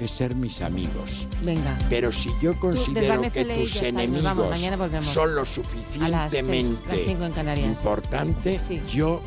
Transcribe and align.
que 0.00 0.08
ser 0.08 0.34
mis 0.34 0.62
amigos. 0.62 1.26
Venga. 1.42 1.76
Pero 1.90 2.10
si 2.10 2.30
yo 2.40 2.58
considero 2.58 3.20
que 3.30 3.44
tus 3.44 3.82
enemigos 3.82 4.22
vamos, 4.22 4.58
son 5.02 5.34
lo 5.34 5.42
A 5.42 5.44
las 5.44 6.32
seis, 6.32 6.44
suficientemente 6.46 6.88
las 6.96 7.00
cinco 7.06 7.24
en 7.26 7.32
Canarias. 7.32 7.68
importante, 7.68 8.58
Sí. 8.58 8.80
yo 8.90 9.20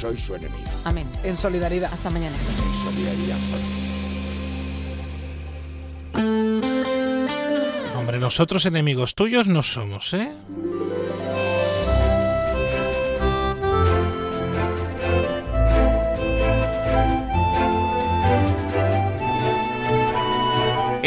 soy 0.00 0.16
su 0.16 0.36
enemigo. 0.36 0.62
Amén. 0.84 1.08
En 1.24 1.36
solidaridad. 1.36 1.92
Hasta 1.92 2.08
mañana. 2.10 2.36
En 2.36 2.72
solidaridad. 2.92 3.38
Hombre, 7.96 8.18
nosotros 8.20 8.64
enemigos 8.66 9.16
tuyos 9.16 9.48
no 9.48 9.62
somos, 9.62 10.14
¿eh? 10.14 10.32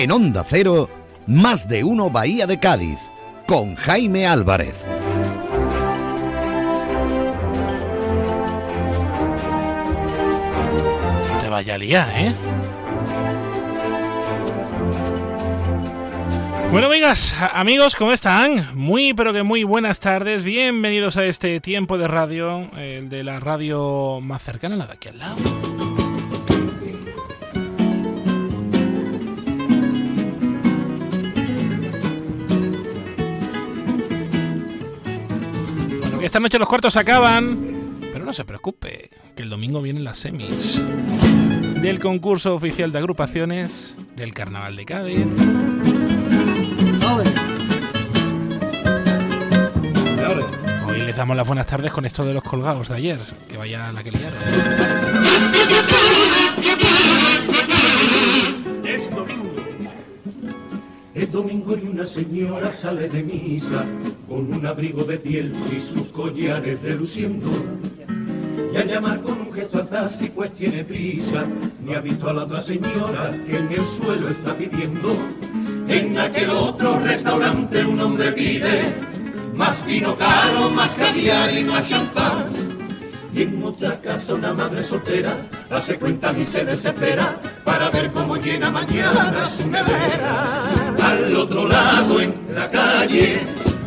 En 0.05 0.11
Onda 0.11 0.45
Cero, 0.47 0.87
más 1.25 1.67
de 1.67 1.83
uno 1.83 2.11
Bahía 2.11 2.45
de 2.45 2.59
Cádiz, 2.59 2.99
con 3.47 3.73
Jaime 3.73 4.27
Álvarez. 4.27 4.75
Te 11.41 11.49
vaya 11.49 11.73
a 11.73 11.77
liar, 11.79 12.07
¿eh? 12.15 12.35
Bueno, 16.69 16.85
amigas, 16.85 17.35
amigos, 17.55 17.95
¿cómo 17.95 18.13
están? 18.13 18.75
Muy, 18.75 19.15
pero 19.15 19.33
que 19.33 19.41
muy 19.41 19.63
buenas 19.63 19.99
tardes. 19.99 20.43
Bienvenidos 20.43 21.17
a 21.17 21.25
este 21.25 21.59
tiempo 21.61 21.97
de 21.97 22.07
radio, 22.07 22.69
el 22.77 23.09
de 23.09 23.23
la 23.23 23.39
radio 23.39 24.19
más 24.21 24.43
cercana, 24.43 24.75
la 24.75 24.85
de 24.85 24.93
aquí 24.93 25.07
al 25.07 25.17
lado. 25.17 25.35
Esta 36.35 36.41
noche 36.41 36.59
los 36.59 36.67
cuartos 36.67 36.97
acaban, 36.97 37.97
pero 38.11 38.25
no 38.25 38.33
se 38.33 38.43
preocupe, 38.43 39.09
que 39.37 39.43
el 39.43 39.49
domingo 39.49 39.81
vienen 39.81 40.03
las 40.03 40.19
semis 40.19 40.81
del 41.81 41.97
concurso 41.97 42.53
oficial 42.53 42.91
de 42.91 42.97
agrupaciones 42.97 43.95
del 44.17 44.33
Carnaval 44.33 44.75
de 44.75 44.85
Cádiz. 44.85 45.27
Hoy 50.85 50.99
les 51.03 51.15
damos 51.15 51.37
las 51.37 51.47
buenas 51.47 51.67
tardes 51.67 51.93
con 51.93 52.05
esto 52.05 52.25
de 52.25 52.33
los 52.33 52.43
colgados 52.43 52.89
de 52.89 52.95
ayer, 52.95 53.19
que 53.47 53.55
vaya 53.55 53.93
la 53.93 54.03
que 54.03 54.11
liaron. 54.11 54.39
Es 61.15 61.31
domingo. 61.31 61.75
Y 61.75 61.87
una 61.87 62.05
señora 62.05 62.71
sale 62.71 63.09
de 63.09 63.23
misa 63.23 63.85
con 64.27 64.53
un 64.53 64.65
abrigo 64.65 65.03
de 65.03 65.17
piel 65.17 65.53
y 65.75 65.79
sus 65.79 66.09
collares 66.09 66.81
reluciendo. 66.81 67.49
Y 68.73 68.77
al 68.77 68.87
llamar 68.87 69.21
con 69.21 69.39
un 69.39 69.53
gesto 69.53 69.77
atrás 69.77 70.21
y 70.21 70.29
pues 70.29 70.53
tiene 70.53 70.83
prisa, 70.83 71.45
ni 71.83 71.93
ha 71.95 72.01
visto 72.01 72.29
a 72.29 72.33
la 72.33 72.43
otra 72.43 72.61
señora 72.61 73.31
que 73.47 73.57
en 73.57 73.71
el 73.71 73.85
suelo 73.85 74.27
está 74.29 74.53
pidiendo. 74.55 75.15
En 75.87 76.17
aquel 76.17 76.49
otro 76.49 76.99
restaurante 76.99 77.85
un 77.85 77.99
hombre 78.01 78.33
pide 78.33 78.81
más 79.55 79.85
vino 79.85 80.15
caro, 80.17 80.69
más 80.71 80.93
caviar 80.95 81.57
y 81.57 81.63
más 81.63 81.87
champán. 81.87 82.74
Y 83.35 83.41
en 83.41 83.61
otra 83.65 83.99
casa 83.99 84.33
una 84.33 84.53
madre 84.53 84.81
soltera 84.81 85.35
hace 85.69 85.95
cuenta 85.95 86.31
y 86.37 86.45
se 86.45 86.63
desespera 86.63 87.35
para 87.65 87.89
ver 87.89 88.09
cómo 88.11 88.37
llena 88.37 88.69
mañana 88.69 89.49
su 89.49 89.67
nevera. 89.69 90.63
Al 91.03 91.35
otro 91.35 91.67
lado 91.67 92.21
en 92.21 92.33
la 92.53 92.69
calle 92.69 93.41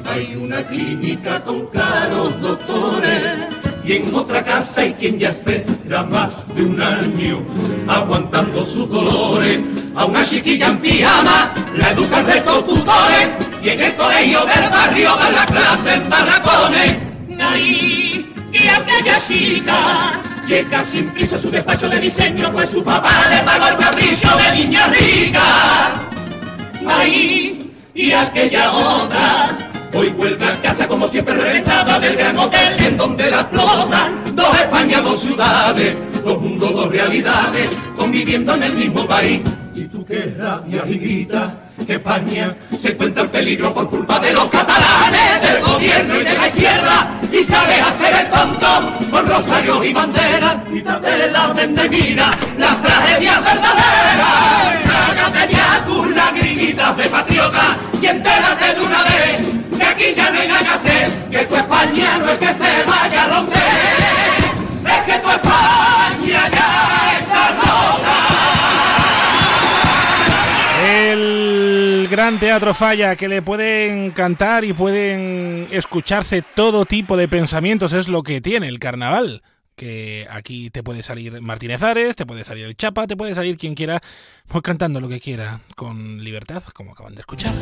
hay 0.05 0.37
una 0.37 0.63
clínica 0.67 1.43
con 1.43 1.67
caros 1.69 2.39
doctores. 2.43 3.25
Y 3.83 3.93
en 3.95 4.15
otra 4.15 4.45
casa 4.45 4.83
hay 4.83 4.93
quien 4.93 5.19
ya 5.19 5.31
espera 5.31 6.03
más 6.03 6.55
de 6.55 6.65
un 6.65 6.83
año 6.83 7.39
aguantando 7.87 8.63
sus 8.67 8.87
dolores. 8.91 9.61
A 9.95 10.05
una 10.05 10.25
chiquilla 10.27 10.69
en 10.69 10.79
pijama 10.79 11.55
la 11.75 11.93
educan 11.93 12.27
de 12.27 12.41
tutores 12.43 13.29
y 13.63 13.71
en 13.71 13.81
el 13.81 13.95
colegio 13.95 14.41
del 14.45 14.71
barrio 14.71 15.17
dan 15.17 15.35
la 15.35 15.47
clase 15.47 15.95
en 15.95 16.11
barracones. 16.11 16.99
Ahí 17.41 18.08
y 18.63 18.69
aquella 18.69 19.19
chica 19.27 20.21
llega 20.47 20.83
sin 20.83 21.11
prisa 21.11 21.37
a 21.37 21.39
su 21.39 21.51
despacho 21.51 21.89
de 21.89 22.01
diseño, 22.01 22.51
pues 22.53 22.71
su 22.71 22.83
papá 22.83 23.11
le 23.31 23.43
pagó 23.43 23.69
el 23.69 23.77
capricho 23.77 24.29
de 24.37 24.57
niña 24.57 24.87
rica. 24.89 25.43
Ahí 26.87 27.73
y 27.95 28.13
aquella 28.13 28.73
otra 28.73 29.59
hoy 29.95 30.09
vuelve 30.11 30.47
a 30.47 30.61
casa 30.61 30.87
como 30.87 31.07
siempre 31.07 31.35
reventada 31.35 31.99
del 31.99 32.17
gran 32.17 32.37
hotel 32.37 32.77
en 32.79 32.97
donde 32.97 33.31
la 33.31 33.41
explotan 33.41 34.35
dos 34.35 34.61
Españas, 34.61 35.03
dos 35.03 35.21
ciudades, 35.21 35.97
dos 36.25 36.41
mundos, 36.41 36.73
dos 36.73 36.91
realidades, 36.91 37.69
conviviendo 37.97 38.55
en 38.55 38.63
el 38.63 38.75
mismo 38.75 39.07
país. 39.07 39.41
Y 39.75 39.85
tú 39.85 40.05
qué 40.05 40.35
rabia 40.37 40.85
y 40.87 40.99
grita 40.99 41.68
que 41.89 41.95
España 41.95 42.55
se 42.79 42.91
encuentra 42.91 43.23
en 43.23 43.31
peligro 43.31 43.73
por 43.73 43.89
culpa 43.89 44.21
de 44.21 44.31
los 44.35 44.45
catalanes, 44.51 45.41
del 45.41 45.63
gobierno 45.63 46.17
y 46.17 46.23
de 46.23 46.35
la 46.35 46.49
izquierda, 46.49 47.11
y 47.33 47.43
sales 47.43 47.81
a 47.81 47.89
hacer 47.89 48.15
el 48.15 48.31
tonto 48.31 48.69
con 49.11 49.27
rosarios 49.27 49.87
y 49.87 49.93
banderas. 49.95 50.57
Quítate 50.71 51.31
la 51.31 51.49
mente 51.55 51.89
mira 51.89 52.31
las 52.59 52.83
tragedias 52.83 53.43
verdaderas. 53.43 54.83
Trágate 54.85 55.55
ya 55.55 55.85
tus 55.87 56.11
lagrimitas 56.15 56.95
de 56.95 57.05
patriota 57.05 57.77
y 58.03 58.07
entérate 58.07 58.75
de 58.75 58.81
una 58.83 59.03
vez 59.05 59.79
que 59.79 59.85
aquí 59.85 60.15
ya 60.15 60.31
no 60.31 60.41
hay 60.41 60.49
nada 60.49 60.79
que 60.83 61.39
que 61.39 61.45
tu 61.47 61.57
España 61.57 62.19
no 62.19 62.29
es 62.29 62.39
que 62.39 62.53
se 62.53 62.85
vaya 62.85 63.25
a 63.25 63.29
romper, 63.29 63.63
es 64.85 65.01
que 65.07 65.19
tu 65.21 65.31
España 65.31 66.51
ya 66.53 66.88
Gran 72.19 72.41
Teatro 72.41 72.75
Falla, 72.75 73.15
que 73.15 73.29
le 73.29 73.43
pueden 73.43 74.11
cantar 74.11 74.65
y 74.65 74.73
pueden 74.73 75.69
escucharse 75.71 76.43
todo 76.43 76.85
tipo 76.85 77.17
de 77.17 77.29
pensamientos, 77.29 77.93
es 77.93 78.09
lo 78.09 78.25
que 78.25 78.41
tiene 78.41 78.67
el 78.67 78.81
carnaval. 78.81 79.45
Que 79.77 80.27
aquí 80.29 80.69
te 80.71 80.83
puede 80.83 81.05
salir 81.05 81.41
Martínez 81.41 81.81
Ares, 81.81 82.17
te 82.17 82.27
puede 82.27 82.43
salir 82.43 82.65
el 82.65 82.77
Chapa, 82.77 83.07
te 83.07 83.17
puede 83.17 83.37
salir 83.37 83.57
quien 83.57 83.77
quiera, 83.77 84.01
pues 84.49 84.63
cantando 84.63 84.99
lo 84.99 85.09
que 85.09 85.21
quiera, 85.21 85.61
con 85.77 86.25
libertad, 86.25 86.65
como 86.75 86.91
acaban 86.91 87.15
de 87.15 87.21
escuchar. 87.21 87.55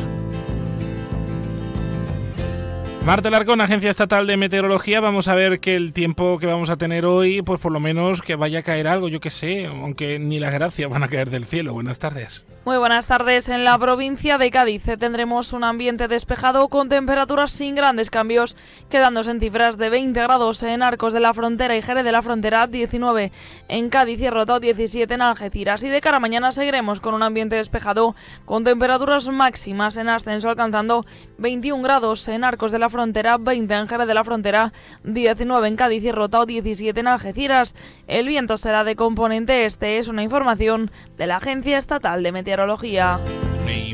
Marta 3.05 3.29
Larcón, 3.29 3.61
Agencia 3.61 3.91
Estatal 3.91 4.25
de 4.25 4.37
Meteorología, 4.37 5.01
vamos 5.01 5.27
a 5.27 5.35
ver 5.35 5.59
que 5.59 5.75
el 5.75 5.93
tiempo 5.93 6.39
que 6.39 6.47
vamos 6.47 6.71
a 6.71 6.77
tener 6.77 7.05
hoy, 7.05 7.43
pues 7.43 7.61
por 7.61 7.71
lo 7.71 7.79
menos 7.79 8.23
que 8.23 8.33
vaya 8.33 8.57
a 8.57 8.63
caer 8.63 8.87
algo, 8.87 9.07
yo 9.07 9.19
que 9.19 9.29
sé, 9.29 9.67
aunque 9.67 10.17
ni 10.17 10.39
las 10.39 10.51
gracias 10.51 10.89
van 10.89 11.03
a 11.03 11.09
caer 11.09 11.29
del 11.29 11.45
cielo. 11.45 11.73
Buenas 11.73 11.99
tardes. 11.99 12.43
Muy 12.67 12.77
buenas 12.77 13.07
tardes. 13.07 13.47
En 13.47 13.63
la 13.63 13.77
provincia 13.77 14.37
de 14.37 14.51
Cádiz 14.51 14.83
tendremos 14.99 15.53
un 15.53 15.63
ambiente 15.63 16.09
despejado 16.09 16.67
con 16.67 16.89
temperaturas 16.89 17.53
sin 17.53 17.75
grandes 17.75 18.11
cambios, 18.11 18.57
quedándose 18.89 19.31
en 19.31 19.39
cifras 19.39 19.77
de 19.77 19.89
20 19.89 20.21
grados 20.21 20.61
en 20.63 20.83
Arcos 20.83 21.13
de 21.13 21.21
la 21.21 21.33
Frontera 21.33 21.77
y 21.77 21.81
Jerez 21.81 22.03
de 22.03 22.11
la 22.11 22.21
Frontera, 22.21 22.67
19 22.67 23.31
en 23.69 23.89
Cádiz 23.89 24.19
y 24.19 24.29
Rotao, 24.29 24.59
17 24.59 25.13
en 25.13 25.21
Algeciras. 25.21 25.81
Y 25.83 25.87
de 25.87 26.01
cara 26.01 26.17
a 26.17 26.19
mañana 26.19 26.51
seguiremos 26.51 26.99
con 26.99 27.13
un 27.13 27.23
ambiente 27.23 27.55
despejado 27.55 28.17
con 28.43 28.65
temperaturas 28.65 29.29
máximas 29.29 29.95
en 29.95 30.09
ascenso, 30.09 30.49
alcanzando 30.49 31.05
21 31.37 31.81
grados 31.81 32.27
en 32.27 32.43
Arcos 32.43 32.73
de 32.73 32.79
la 32.79 32.89
Frontera, 32.89 33.37
20 33.37 33.73
en 33.73 33.87
Jerez 33.87 34.07
de 34.07 34.13
la 34.13 34.25
Frontera, 34.25 34.73
19 35.05 35.69
en 35.69 35.77
Cádiz 35.77 36.03
y 36.03 36.11
Rotao, 36.11 36.45
17 36.45 36.99
en 36.99 37.07
Algeciras. 37.07 37.75
El 38.07 38.27
viento 38.27 38.57
será 38.57 38.83
de 38.83 38.97
componente 38.97 39.63
este, 39.63 39.99
es 39.99 40.09
una 40.09 40.21
información 40.21 40.91
de 41.17 41.27
la 41.27 41.37
Agencia 41.37 41.77
Estatal 41.77 42.23
de 42.23 42.33
Meteorología. 42.33 42.56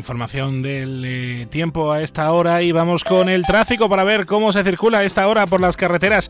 Información 0.03 0.61
del 0.61 1.03
eh, 1.05 1.47
tiempo 1.49 1.91
a 1.91 2.01
esta 2.01 2.31
hora 2.31 2.61
y 2.61 2.71
vamos 2.71 3.03
con 3.03 3.29
el 3.29 3.45
tráfico 3.45 3.89
para 3.89 4.03
ver 4.03 4.25
cómo 4.25 4.51
se 4.51 4.63
circula 4.63 4.99
a 4.99 5.03
esta 5.03 5.27
hora 5.27 5.47
por 5.47 5.61
las 5.61 5.77
carreteras 5.77 6.29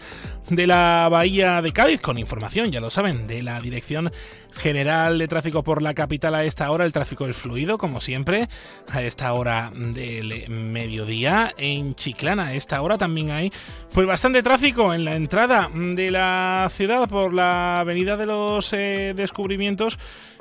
de 0.50 0.68
la 0.68 1.08
Bahía 1.10 1.62
de 1.62 1.74
Cádiz, 1.74 2.00
con 2.00 2.18
información, 2.18 2.72
ya 2.72 2.80
lo 2.80 2.90
saben, 2.90 3.26
de 3.26 3.42
la 3.42 3.60
Dirección 3.60 4.12
General 4.56 5.18
de 5.18 5.28
Tráfico 5.28 5.64
por 5.64 5.82
la 5.82 5.94
capital 5.94 6.36
a 6.36 6.44
esta 6.44 6.70
hora. 6.72 6.86
El 6.86 6.92
tráfico 6.92 7.28
es 7.28 7.36
fluido, 7.36 7.78
como 7.78 8.02
siempre, 8.02 8.48
a 8.90 9.02
esta 9.02 9.34
hora 9.34 9.72
del 9.74 10.50
mediodía. 10.50 11.54
En 11.58 11.96
Chiclana, 11.96 12.48
a 12.48 12.54
esta 12.54 12.82
hora 12.82 12.98
también 12.98 13.32
hay 13.32 13.52
pues 13.94 14.08
bastante 14.08 14.44
tráfico 14.44 14.94
en 14.94 15.06
la 15.06 15.16
entrada 15.16 15.70
de 15.74 16.12
la 16.12 16.70
ciudad 16.72 17.08
por 17.08 17.34
la 17.34 17.80
Avenida 17.80 18.18
de 18.18 18.26
los 18.26 18.74
eh, 18.74 19.14
Descubrimientos 19.16 19.98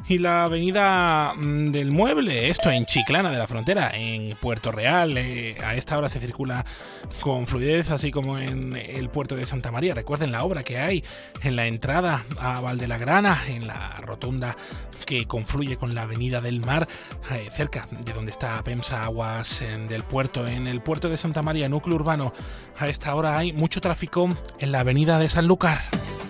y 0.08 0.18
la 0.18 0.44
Avenida 0.44 1.34
mm, 1.34 1.70
del 1.70 1.90
Mueble. 1.90 2.48
Esto 2.48 2.70
en 2.70 2.86
Chiclana 2.86 3.30
de 3.30 3.38
la 3.38 3.46
Frontera, 3.46 3.90
en 3.94 4.36
Puerto 4.36 4.72
Real. 4.72 5.16
Eh, 5.16 5.56
a 5.64 5.74
esta 5.76 5.96
hora 5.96 6.08
se 6.08 6.20
circula 6.20 6.64
con 7.20 7.46
fluidez, 7.46 7.90
así 7.90 8.10
como 8.10 8.38
en 8.38 8.76
el 8.76 9.08
puerto 9.08 9.36
de 9.36 9.46
Santa 9.46 9.70
María. 9.70 9.94
Recuerden 9.94 10.32
la 10.32 10.44
obra 10.44 10.64
que 10.64 10.78
hay 10.78 11.04
en 11.42 11.56
la 11.56 11.66
entrada 11.66 12.24
a 12.38 12.60
Valdelagrana, 12.60 13.42
en 13.48 13.66
la 13.66 14.01
rotunda 14.02 14.56
que 15.06 15.26
confluye 15.26 15.76
con 15.76 15.94
la 15.94 16.02
Avenida 16.02 16.40
del 16.40 16.60
Mar, 16.60 16.88
eh, 17.30 17.48
cerca 17.52 17.88
de 17.90 18.12
donde 18.12 18.30
está 18.30 18.62
PEMSA 18.62 19.04
Aguas 19.04 19.64
del 19.88 20.04
puerto, 20.04 20.46
en 20.46 20.66
el 20.66 20.80
puerto 20.82 21.08
de 21.08 21.16
Santa 21.16 21.42
María, 21.42 21.68
núcleo 21.68 21.96
urbano. 21.96 22.32
A 22.78 22.88
esta 22.88 23.14
hora 23.14 23.38
hay 23.38 23.52
mucho 23.52 23.80
tráfico 23.80 24.36
en 24.58 24.72
la 24.72 24.80
Avenida 24.80 25.18
de 25.18 25.28
Sanlúcar. 25.28 25.80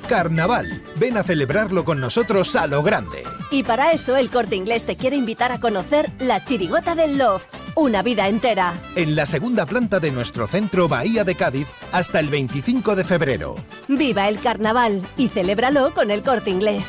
Carnaval. 0.08 0.82
Ven 0.96 1.16
a 1.16 1.22
celebrarlo 1.22 1.84
con 1.84 2.00
nosotros 2.00 2.54
a 2.56 2.66
lo 2.66 2.82
grande. 2.82 3.24
Y 3.50 3.62
para 3.62 3.92
eso 3.92 4.16
el 4.16 4.30
Corte 4.30 4.56
Inglés 4.56 4.84
te 4.84 4.96
quiere 4.96 5.16
invitar 5.16 5.52
a 5.52 5.60
conocer 5.60 6.10
la 6.18 6.44
Chirigota 6.44 6.94
del 6.94 7.18
Love, 7.18 7.46
una 7.76 8.02
vida 8.02 8.28
entera. 8.28 8.74
En 8.96 9.16
la 9.16 9.26
segunda 9.26 9.66
planta 9.66 10.00
de 10.00 10.10
nuestro 10.10 10.46
centro 10.46 10.88
Bahía 10.88 11.24
de 11.24 11.34
Cádiz 11.34 11.68
hasta 11.92 12.20
el 12.20 12.28
25 12.28 12.96
de 12.96 13.04
febrero. 13.04 13.56
Viva 13.88 14.28
el 14.28 14.40
carnaval 14.40 15.02
y 15.16 15.28
celébralo 15.28 15.94
con 15.94 16.10
el 16.10 16.22
Corte 16.22 16.50
Inglés. 16.50 16.86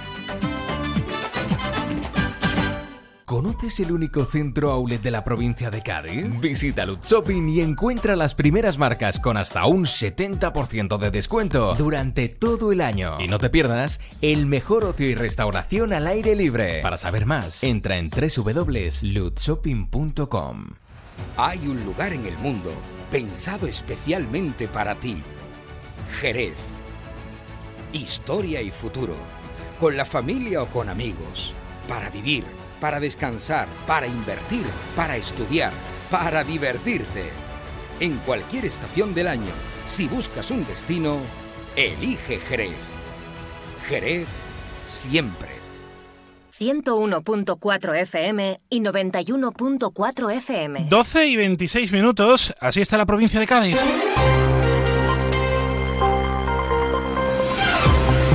¿Conoces 3.34 3.80
el 3.80 3.92
único 3.92 4.26
centro 4.26 4.70
outlet 4.70 5.02
de 5.02 5.10
la 5.10 5.24
provincia 5.24 5.72
de 5.72 5.82
Cádiz? 5.82 6.40
Visita 6.40 6.86
Lutz 6.86 7.10
Shopping 7.10 7.50
y 7.50 7.62
encuentra 7.62 8.16
las 8.16 8.36
primeras 8.36 8.78
marcas 8.78 9.18
con 9.18 9.38
hasta 9.38 9.66
un 9.66 9.86
70% 9.86 11.00
de 11.00 11.10
descuento 11.10 11.74
durante 11.74 12.30
todo 12.30 12.72
el 12.72 12.80
año. 12.80 13.16
Y 13.18 13.28
no 13.28 13.40
te 13.40 13.50
pierdas 13.50 14.00
el 14.22 14.46
mejor 14.46 14.84
ocio 14.84 15.10
y 15.10 15.16
restauración 15.16 15.94
al 15.94 16.06
aire 16.06 16.36
libre. 16.36 16.84
Para 16.84 16.96
saber 16.96 17.26
más, 17.26 17.64
entra 17.64 17.98
en 17.98 18.12
www.lutzshopping.com. 18.12 20.66
Hay 21.38 21.68
un 21.68 21.84
lugar 21.86 22.14
en 22.14 22.28
el 22.28 22.38
mundo 22.38 22.70
pensado 23.10 23.66
especialmente 23.66 24.68
para 24.68 24.94
ti. 24.94 25.24
Jerez. 26.22 26.54
Historia 27.94 28.62
y 28.62 28.70
futuro. 28.70 29.16
Con 29.80 29.98
la 29.98 30.06
familia 30.06 30.62
o 30.62 30.68
con 30.68 30.88
amigos. 30.88 31.56
Para 31.88 32.12
vivir 32.12 32.44
para 32.84 33.00
descansar, 33.00 33.70
para 33.88 34.08
invertir, 34.08 34.66
para 34.94 35.16
estudiar, 35.16 35.72
para 36.12 36.44
divertirte. 36.44 37.30
En 38.02 38.18
cualquier 38.18 38.66
estación 38.66 39.14
del 39.14 39.30
año, 39.30 39.54
si 39.86 40.10
buscas 40.10 40.52
un 40.52 40.68
destino, 40.68 41.20
elige 41.78 42.40
Jerez. 42.40 42.76
Jerez 43.88 44.28
siempre. 44.86 45.48
101.4 46.60 47.96
FM 48.02 48.60
y 48.70 48.82
91.4 48.82 50.36
FM. 50.36 50.88
12 50.90 51.28
y 51.28 51.36
26 51.38 51.94
minutos, 51.94 52.54
así 52.60 52.82
está 52.82 52.98
la 52.98 53.06
provincia 53.06 53.40
de 53.40 53.48
Cádiz. 53.48 53.80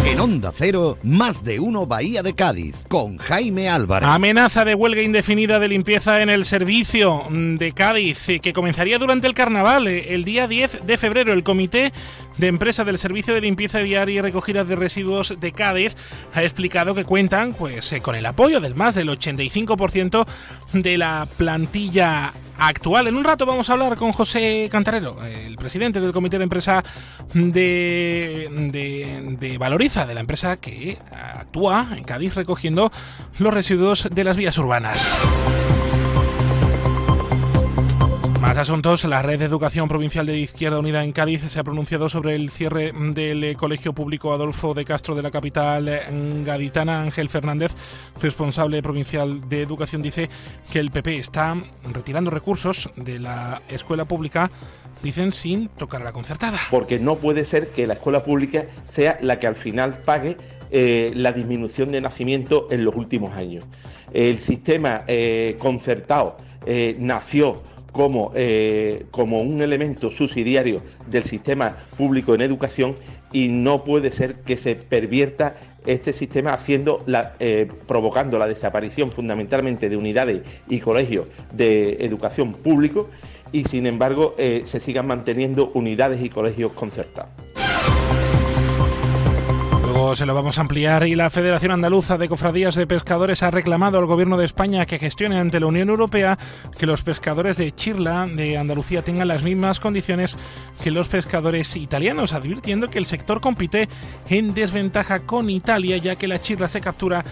En 0.08 0.20
Onda 0.20 0.54
Cero, 0.56 0.96
más 1.02 1.44
de 1.44 1.60
uno 1.60 1.84
Bahía 1.84 2.22
de 2.22 2.34
Cádiz, 2.34 2.74
con 2.88 3.18
Jaime 3.18 3.68
Álvarez. 3.68 4.08
Amenaza 4.08 4.64
de 4.64 4.74
huelga 4.74 5.02
indefinida 5.02 5.58
de 5.58 5.68
limpieza 5.68 6.22
en 6.22 6.30
el 6.30 6.46
servicio 6.46 7.26
de 7.28 7.72
Cádiz, 7.72 8.26
eh, 8.30 8.40
que 8.40 8.54
comenzaría 8.54 8.98
durante 8.98 9.26
el 9.26 9.34
carnaval, 9.34 9.86
eh, 9.86 10.14
el 10.14 10.24
día 10.24 10.48
10 10.48 10.86
de 10.86 10.96
febrero. 10.96 11.34
El 11.34 11.42
Comité 11.42 11.92
de 12.38 12.46
Empresa 12.46 12.84
del 12.84 12.96
Servicio 12.96 13.34
de 13.34 13.42
Limpieza 13.42 13.80
Diaria 13.80 14.14
y 14.14 14.22
Recogida 14.22 14.64
de 14.64 14.76
Residuos 14.76 15.36
de 15.38 15.52
Cádiz 15.52 15.94
ha 16.32 16.42
explicado 16.42 16.94
que 16.94 17.04
cuentan 17.04 17.52
pues, 17.52 17.92
eh, 17.92 18.00
con 18.00 18.14
el 18.14 18.24
apoyo 18.24 18.60
del 18.60 18.74
más 18.74 18.94
del 18.94 19.10
85% 19.10 20.26
de 20.72 20.96
la 20.96 21.28
plantilla 21.36 22.32
actual. 22.58 23.06
En 23.06 23.16
un 23.16 23.24
rato 23.24 23.46
vamos 23.46 23.70
a 23.70 23.72
hablar 23.72 23.96
con 23.96 24.12
José 24.12 24.68
Cantarero, 24.70 25.24
el 25.24 25.56
presidente 25.56 26.00
del 26.00 26.12
comité 26.12 26.38
de 26.38 26.44
empresa 26.44 26.84
de, 27.32 28.48
de, 29.40 29.58
Valoriza, 29.58 30.06
de 30.06 30.14
la 30.14 30.20
empresa 30.20 30.56
que 30.58 30.98
actúa 31.10 31.88
en 31.96 32.04
Cádiz 32.04 32.34
recogiendo 32.34 32.90
los 33.38 33.54
residuos 33.54 34.08
de 34.10 34.24
las 34.24 34.36
vías 34.36 34.58
urbanas. 34.58 35.18
Más 38.48 38.56
asuntos, 38.56 39.04
la 39.04 39.20
Red 39.20 39.40
de 39.40 39.44
Educación 39.44 39.88
Provincial 39.88 40.24
de 40.24 40.38
Izquierda 40.38 40.78
Unida 40.78 41.04
en 41.04 41.12
Cádiz 41.12 41.42
se 41.42 41.60
ha 41.60 41.64
pronunciado 41.64 42.08
sobre 42.08 42.34
el 42.34 42.48
cierre 42.48 42.92
del 42.94 43.54
Colegio 43.58 43.92
Público 43.92 44.32
Adolfo 44.32 44.72
de 44.72 44.86
Castro 44.86 45.14
de 45.14 45.20
la 45.20 45.30
capital 45.30 46.00
gaditana. 46.46 47.02
Ángel 47.02 47.28
Fernández, 47.28 47.74
responsable 48.22 48.80
provincial 48.82 49.50
de 49.50 49.60
Educación, 49.60 50.00
dice 50.00 50.30
que 50.72 50.78
el 50.78 50.90
PP 50.90 51.18
está 51.18 51.56
retirando 51.92 52.30
recursos 52.30 52.88
de 52.96 53.18
la 53.18 53.60
escuela 53.68 54.06
pública 54.06 54.50
dicen 55.02 55.32
sin 55.32 55.68
tocar 55.68 56.00
la 56.00 56.12
concertada. 56.12 56.56
Porque 56.70 56.98
no 56.98 57.16
puede 57.16 57.44
ser 57.44 57.68
que 57.68 57.86
la 57.86 57.94
escuela 57.94 58.24
pública 58.24 58.64
sea 58.86 59.18
la 59.20 59.38
que 59.38 59.46
al 59.46 59.56
final 59.56 59.98
pague 60.06 60.38
eh, 60.70 61.12
la 61.14 61.32
disminución 61.32 61.92
de 61.92 62.00
nacimiento 62.00 62.68
en 62.70 62.86
los 62.86 62.96
últimos 62.96 63.36
años. 63.36 63.66
El 64.10 64.38
sistema 64.40 65.02
eh, 65.06 65.54
concertado 65.58 66.38
eh, 66.64 66.96
nació 66.98 67.62
como, 67.92 68.32
eh, 68.34 69.06
como 69.10 69.40
un 69.40 69.62
elemento 69.62 70.10
subsidiario 70.10 70.82
del 71.06 71.24
sistema 71.24 71.76
público 71.96 72.34
en 72.34 72.42
educación 72.42 72.94
y 73.32 73.48
no 73.48 73.84
puede 73.84 74.10
ser 74.10 74.36
que 74.36 74.56
se 74.56 74.74
pervierta 74.74 75.56
este 75.86 76.12
sistema 76.12 76.52
haciendo 76.52 77.02
la, 77.06 77.34
eh, 77.40 77.68
provocando 77.86 78.38
la 78.38 78.46
desaparición 78.46 79.10
fundamentalmente 79.10 79.88
de 79.88 79.96
unidades 79.96 80.40
y 80.68 80.80
colegios 80.80 81.26
de 81.52 81.98
educación 82.00 82.52
público 82.52 83.08
y 83.52 83.64
sin 83.64 83.86
embargo 83.86 84.34
eh, 84.38 84.62
se 84.64 84.80
sigan 84.80 85.06
manteniendo 85.06 85.70
unidades 85.74 86.22
y 86.22 86.28
colegios 86.28 86.72
concertados 86.72 87.47
se 90.14 90.26
lo 90.26 90.34
vamos 90.34 90.58
a 90.58 90.60
ampliar 90.60 91.06
y 91.08 91.16
la 91.16 91.28
Federación 91.28 91.72
Andaluza 91.72 92.18
de 92.18 92.28
Cofradías 92.28 92.76
de 92.76 92.86
Pescadores 92.86 93.42
ha 93.42 93.50
reclamado 93.50 93.98
al 93.98 94.06
Gobierno 94.06 94.36
de 94.36 94.44
España 94.44 94.86
que 94.86 94.98
gestione 94.98 95.38
ante 95.38 95.58
la 95.58 95.66
Unión 95.66 95.88
Europea 95.88 96.38
que 96.78 96.86
los 96.86 97.02
pescadores 97.02 97.56
de 97.56 97.74
Chirla 97.74 98.26
de 98.26 98.56
Andalucía 98.56 99.02
tengan 99.02 99.26
las 99.26 99.42
mismas 99.42 99.80
condiciones 99.80 100.36
que 100.84 100.92
los 100.92 101.08
pescadores 101.08 101.74
italianos, 101.74 102.32
advirtiendo 102.32 102.88
que 102.90 102.98
el 102.98 103.06
sector 103.06 103.40
compite 103.40 103.88
en 104.28 104.54
desventaja 104.54 105.20
con 105.20 105.50
Italia 105.50 105.96
ya 105.96 106.16
que 106.16 106.28
la 106.28 106.40
Chirla 106.40 106.68
se 106.68 106.80
captura 106.80 107.24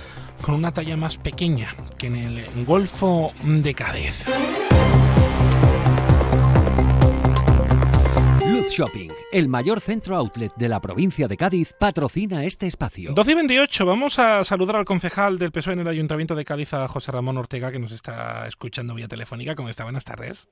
con 0.42 0.54
una 0.56 0.74
talla 0.74 0.96
más 0.96 1.18
pequeña 1.18 1.76
que 1.98 2.08
en 2.08 2.16
el 2.16 2.44
Golfo 2.66 3.32
de 3.44 3.74
Cádiz. 3.74 4.26
Shopping, 8.70 9.10
el 9.32 9.48
mayor 9.48 9.80
centro 9.80 10.16
outlet 10.16 10.52
de 10.56 10.68
la 10.68 10.80
provincia 10.80 11.28
de 11.28 11.36
Cádiz, 11.36 11.72
patrocina 11.78 12.44
este 12.44 12.66
espacio. 12.66 13.12
12 13.12 13.30
y 13.30 13.34
28, 13.34 13.86
vamos 13.86 14.18
a 14.18 14.44
saludar 14.44 14.76
al 14.76 14.84
concejal 14.84 15.38
del 15.38 15.52
PSOE 15.52 15.74
en 15.74 15.80
el 15.80 15.88
Ayuntamiento 15.88 16.34
de 16.34 16.44
Cádiz, 16.44 16.74
a 16.74 16.88
José 16.88 17.12
Ramón 17.12 17.36
Ortega, 17.38 17.72
que 17.72 17.78
nos 17.78 17.92
está 17.92 18.46
escuchando 18.48 18.94
vía 18.94 19.08
telefónica. 19.08 19.54
¿Cómo 19.54 19.68
está? 19.68 19.84
Buenas 19.84 20.04
tardes. 20.04 20.48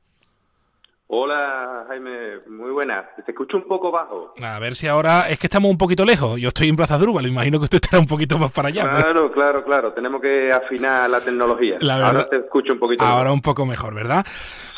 Hola 1.07 1.85
Jaime, 1.87 2.41
muy 2.49 2.71
buenas. 2.71 3.05
Te 3.27 3.33
escucho 3.33 3.59
un 3.59 3.65
poco 3.65 3.91
bajo. 3.91 4.33
A 4.43 4.59
ver 4.59 4.75
si 4.75 4.87
ahora 4.87 5.29
es 5.29 5.39
que 5.39 5.49
estamos 5.49 5.71
un 5.71 5.77
poquito 5.77 6.07
lejos. 6.07 6.41
Yo 6.41 6.49
estoy 6.49 6.71
en 6.71 6.77
Plaza 6.77 6.97
Druba, 6.97 7.21
lo 7.21 7.29
imagino 7.29 7.59
que 7.59 7.65
usted 7.65 7.77
estará 7.83 8.01
un 8.01 8.07
poquito 8.07 8.39
más 8.39 8.51
para 8.51 8.69
allá. 8.69 8.89
Claro, 8.89 9.31
claro, 9.31 9.65
claro. 9.65 9.93
Tenemos 9.93 10.23
que 10.23 10.51
afinar 10.51 11.11
la 11.11 11.21
tecnología. 11.21 11.77
ahora 11.83 12.27
te 12.27 12.39
escucho 12.39 12.73
un 12.73 12.79
poquito. 12.79 13.05
Ahora 13.05 13.33
un 13.33 13.43
poco 13.43 13.67
mejor, 13.67 13.95
¿verdad? 13.95 14.25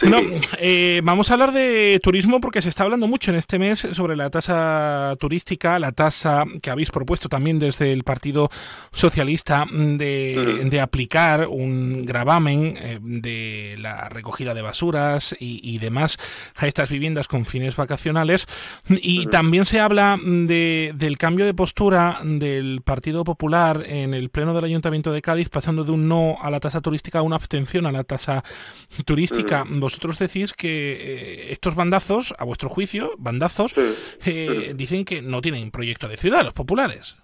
No, 0.02 0.18
eh, 0.59 1.00
vamos 1.02 1.30
a 1.30 1.35
hablar 1.35 1.52
de 1.52 1.99
turismo 2.02 2.40
porque 2.40 2.61
se 2.61 2.68
está 2.68 2.83
hablando 2.83 3.06
mucho 3.06 3.30
en 3.30 3.38
este 3.38 3.59
mes 3.59 3.78
sobre 3.92 4.14
la 4.14 4.28
tasa 4.28 5.14
turística, 5.18 5.78
la 5.78 5.92
tasa 5.92 6.45
que 6.61 6.71
habéis 6.71 6.90
propuesto 6.90 7.30
también 7.30 7.59
desde 7.59 7.92
el 7.92 8.04
Partido 8.04 8.50
Socialista 8.92 9.64
de, 9.73 10.80
aplicar 10.83 11.47
un 11.49 12.04
gravamen 12.04 12.76
eh, 12.76 12.99
de 13.00 13.76
la 13.78 14.11
recogida 14.11 14.52
de 14.52 14.61
basuras 14.61 15.35
y, 15.40 15.78
demás 15.78 16.15
a 16.54 16.66
estas 16.66 16.90
viviendas 16.90 17.28
con 17.28 17.46
fines 17.46 17.76
vacacionales. 17.76 18.46
Y 18.88 19.26
también 19.26 19.66
se 19.66 19.80
habla 19.80 20.18
de, 20.23 20.92
del 20.94 21.18
cambio 21.18 21.46
de 21.46 21.54
postura 21.54 22.20
del 22.25 22.82
Partido 22.82 23.25
Popular 23.25 23.85
en 23.87 24.14
el 24.14 24.30
Pleno 24.30 24.54
del 24.54 24.64
Ayuntamiento 24.64 25.12
de 25.12 25.23
Cádiz, 25.23 25.49
pasando 25.49 25.85
de 25.85 25.92
un 25.92 26.08
no 26.08 26.37
a 26.40 26.50
la 26.50 26.61
tasa 26.61 26.80
turística 26.80 27.18
a 27.18 27.23
una 27.23 27.37
abstención 27.37 27.87
a 27.87 27.92
la 27.92 28.04
tasa 28.04 28.44
turística. 29.04 29.64
Vosotros 29.68 30.18
decís 30.18 30.52
que 30.52 30.92
eh, 30.92 31.52
estos 31.52 31.75
bandazos, 31.75 32.35
a 32.38 32.44
vuestro 32.44 32.68
juicio, 32.68 33.12
bandazos, 33.18 33.73
eh, 34.25 34.73
dicen 34.76 35.04
que 35.04 35.23
no 35.23 35.40
tienen 35.40 35.70
proyecto 35.70 36.08
de 36.08 36.16
ciudad, 36.16 36.44
los 36.44 36.52
populares. 36.52 37.16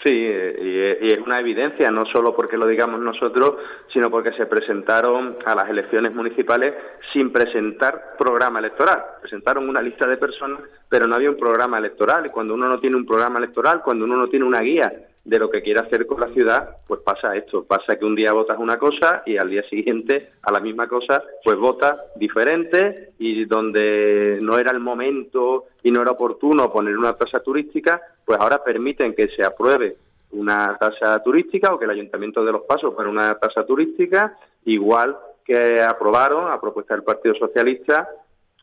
Sí, 0.00 0.10
y 0.10 1.10
es 1.10 1.18
una 1.18 1.40
evidencia, 1.40 1.90
no 1.90 2.06
solo 2.06 2.34
porque 2.34 2.56
lo 2.56 2.68
digamos 2.68 3.00
nosotros, 3.00 3.56
sino 3.92 4.10
porque 4.10 4.32
se 4.32 4.46
presentaron 4.46 5.38
a 5.44 5.56
las 5.56 5.68
elecciones 5.68 6.14
municipales 6.14 6.72
sin 7.12 7.32
presentar 7.32 8.14
programa 8.16 8.60
electoral. 8.60 9.04
Presentaron 9.20 9.68
una 9.68 9.82
lista 9.82 10.06
de 10.06 10.16
personas, 10.16 10.60
pero 10.88 11.08
no 11.08 11.16
había 11.16 11.30
un 11.30 11.36
programa 11.36 11.78
electoral. 11.78 12.26
Y 12.26 12.28
cuando 12.28 12.54
uno 12.54 12.68
no 12.68 12.78
tiene 12.78 12.94
un 12.94 13.06
programa 13.06 13.38
electoral, 13.38 13.82
cuando 13.82 14.04
uno 14.04 14.16
no 14.16 14.28
tiene 14.28 14.44
una 14.44 14.60
guía 14.60 14.92
de 15.28 15.38
lo 15.38 15.50
que 15.50 15.60
quiere 15.60 15.80
hacer 15.80 16.06
con 16.06 16.20
la 16.20 16.28
ciudad, 16.28 16.78
pues 16.86 17.02
pasa 17.02 17.36
esto, 17.36 17.62
pasa 17.64 17.96
que 17.98 18.06
un 18.06 18.14
día 18.14 18.32
votas 18.32 18.56
una 18.58 18.78
cosa 18.78 19.22
y 19.26 19.36
al 19.36 19.50
día 19.50 19.62
siguiente 19.64 20.30
a 20.40 20.50
la 20.50 20.58
misma 20.58 20.88
cosa, 20.88 21.22
pues 21.44 21.58
votas 21.58 21.98
diferente 22.16 23.10
y 23.18 23.44
donde 23.44 24.38
no 24.40 24.58
era 24.58 24.70
el 24.70 24.80
momento 24.80 25.66
y 25.82 25.90
no 25.90 26.00
era 26.00 26.12
oportuno 26.12 26.72
poner 26.72 26.96
una 26.96 27.12
tasa 27.12 27.40
turística, 27.40 28.00
pues 28.24 28.40
ahora 28.40 28.64
permiten 28.64 29.14
que 29.14 29.28
se 29.28 29.44
apruebe 29.44 29.98
una 30.30 30.78
tasa 30.80 31.22
turística 31.22 31.74
o 31.74 31.78
que 31.78 31.84
el 31.84 31.90
Ayuntamiento 31.90 32.42
de 32.42 32.52
Los 32.52 32.62
Pasos 32.62 32.94
para 32.94 33.10
una 33.10 33.34
tasa 33.34 33.66
turística, 33.66 34.34
igual 34.64 35.18
que 35.44 35.82
aprobaron 35.82 36.50
a 36.50 36.58
propuesta 36.58 36.94
del 36.94 37.04
Partido 37.04 37.34
Socialista 37.34 38.08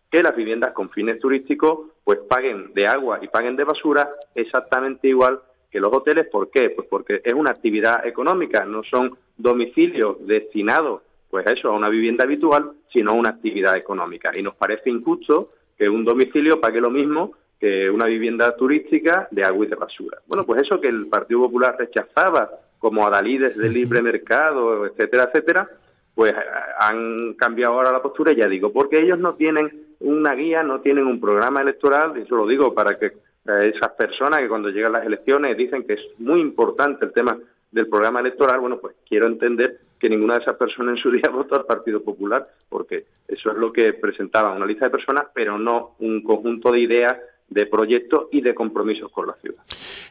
que 0.10 0.24
las 0.24 0.36
viviendas 0.36 0.72
con 0.72 0.90
fines 0.90 1.20
turísticos 1.20 1.92
pues 2.04 2.18
paguen 2.28 2.74
de 2.74 2.88
agua 2.88 3.20
y 3.22 3.28
paguen 3.28 3.56
de 3.56 3.66
basura 3.66 4.10
exactamente 4.34 5.08
igual 5.08 5.42
que 5.76 5.82
los 5.82 5.92
hoteles. 5.92 6.28
¿Por 6.28 6.50
qué? 6.50 6.70
Pues 6.70 6.88
porque 6.90 7.22
es 7.22 7.34
una 7.34 7.52
actividad 7.52 8.08
económica, 8.08 8.64
no 8.64 8.82
son 8.84 9.18
domicilios 9.36 10.26
destinados 10.26 11.02
pues 11.30 11.46
a 11.46 11.52
eso, 11.52 11.68
a 11.68 11.76
una 11.76 11.90
vivienda 11.90 12.24
habitual, 12.24 12.72
sino 12.94 13.12
a 13.12 13.14
una 13.16 13.32
actividad 13.32 13.76
económica. 13.76 14.32
Y 14.38 14.42
nos 14.42 14.56
parece 14.56 14.90
injusto 14.90 15.52
que 15.78 15.90
un 15.90 16.06
domicilio 16.06 16.62
pague 16.62 16.80
lo 16.80 16.90
mismo 16.90 17.34
que 17.60 17.90
una 17.90 18.06
vivienda 18.06 18.56
turística 18.56 19.28
de 19.32 19.44
agua 19.44 19.66
y 19.66 19.68
de 19.68 19.76
basura. 19.76 20.20
Bueno, 20.28 20.46
pues 20.46 20.62
eso 20.62 20.80
que 20.80 20.88
el 20.88 21.08
Partido 21.08 21.42
Popular 21.42 21.76
rechazaba 21.78 22.50
como 22.80 23.06
adalides 23.06 23.58
del 23.58 23.74
libre 23.74 24.02
mercado, 24.02 24.86
etcétera, 24.86 25.26
etcétera, 25.26 25.70
pues 26.14 26.32
eh, 26.32 26.36
han 26.80 27.34
cambiado 27.34 27.74
ahora 27.74 27.92
la 27.92 28.02
postura, 28.02 28.32
ya 28.32 28.48
digo, 28.48 28.72
porque 28.72 29.02
ellos 29.02 29.20
no 29.20 29.36
tienen 29.36 29.88
una 30.00 30.36
guía, 30.36 30.64
no 30.64 30.80
tienen 30.80 31.06
un 31.06 31.20
programa 31.20 31.62
electoral, 31.62 32.14
y 32.16 32.22
eso 32.22 32.38
lo 32.38 32.48
digo 32.48 32.74
para 32.74 32.98
que 32.98 33.12
esas 33.46 33.92
personas 33.92 34.40
que 34.40 34.50
cuando 34.50 34.70
llegan 34.70 34.94
las 34.94 35.06
elecciones 35.06 35.56
dicen 35.56 35.84
que 35.86 35.94
es 35.94 36.02
muy 36.18 36.40
importante 36.40 37.06
el 37.06 37.14
tema 37.14 37.38
del 37.72 37.88
programa 37.88 38.20
electoral, 38.20 38.60
bueno, 38.60 38.80
pues 38.80 38.96
quiero 39.08 39.28
entender 39.28 39.80
que 40.00 40.10
ninguna 40.10 40.36
de 40.36 40.42
esas 40.42 40.56
personas 40.56 40.98
en 40.98 41.04
su 41.04 41.12
día 41.18 41.30
votó 41.32 41.56
al 41.56 41.66
Partido 41.66 42.02
Popular, 42.02 42.48
porque 42.70 43.06
eso 43.28 43.52
es 43.52 43.58
lo 43.58 43.72
que 43.72 43.94
presentaba 43.94 44.56
una 44.56 44.66
lista 44.66 44.86
de 44.86 44.92
personas, 44.92 45.26
pero 45.34 45.58
no 45.58 45.96
un 46.00 46.24
conjunto 46.24 46.72
de 46.72 46.80
ideas 46.80 47.16
de 47.48 47.68
proyectos 47.68 48.28
y 48.32 48.42
de 48.42 48.56
compromisos 48.56 49.12
con 49.12 49.28
la 49.28 49.34
ciudad. 49.36 49.64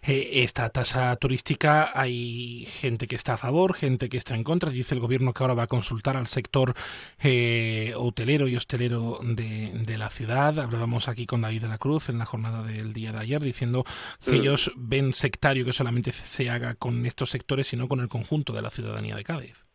Eh, 0.06 0.42
esta 0.44 0.68
tasa 0.70 1.14
turística 1.16 1.90
hay 1.94 2.66
gente 2.66 3.06
que 3.06 3.16
está 3.16 3.34
a 3.34 3.36
favor, 3.36 3.74
gente 3.74 4.08
que 4.08 4.16
está 4.16 4.34
en 4.34 4.44
contra. 4.44 4.70
Dice 4.70 4.94
el 4.94 5.00
gobierno 5.00 5.32
que 5.32 5.42
ahora 5.42 5.54
va 5.54 5.64
a 5.64 5.66
consultar 5.66 6.16
al 6.16 6.26
sector 6.26 6.74
eh, 7.22 7.92
hotelero 7.96 8.46
y 8.46 8.56
hostelero 8.56 9.18
de, 9.22 9.94
la 9.98 10.10
ciudad. 10.10 10.58
Hablábamos 10.58 11.08
aquí 11.08 11.26
con 11.26 11.42
David 11.42 11.62
de 11.62 11.68
la 11.68 11.78
Cruz 11.78 12.08
en 12.08 12.18
la 12.18 12.24
jornada 12.24 12.62
del 12.62 12.92
día 12.92 13.12
de 13.12 13.18
ayer 13.18 13.40
diciendo 13.40 13.84
que 14.24 14.32
mm. 14.32 14.40
ellos 14.40 14.72
ven 14.76 15.12
sectario 15.12 15.64
que 15.64 15.72
solamente 15.72 16.12
se 16.12 16.50
haga 16.50 16.74
con 16.74 17.06
estos 17.06 17.30
sectores, 17.30 17.66
sino 17.68 17.88
con 17.88 18.00
el 18.00 18.08
conjunto 18.08 18.52
de 18.52 18.62
la 18.62 18.70
ciudadanía 18.70 19.16
de 19.16 19.24
Cádiz. 19.24 19.66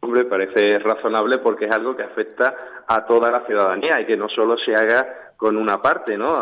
Hombre, 0.00 0.24
parece 0.24 0.78
razonable 0.80 1.38
porque 1.38 1.64
es 1.64 1.70
algo 1.70 1.96
que 1.96 2.02
afecta 2.02 2.54
a 2.86 3.06
toda 3.06 3.30
la 3.30 3.46
ciudadanía 3.46 4.00
y 4.00 4.06
que 4.06 4.18
no 4.18 4.28
solo 4.28 4.58
se 4.58 4.74
haga 4.76 5.33
con 5.44 5.58
una 5.58 5.82
parte, 5.82 6.16
¿no? 6.16 6.40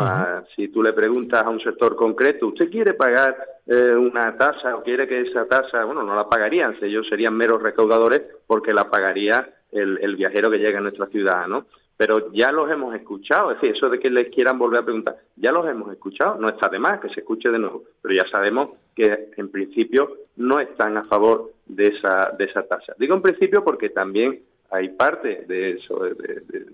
si 0.55 0.69
tú 0.69 0.81
le 0.81 0.93
preguntas 0.93 1.43
a 1.43 1.49
un 1.49 1.59
sector 1.59 1.93
concreto, 1.93 2.47
¿usted 2.47 2.71
quiere 2.71 2.93
pagar 2.93 3.35
eh, 3.67 3.93
una 3.93 4.37
tasa 4.37 4.77
o 4.77 4.81
quiere 4.81 5.09
que 5.09 5.19
esa 5.19 5.45
tasa, 5.45 5.83
bueno, 5.83 6.03
no 6.03 6.15
la 6.15 6.29
pagarían, 6.29 6.77
ellos 6.81 7.05
serían 7.09 7.35
meros 7.35 7.61
recaudadores 7.61 8.21
porque 8.47 8.71
la 8.71 8.89
pagaría 8.89 9.55
el, 9.73 9.99
el 10.01 10.15
viajero 10.15 10.49
que 10.49 10.57
llega 10.57 10.77
a 10.77 10.81
nuestra 10.81 11.07
ciudad, 11.07 11.47
¿no? 11.47 11.65
Pero 11.97 12.31
ya 12.31 12.53
los 12.53 12.71
hemos 12.71 12.95
escuchado, 12.95 13.51
es 13.51 13.57
decir, 13.59 13.75
eso 13.75 13.89
de 13.89 13.99
que 13.99 14.09
les 14.09 14.29
quieran 14.29 14.57
volver 14.57 14.79
a 14.79 14.85
preguntar, 14.85 15.17
ya 15.35 15.51
los 15.51 15.67
hemos 15.67 15.91
escuchado, 15.91 16.37
no 16.39 16.47
está 16.47 16.69
de 16.69 16.79
más 16.79 17.01
que 17.01 17.09
se 17.09 17.19
escuche 17.19 17.49
de 17.49 17.59
nuevo, 17.59 17.83
pero 18.01 18.13
ya 18.13 18.25
sabemos 18.29 18.69
que 18.95 19.31
en 19.35 19.49
principio 19.49 20.15
no 20.37 20.61
están 20.61 20.95
a 20.95 21.03
favor 21.03 21.51
de 21.65 21.87
esa, 21.87 22.31
de 22.37 22.45
esa 22.45 22.63
tasa. 22.63 22.93
Digo 22.97 23.15
en 23.15 23.21
principio 23.21 23.65
porque 23.65 23.89
también 23.89 24.43
hay 24.73 24.89
parte 24.89 25.45
de 25.47 25.73
eso, 25.73 26.01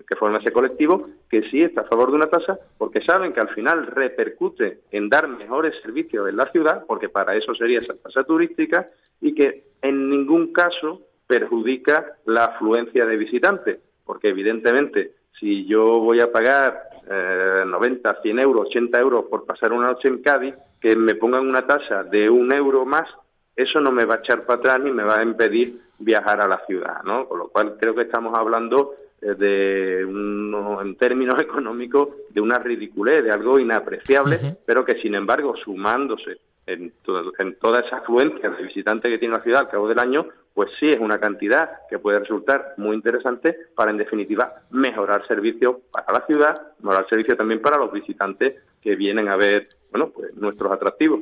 que 0.08 0.16
forma 0.16 0.38
ese 0.38 0.52
colectivo, 0.52 1.06
que 1.28 1.42
sí 1.50 1.60
está 1.60 1.82
a 1.82 1.84
favor 1.84 2.08
de 2.08 2.16
una 2.16 2.30
tasa, 2.30 2.58
porque 2.78 3.02
saben 3.02 3.34
que 3.34 3.40
al 3.40 3.50
final 3.50 3.88
repercute 3.88 4.80
en 4.90 5.10
dar 5.10 5.28
mejores 5.28 5.78
servicios 5.82 6.26
en 6.26 6.38
la 6.38 6.50
ciudad, 6.50 6.84
porque 6.88 7.10
para 7.10 7.36
eso 7.36 7.54
sería 7.54 7.80
esa 7.80 7.94
tasa 7.94 8.24
turística, 8.24 8.88
y 9.20 9.34
que 9.34 9.64
en 9.82 10.08
ningún 10.08 10.50
caso 10.50 11.02
perjudica 11.26 12.16
la 12.24 12.46
afluencia 12.46 13.04
de 13.04 13.18
visitantes, 13.18 13.80
porque 14.06 14.30
evidentemente 14.30 15.12
si 15.38 15.66
yo 15.66 16.00
voy 16.00 16.20
a 16.20 16.32
pagar 16.32 16.82
eh, 17.06 17.64
90, 17.66 18.22
100 18.22 18.38
euros, 18.38 18.68
80 18.68 18.98
euros 18.98 19.24
por 19.26 19.44
pasar 19.44 19.72
una 19.72 19.88
noche 19.88 20.08
en 20.08 20.22
Cádiz, 20.22 20.54
que 20.80 20.96
me 20.96 21.16
pongan 21.16 21.46
una 21.46 21.66
tasa 21.66 22.02
de 22.02 22.30
un 22.30 22.50
euro 22.50 22.86
más, 22.86 23.10
eso 23.54 23.78
no 23.78 23.92
me 23.92 24.06
va 24.06 24.14
a 24.14 24.18
echar 24.20 24.46
para 24.46 24.58
atrás 24.58 24.80
ni 24.80 24.90
me 24.90 25.04
va 25.04 25.18
a 25.18 25.22
impedir 25.22 25.89
viajar 26.00 26.40
a 26.40 26.48
la 26.48 26.62
ciudad, 26.66 27.02
¿no? 27.04 27.28
Con 27.28 27.38
lo 27.38 27.48
cual 27.48 27.76
creo 27.78 27.94
que 27.94 28.02
estamos 28.02 28.36
hablando 28.36 28.94
eh, 29.22 29.34
de 29.34 30.00
en 30.00 30.96
términos 30.96 31.40
económicos 31.40 32.08
de 32.30 32.40
una 32.40 32.58
ridiculez, 32.58 33.24
de 33.24 33.30
algo 33.30 33.58
inapreciable, 33.58 34.56
pero 34.64 34.84
que 34.84 35.00
sin 35.00 35.14
embargo 35.14 35.54
sumándose 35.56 36.38
en, 36.66 36.92
en 37.38 37.58
toda 37.58 37.80
esa 37.80 37.98
afluencia 37.98 38.50
de 38.50 38.62
visitantes 38.62 39.10
que 39.10 39.18
tiene 39.18 39.36
la 39.36 39.42
ciudad 39.42 39.60
al 39.60 39.68
cabo 39.68 39.88
del 39.88 39.98
año, 39.98 40.26
pues 40.54 40.70
sí 40.78 40.90
es 40.90 40.98
una 40.98 41.18
cantidad 41.18 41.70
que 41.88 41.98
puede 41.98 42.18
resultar 42.18 42.74
muy 42.76 42.96
interesante 42.96 43.56
para 43.74 43.90
en 43.90 43.98
definitiva 43.98 44.62
mejorar 44.70 45.26
servicios 45.26 45.76
para 45.90 46.12
la 46.12 46.26
ciudad, 46.26 46.72
mejorar 46.80 47.08
servicios 47.08 47.38
también 47.38 47.60
para 47.60 47.78
los 47.78 47.92
visitantes 47.92 48.56
que 48.82 48.96
vienen 48.96 49.28
a 49.28 49.36
ver 49.36 49.68
bueno, 49.90 50.10
pues 50.10 50.34
nuestros 50.34 50.72
atractivos. 50.72 51.20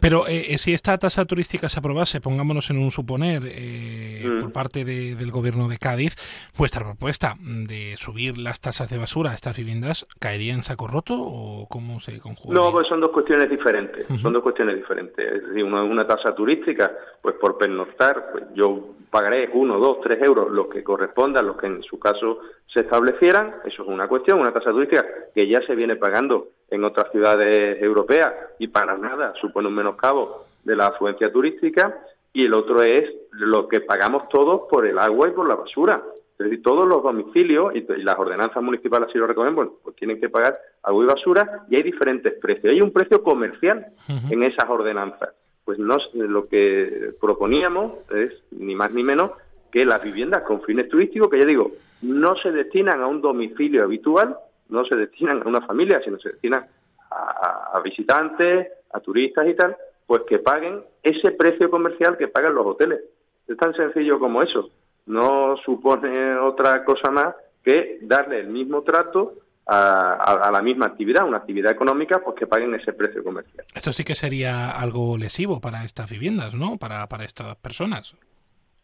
Pero 0.00 0.26
eh, 0.26 0.52
eh, 0.52 0.58
si 0.58 0.74
esta 0.74 0.96
tasa 0.98 1.24
turística 1.24 1.68
se 1.68 1.78
aprobase, 1.78 2.20
pongámonos 2.20 2.70
en 2.70 2.78
un 2.78 2.90
suponer, 2.90 3.42
eh, 3.46 4.24
mm. 4.24 4.40
por 4.40 4.52
parte 4.52 4.84
del 4.84 5.30
gobierno 5.30 5.68
de 5.68 5.78
Cádiz, 5.78 6.14
vuestra 6.56 6.84
propuesta 6.84 7.36
de 7.40 7.94
subir 7.96 8.38
las 8.38 8.60
tasas 8.60 8.88
de 8.90 8.98
basura 8.98 9.32
a 9.32 9.34
estas 9.34 9.56
viviendas, 9.56 10.06
¿caería 10.20 10.54
en 10.54 10.62
saco 10.62 10.86
roto 10.86 11.16
o 11.18 11.66
cómo 11.68 12.00
se 12.00 12.18
conjuga? 12.20 12.54
No, 12.54 12.70
pues 12.70 12.86
son 12.86 13.00
dos 13.00 13.10
cuestiones 13.10 13.50
diferentes, 13.50 14.06
son 14.20 14.32
dos 14.32 14.42
cuestiones 14.42 14.76
diferentes. 14.76 15.24
Es 15.24 15.48
decir, 15.48 15.64
una, 15.64 15.82
una 15.82 16.06
tasa 16.06 16.34
turística, 16.34 16.92
pues 17.20 17.34
por 17.40 17.58
pernoctar, 17.58 18.30
pues 18.32 18.44
yo 18.54 18.94
pagaré 19.14 19.48
uno, 19.52 19.78
dos, 19.78 20.00
tres 20.00 20.20
euros, 20.22 20.50
los 20.50 20.66
que 20.66 20.82
correspondan, 20.82 21.46
los 21.46 21.56
que 21.56 21.68
en 21.68 21.82
su 21.84 22.00
caso 22.00 22.40
se 22.66 22.80
establecieran, 22.80 23.56
eso 23.64 23.82
es 23.82 23.88
una 23.88 24.08
cuestión, 24.08 24.40
una 24.40 24.52
tasa 24.52 24.72
turística 24.72 25.06
que 25.32 25.46
ya 25.46 25.62
se 25.62 25.76
viene 25.76 25.94
pagando 25.94 26.48
en 26.70 26.84
otras 26.84 27.10
ciudades 27.10 27.80
europeas 27.82 28.32
y 28.58 28.68
para 28.68 28.96
nada 28.96 29.34
supone 29.40 29.68
un 29.68 29.74
menoscabo 29.74 30.46
de 30.64 30.76
la 30.76 30.88
afluencia 30.88 31.32
turística 31.32 31.98
y 32.32 32.46
el 32.46 32.54
otro 32.54 32.82
es 32.82 33.12
lo 33.30 33.68
que 33.68 33.80
pagamos 33.80 34.28
todos 34.28 34.62
por 34.68 34.86
el 34.86 34.98
agua 34.98 35.28
y 35.28 35.32
por 35.32 35.46
la 35.46 35.54
basura. 35.54 36.02
Es 36.36 36.46
decir, 36.46 36.62
todos 36.62 36.86
los 36.86 37.00
domicilios 37.02 37.72
y, 37.76 37.86
las 38.02 38.18
ordenanzas 38.18 38.60
municipales 38.60 39.08
así 39.08 39.18
lo 39.18 39.28
recomiendan, 39.28 39.54
bueno, 39.54 39.72
pues 39.84 39.94
tienen 39.94 40.20
que 40.20 40.28
pagar 40.28 40.58
agua 40.82 41.04
y 41.04 41.06
basura 41.06 41.64
y 41.70 41.76
hay 41.76 41.84
diferentes 41.84 42.32
precios. 42.34 42.72
Hay 42.72 42.80
un 42.80 42.90
precio 42.92 43.22
comercial 43.22 43.86
en 44.08 44.42
esas 44.42 44.68
ordenanzas. 44.68 45.30
Pues 45.64 45.78
no, 45.78 45.96
lo 46.12 46.48
que 46.48 47.12
proponíamos 47.20 47.92
es 48.10 48.34
ni 48.50 48.74
más 48.74 48.90
ni 48.90 49.04
menos 49.04 49.30
que 49.70 49.84
las 49.84 50.02
viviendas 50.02 50.42
con 50.42 50.60
fines 50.62 50.88
turísticos, 50.88 51.30
que 51.30 51.38
ya 51.38 51.44
digo, 51.44 51.72
no 52.02 52.36
se 52.36 52.50
destinan 52.50 53.00
a 53.00 53.06
un 53.06 53.22
domicilio 53.22 53.84
habitual, 53.84 54.36
no 54.68 54.84
se 54.84 54.96
destinan 54.96 55.42
a 55.42 55.48
una 55.48 55.62
familia, 55.62 56.00
sino 56.02 56.18
se 56.18 56.30
destinan 56.30 56.66
a, 57.10 57.80
visitantes, 57.84 58.68
a 58.92 59.00
turistas 59.00 59.46
y 59.48 59.54
tal, 59.54 59.76
pues 60.06 60.22
que 60.28 60.38
paguen 60.38 60.82
ese 61.02 61.30
precio 61.32 61.70
comercial 61.70 62.16
que 62.16 62.28
pagan 62.28 62.54
los 62.54 62.66
hoteles. 62.66 63.00
Es 63.46 63.56
tan 63.56 63.74
sencillo 63.74 64.18
como 64.18 64.42
eso. 64.42 64.70
No 65.06 65.56
supone 65.58 66.36
otra 66.36 66.84
cosa 66.84 67.10
más 67.10 67.34
que 67.62 67.98
darle 68.02 68.40
el 68.40 68.48
mismo 68.48 68.82
trato 68.82 69.34
a, 69.66 70.50
la 70.52 70.62
misma 70.62 70.86
actividad, 70.86 71.26
una 71.26 71.38
actividad 71.38 71.72
económica, 71.72 72.20
pues 72.22 72.36
que 72.36 72.46
paguen 72.46 72.74
ese 72.74 72.92
precio 72.92 73.24
comercial. 73.24 73.64
Esto 73.74 73.92
sí 73.92 74.04
que 74.04 74.14
sería 74.14 74.70
algo 74.70 75.16
lesivo 75.16 75.60
para 75.60 75.84
estas 75.84 76.10
viviendas, 76.10 76.54
¿no? 76.54 76.76
Para, 76.76 77.06
para 77.08 77.24
estas 77.24 77.56
personas. 77.56 78.14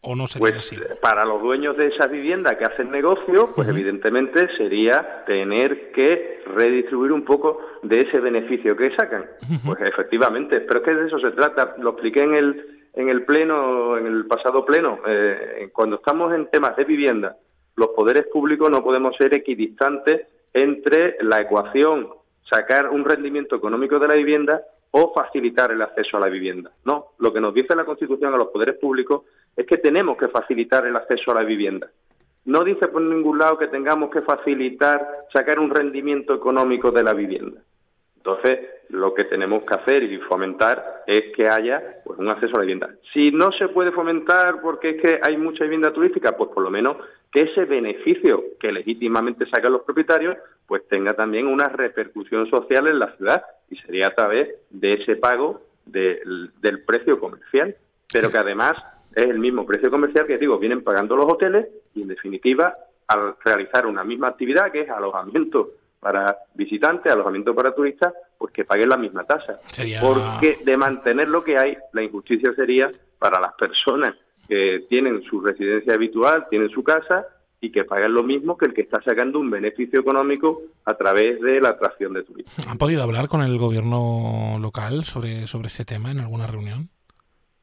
¿O 0.03 0.15
no 0.15 0.25
sería 0.25 0.53
pues, 0.53 0.73
Para 0.99 1.25
los 1.25 1.41
dueños 1.41 1.77
de 1.77 1.87
esa 1.87 2.07
vivienda 2.07 2.57
que 2.57 2.65
hacen 2.65 2.89
negocio, 2.89 3.51
pues 3.55 3.67
evidentemente 3.67 4.47
sería 4.57 5.23
tener 5.25 5.91
que 5.91 6.41
redistribuir 6.47 7.11
un 7.11 7.23
poco 7.23 7.59
de 7.83 8.01
ese 8.01 8.19
beneficio 8.19 8.75
que 8.75 8.95
sacan. 8.95 9.27
Pues 9.63 9.79
efectivamente, 9.81 10.61
pero 10.61 10.79
es 10.79 10.85
que 10.85 10.95
de 10.95 11.05
eso 11.05 11.19
se 11.19 11.31
trata. 11.31 11.75
Lo 11.77 11.91
expliqué 11.91 12.23
en 12.23 12.33
el, 12.33 12.81
en 12.95 13.09
el 13.09 13.25
pleno, 13.25 13.95
en 13.95 14.07
el 14.07 14.25
pasado 14.25 14.65
pleno. 14.65 14.99
Eh, 15.05 15.69
cuando 15.71 15.97
estamos 15.97 16.33
en 16.33 16.49
temas 16.49 16.75
de 16.75 16.85
vivienda, 16.85 17.37
los 17.75 17.89
poderes 17.89 18.25
públicos 18.25 18.71
no 18.71 18.83
podemos 18.83 19.15
ser 19.15 19.35
equidistantes 19.35 20.25
entre 20.51 21.17
la 21.21 21.41
ecuación 21.41 22.09
sacar 22.43 22.89
un 22.89 23.05
rendimiento 23.05 23.55
económico 23.55 23.99
de 23.99 24.07
la 24.07 24.15
vivienda 24.15 24.63
o 24.91 25.13
facilitar 25.13 25.71
el 25.71 25.81
acceso 25.81 26.17
a 26.17 26.19
la 26.19 26.27
vivienda. 26.27 26.71
No, 26.83 27.13
lo 27.19 27.31
que 27.31 27.39
nos 27.39 27.53
dice 27.53 27.75
la 27.75 27.85
Constitución 27.85 28.33
a 28.33 28.37
los 28.37 28.47
poderes 28.47 28.75
públicos 28.75 29.23
es 29.55 29.65
que 29.65 29.77
tenemos 29.77 30.17
que 30.17 30.27
facilitar 30.27 30.85
el 30.85 30.95
acceso 30.95 31.31
a 31.31 31.35
la 31.35 31.43
vivienda. 31.43 31.89
No 32.45 32.63
dice 32.63 32.87
por 32.87 33.01
ningún 33.01 33.37
lado 33.37 33.57
que 33.57 33.67
tengamos 33.67 34.09
que 34.09 34.21
facilitar 34.21 35.07
sacar 35.31 35.59
un 35.59 35.69
rendimiento 35.69 36.33
económico 36.33 36.91
de 36.91 37.03
la 37.03 37.13
vivienda. 37.13 37.61
Entonces, 38.17 38.59
lo 38.89 39.13
que 39.13 39.23
tenemos 39.23 39.63
que 39.63 39.73
hacer 39.73 40.03
y 40.03 40.17
fomentar 40.19 41.03
es 41.07 41.33
que 41.35 41.47
haya 41.47 42.01
pues, 42.03 42.19
un 42.19 42.29
acceso 42.29 42.55
a 42.55 42.59
la 42.59 42.65
vivienda. 42.65 42.89
Si 43.13 43.31
no 43.31 43.51
se 43.51 43.67
puede 43.69 43.91
fomentar 43.91 44.61
porque 44.61 44.91
es 44.91 45.01
que 45.01 45.19
hay 45.23 45.37
mucha 45.37 45.63
vivienda 45.63 45.91
turística, 45.91 46.35
pues 46.37 46.51
por 46.53 46.63
lo 46.63 46.69
menos 46.69 46.97
que 47.31 47.41
ese 47.41 47.65
beneficio 47.65 48.43
que 48.59 48.71
legítimamente 48.71 49.45
sacan 49.47 49.71
los 49.71 49.81
propietarios, 49.81 50.37
pues 50.67 50.87
tenga 50.87 51.13
también 51.13 51.47
una 51.47 51.65
repercusión 51.69 52.49
social 52.49 52.87
en 52.87 52.99
la 52.99 53.15
ciudad 53.15 53.43
y 53.69 53.77
sería 53.77 54.07
a 54.07 54.15
través 54.15 54.49
de 54.69 54.93
ese 54.93 55.15
pago 55.15 55.61
del 55.85 56.83
precio 56.85 57.19
comercial, 57.19 57.75
pero 58.11 58.29
que 58.29 58.37
además 58.37 58.73
es 59.15 59.25
el 59.25 59.39
mismo 59.39 59.65
precio 59.65 59.91
comercial 59.91 60.25
que 60.25 60.37
digo, 60.37 60.57
vienen 60.57 60.83
pagando 60.83 61.15
los 61.15 61.31
hoteles 61.31 61.67
y 61.93 62.03
en 62.03 62.09
definitiva 62.09 62.75
al 63.07 63.35
realizar 63.43 63.85
una 63.85 64.03
misma 64.03 64.29
actividad 64.29 64.71
que 64.71 64.81
es 64.81 64.89
alojamiento 64.89 65.71
para 65.99 66.37
visitantes, 66.55 67.11
alojamiento 67.11 67.53
para 67.53 67.75
turistas, 67.75 68.13
pues 68.37 68.51
que 68.53 68.65
paguen 68.65 68.89
la 68.89 68.97
misma 68.97 69.23
tasa. 69.23 69.59
Porque 70.01 70.59
de 70.63 70.77
mantener 70.77 71.27
lo 71.27 71.43
que 71.43 71.57
hay, 71.57 71.77
la 71.93 72.01
injusticia 72.01 72.53
sería 72.55 72.91
para 73.19 73.39
las 73.39 73.53
personas 73.53 74.15
que 74.47 74.85
tienen 74.89 75.21
su 75.23 75.41
residencia 75.41 75.93
habitual, 75.93 76.47
tienen 76.49 76.69
su 76.69 76.83
casa 76.83 77.27
y 77.61 77.71
que 77.71 77.83
paguen 77.83 78.15
lo 78.15 78.23
mismo 78.23 78.57
que 78.57 78.65
el 78.65 78.73
que 78.73 78.81
está 78.81 78.99
sacando 79.03 79.39
un 79.39 79.51
beneficio 79.51 79.99
económico 79.99 80.63
a 80.85 80.95
través 80.95 81.39
de 81.39 81.61
la 81.61 81.69
atracción 81.69 82.13
de 82.13 82.23
turistas. 82.23 82.67
¿Han 82.67 82.79
podido 82.79 83.03
hablar 83.03 83.27
con 83.27 83.43
el 83.43 83.59
gobierno 83.59 84.57
local 84.59 85.03
sobre, 85.03 85.45
sobre 85.45 85.67
ese 85.67 85.85
tema 85.85 86.09
en 86.09 86.19
alguna 86.19 86.47
reunión? 86.47 86.89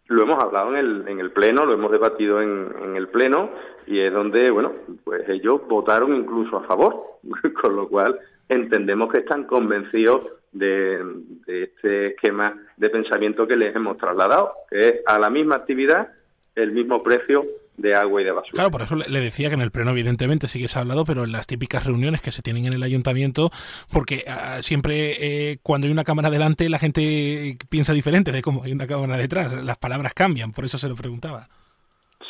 Lo 0.08 0.22
hemos 0.22 0.42
hablado 0.42 0.70
en 0.70 0.76
el, 0.76 1.08
en 1.08 1.20
el 1.20 1.30
Pleno, 1.30 1.66
lo 1.66 1.74
hemos 1.74 1.90
debatido 1.92 2.40
en, 2.40 2.74
en 2.82 2.96
el 2.96 3.08
Pleno 3.08 3.50
y 3.86 4.00
es 4.00 4.12
donde, 4.12 4.50
bueno, 4.50 4.72
pues 5.04 5.28
ellos 5.28 5.60
votaron 5.68 6.14
incluso 6.14 6.56
a 6.56 6.64
favor, 6.64 7.04
con 7.60 7.76
lo 7.76 7.88
cual 7.88 8.18
entendemos 8.48 9.10
que 9.10 9.18
están 9.18 9.44
convencidos 9.44 10.26
de, 10.52 10.98
de, 11.46 11.64
este 11.64 12.06
esquema 12.06 12.56
de 12.76 12.90
pensamiento 12.90 13.46
que 13.46 13.56
les 13.56 13.76
hemos 13.76 13.98
trasladado, 13.98 14.52
que 14.70 14.88
es 14.88 15.00
a 15.06 15.18
la 15.18 15.30
misma 15.30 15.56
actividad 15.56 16.12
el 16.54 16.72
mismo 16.72 17.02
precio 17.02 17.44
de 17.78 17.94
agua 17.94 18.20
y 18.20 18.24
de 18.24 18.32
basura. 18.32 18.52
Claro, 18.52 18.70
por 18.70 18.82
eso 18.82 18.96
le 18.96 19.20
decía 19.20 19.48
que 19.48 19.54
en 19.54 19.62
el 19.62 19.70
pleno 19.70 19.92
evidentemente 19.92 20.48
sí 20.48 20.60
que 20.60 20.68
se 20.68 20.78
ha 20.78 20.82
hablado, 20.82 21.04
pero 21.04 21.24
en 21.24 21.32
las 21.32 21.46
típicas 21.46 21.86
reuniones 21.86 22.20
que 22.20 22.32
se 22.32 22.42
tienen 22.42 22.66
en 22.66 22.74
el 22.74 22.82
ayuntamiento, 22.82 23.50
porque 23.90 24.24
ah, 24.28 24.58
siempre 24.60 25.52
eh, 25.52 25.58
cuando 25.62 25.86
hay 25.86 25.92
una 25.92 26.04
cámara 26.04 26.28
delante 26.28 26.68
la 26.68 26.78
gente 26.78 27.56
piensa 27.70 27.92
diferente 27.92 28.32
de 28.32 28.42
cómo 28.42 28.64
hay 28.64 28.72
una 28.72 28.86
cámara 28.86 29.16
detrás, 29.16 29.54
las 29.64 29.78
palabras 29.78 30.12
cambian, 30.12 30.52
por 30.52 30.64
eso 30.64 30.76
se 30.76 30.88
lo 30.88 30.96
preguntaba. 30.96 31.48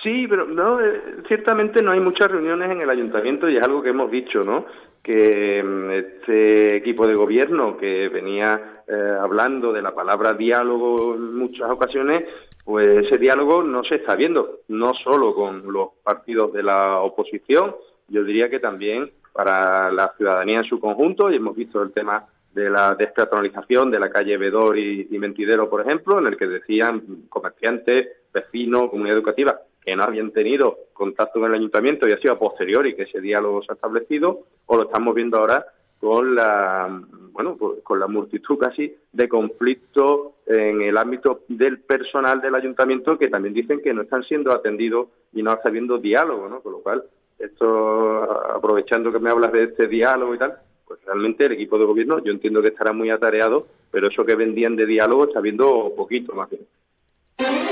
Sí, 0.02 0.26
pero 0.28 0.47
no, 0.47 0.81
eh, 0.81 1.00
ciertamente 1.26 1.83
no 1.83 1.93
hay 1.93 2.00
muchas 2.00 2.31
reuniones 2.31 2.71
en 2.71 2.83
el 2.83 2.90
ayuntamiento 2.90 3.49
y 3.49 3.57
es 3.57 3.62
algo 3.62 3.83
que 3.83 3.88
hemos 3.88 4.11
dicho, 4.11 4.45
¿no? 4.45 4.67
Que 5.08 5.62
mm, 5.62 5.90
este 5.90 6.76
equipo 6.76 7.06
de 7.06 7.14
gobierno 7.14 7.78
que 7.78 8.10
venía 8.10 8.82
eh, 8.86 9.16
hablando 9.18 9.72
de 9.72 9.80
la 9.80 9.94
palabra 9.94 10.34
diálogo 10.34 11.14
en 11.14 11.34
muchas 11.34 11.70
ocasiones, 11.70 12.24
pues 12.62 13.06
ese 13.06 13.16
diálogo 13.16 13.62
no 13.62 13.82
se 13.84 13.94
está 13.94 14.14
viendo, 14.16 14.58
no 14.68 14.92
solo 14.92 15.34
con 15.34 15.72
los 15.72 15.92
partidos 16.02 16.52
de 16.52 16.62
la 16.62 17.00
oposición, 17.00 17.74
yo 18.08 18.22
diría 18.22 18.50
que 18.50 18.60
también 18.60 19.10
para 19.32 19.90
la 19.90 20.12
ciudadanía 20.18 20.58
en 20.58 20.64
su 20.64 20.78
conjunto, 20.78 21.30
y 21.30 21.36
hemos 21.36 21.56
visto 21.56 21.82
el 21.82 21.92
tema 21.92 22.26
de 22.52 22.68
la 22.68 22.94
despeatonalización 22.94 23.90
de 23.90 24.00
la 24.00 24.10
calle 24.10 24.36
Bedor 24.36 24.76
y, 24.76 25.08
y 25.10 25.18
Mentidero, 25.18 25.70
por 25.70 25.80
ejemplo, 25.80 26.18
en 26.18 26.26
el 26.26 26.36
que 26.36 26.48
decían 26.48 27.24
comerciantes, 27.30 28.08
vecinos, 28.30 28.90
comunidad 28.90 29.16
educativa, 29.16 29.58
que 29.88 29.97
no 29.97 30.02
habían 30.02 30.33
tenido 30.33 30.80
contacto 30.92 31.40
con 31.40 31.49
el 31.49 31.59
ayuntamiento 31.59 32.07
y 32.07 32.12
ha 32.12 32.18
sido 32.18 32.35
a 32.35 32.38
posteriori 32.38 32.95
que 32.95 33.04
ese 33.04 33.23
diálogo 33.23 33.62
se 33.62 33.73
ha 33.73 33.75
establecido, 33.75 34.45
o 34.66 34.76
lo 34.76 34.83
estamos 34.83 35.14
viendo 35.14 35.38
ahora 35.38 35.64
con 35.99 36.35
la 36.35 37.02
bueno 37.33 37.57
pues, 37.57 37.80
con 37.83 37.99
la 37.99 38.07
multitud 38.07 38.59
casi 38.59 38.95
de 39.11 39.28
conflictos 39.30 40.33
en 40.47 40.83
el 40.83 40.97
ámbito 40.99 41.40
del 41.49 41.80
personal 41.80 42.42
del 42.42 42.54
ayuntamiento 42.54 43.18
que 43.18 43.28
también 43.28 43.54
dicen 43.54 43.80
que 43.80 43.95
no 43.95 44.02
están 44.02 44.23
siendo 44.25 44.52
atendidos 44.52 45.09
y 45.33 45.42
no 45.42 45.54
está 45.54 45.71
habiendo 45.71 45.97
diálogo, 45.97 46.50
¿no? 46.50 46.61
Con 46.61 46.73
lo 46.73 46.78
cual, 46.80 47.04
esto 47.38 48.30
aprovechando 48.54 49.11
que 49.11 49.21
me 49.21 49.30
hablas 49.30 49.52
de 49.52 49.64
este 49.64 49.88
diálogo 49.88 50.35
y 50.35 50.38
tal, 50.38 50.59
pues 50.87 51.00
realmente 51.07 51.47
el 51.47 51.52
equipo 51.52 51.78
de 51.78 51.87
gobierno 51.87 52.23
yo 52.23 52.30
entiendo 52.30 52.61
que 52.61 52.68
estará 52.68 52.92
muy 52.92 53.09
atareado, 53.09 53.66
pero 53.90 54.09
eso 54.09 54.26
que 54.26 54.35
vendían 54.35 54.76
de 54.76 54.85
diálogo 54.85 55.28
está 55.28 55.40
viendo 55.40 55.95
poquito 55.97 56.35
más 56.35 56.50
bien. 56.50 57.67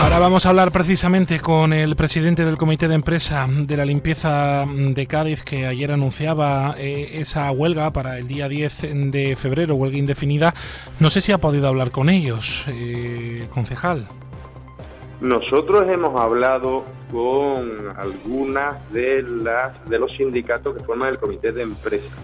Ahora 0.00 0.20
vamos 0.20 0.46
a 0.46 0.50
hablar 0.50 0.70
precisamente 0.70 1.40
con 1.40 1.72
el 1.72 1.96
presidente 1.96 2.44
del 2.44 2.56
Comité 2.56 2.86
de 2.86 2.94
Empresa 2.94 3.48
de 3.48 3.76
la 3.76 3.84
Limpieza 3.84 4.64
de 4.64 5.06
Cádiz, 5.08 5.42
que 5.42 5.66
ayer 5.66 5.90
anunciaba 5.90 6.76
eh, 6.78 7.18
esa 7.20 7.50
huelga 7.50 7.92
para 7.92 8.16
el 8.16 8.28
día 8.28 8.48
10 8.48 9.10
de 9.10 9.34
febrero, 9.36 9.74
huelga 9.74 9.98
indefinida. 9.98 10.54
No 11.00 11.10
sé 11.10 11.20
si 11.20 11.32
ha 11.32 11.38
podido 11.38 11.66
hablar 11.66 11.90
con 11.90 12.08
ellos, 12.10 12.64
eh, 12.68 13.48
concejal. 13.52 14.06
Nosotros 15.20 15.88
hemos 15.92 16.18
hablado 16.20 16.84
con 17.10 17.68
algunas 17.96 18.76
de 18.92 19.22
las 19.22 19.84
de 19.90 19.98
los 19.98 20.12
sindicatos 20.12 20.76
que 20.76 20.84
forman 20.84 21.08
el 21.08 21.18
comité 21.18 21.50
de 21.50 21.62
empresa. 21.62 22.14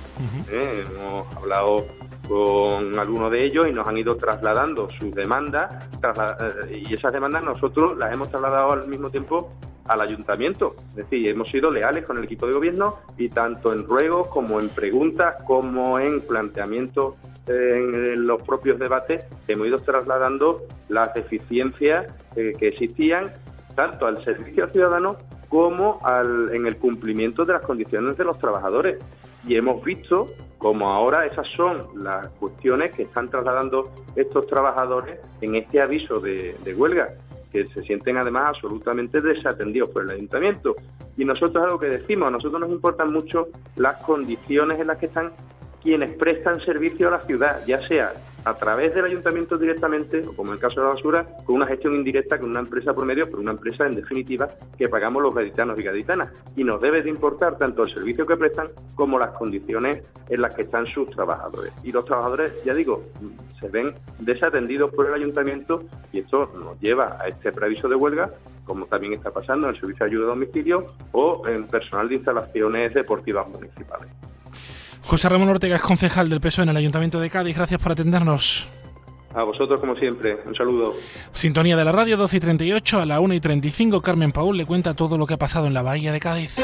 ¿eh? 0.48 0.84
Hemos 0.86 1.34
hablado 1.34 1.86
con 2.28 2.98
algunos 2.98 3.30
de 3.30 3.44
ellos 3.44 3.66
y 3.68 3.72
nos 3.72 3.86
han 3.86 3.96
ido 3.96 4.16
trasladando 4.16 4.88
sus 4.90 5.14
demandas 5.14 5.88
eh, 6.02 6.82
y 6.88 6.94
esas 6.94 7.12
demandas 7.12 7.44
nosotros 7.44 7.96
las 7.98 8.12
hemos 8.12 8.30
trasladado 8.30 8.72
al 8.72 8.88
mismo 8.88 9.10
tiempo 9.10 9.50
al 9.86 10.00
ayuntamiento. 10.00 10.74
Es 10.90 10.96
decir, 10.96 11.28
hemos 11.28 11.50
sido 11.50 11.70
leales 11.70 12.06
con 12.06 12.16
el 12.16 12.24
equipo 12.24 12.46
de 12.46 12.54
gobierno 12.54 13.00
y 13.18 13.28
tanto 13.28 13.72
en 13.72 13.84
ruegos 13.86 14.28
como 14.28 14.58
en 14.60 14.70
preguntas 14.70 15.42
como 15.46 15.98
en 15.98 16.20
planteamientos 16.22 17.14
en 17.46 18.26
los 18.26 18.42
propios 18.42 18.78
debates 18.78 19.24
hemos 19.48 19.66
ido 19.66 19.78
trasladando 19.78 20.62
las 20.88 21.12
deficiencias 21.12 22.06
eh, 22.36 22.52
que 22.58 22.68
existían 22.68 23.34
tanto 23.74 24.06
al 24.06 24.24
servicio 24.24 24.64
al 24.64 24.72
ciudadano 24.72 25.16
como 25.48 25.98
al, 26.02 26.54
en 26.54 26.66
el 26.66 26.78
cumplimiento 26.78 27.44
de 27.44 27.52
las 27.52 27.62
condiciones 27.64 28.16
de 28.16 28.24
los 28.24 28.38
trabajadores. 28.38 28.98
Y 29.46 29.56
hemos 29.56 29.82
visto 29.84 30.26
como 30.58 30.88
ahora 30.88 31.26
esas 31.26 31.46
son 31.48 31.88
las 31.96 32.28
cuestiones 32.40 32.94
que 32.96 33.02
están 33.02 33.28
trasladando 33.28 33.90
estos 34.16 34.46
trabajadores 34.46 35.18
en 35.42 35.56
este 35.56 35.80
aviso 35.80 36.20
de, 36.20 36.56
de 36.64 36.74
huelga 36.74 37.08
que 37.54 37.66
se 37.66 37.84
sienten 37.84 38.16
además 38.16 38.48
absolutamente 38.48 39.20
desatendidos 39.20 39.90
por 39.90 40.02
el 40.02 40.10
ayuntamiento. 40.10 40.74
Y 41.16 41.24
nosotros 41.24 41.62
algo 41.62 41.78
que 41.78 41.86
decimos, 41.86 42.26
a 42.26 42.30
nosotros 42.32 42.60
nos 42.60 42.70
importan 42.70 43.12
mucho 43.12 43.46
las 43.76 44.02
condiciones 44.02 44.80
en 44.80 44.88
las 44.88 44.96
que 44.96 45.06
están 45.06 45.32
quienes 45.84 46.14
prestan 46.14 46.60
servicio 46.60 47.08
a 47.08 47.12
la 47.12 47.20
ciudad, 47.20 47.64
ya 47.66 47.80
sea 47.82 48.14
a 48.44 48.54
través 48.54 48.94
del 48.94 49.06
ayuntamiento 49.06 49.56
directamente, 49.56 50.20
o 50.26 50.34
como 50.34 50.50
en 50.50 50.54
el 50.54 50.60
caso 50.60 50.80
de 50.80 50.86
la 50.86 50.94
basura, 50.94 51.26
con 51.44 51.56
una 51.56 51.66
gestión 51.66 51.94
indirecta 51.94 52.38
con 52.38 52.50
una 52.50 52.60
empresa 52.60 52.94
por 52.94 53.06
medio, 53.06 53.26
pero 53.26 53.40
una 53.40 53.52
empresa 53.52 53.86
en 53.86 53.94
definitiva 53.94 54.48
que 54.76 54.88
pagamos 54.88 55.22
los 55.22 55.34
gaditanos 55.34 55.78
y 55.78 55.82
gaditanas. 55.82 56.30
Y 56.56 56.64
nos 56.64 56.80
debe 56.80 57.02
de 57.02 57.10
importar 57.10 57.56
tanto 57.56 57.82
el 57.82 57.90
servicio 57.90 58.26
que 58.26 58.36
prestan 58.36 58.68
como 58.94 59.18
las 59.18 59.30
condiciones 59.30 60.02
en 60.28 60.42
las 60.42 60.54
que 60.54 60.62
están 60.62 60.86
sus 60.86 61.08
trabajadores. 61.10 61.72
Y 61.82 61.92
los 61.92 62.04
trabajadores, 62.04 62.52
ya 62.64 62.74
digo, 62.74 63.02
se 63.60 63.68
ven 63.68 63.94
desatendidos 64.18 64.92
por 64.92 65.06
el 65.06 65.14
ayuntamiento 65.14 65.84
y 66.12 66.20
esto 66.20 66.50
nos 66.58 66.78
lleva 66.80 67.16
a 67.20 67.28
este 67.28 67.52
preaviso 67.52 67.88
de 67.88 67.94
huelga, 67.94 68.30
como 68.64 68.86
también 68.86 69.14
está 69.14 69.30
pasando 69.30 69.68
en 69.68 69.74
el 69.74 69.80
servicio 69.80 70.04
de 70.04 70.10
ayuda 70.10 70.26
a 70.26 70.28
domicilio 70.30 70.86
o 71.12 71.46
en 71.46 71.66
personal 71.66 72.08
de 72.08 72.16
instalaciones 72.16 72.92
deportivas 72.92 73.48
municipales. 73.48 74.08
José 75.06 75.28
Ramón 75.28 75.48
Ortega 75.50 75.76
es 75.76 75.82
concejal 75.82 76.28
del 76.28 76.40
PSOE 76.40 76.64
en 76.64 76.70
el 76.70 76.76
Ayuntamiento 76.76 77.20
de 77.20 77.30
Cádiz. 77.30 77.56
Gracias 77.56 77.80
por 77.80 77.92
atendernos. 77.92 78.68
A 79.34 79.42
vosotros, 79.42 79.80
como 79.80 79.96
siempre. 79.96 80.38
Un 80.46 80.54
saludo. 80.54 80.94
Sintonía 81.32 81.76
de 81.76 81.84
la 81.84 81.92
radio 81.92 82.16
12 82.16 82.36
y 82.36 82.40
38 82.40 83.00
a 83.00 83.06
la 83.06 83.20
1 83.20 83.34
y 83.34 83.40
35. 83.40 84.00
Carmen 84.00 84.32
Paul 84.32 84.56
le 84.56 84.64
cuenta 84.64 84.94
todo 84.94 85.18
lo 85.18 85.26
que 85.26 85.34
ha 85.34 85.38
pasado 85.38 85.66
en 85.66 85.74
la 85.74 85.82
Bahía 85.82 86.12
de 86.12 86.20
Cádiz. 86.20 86.56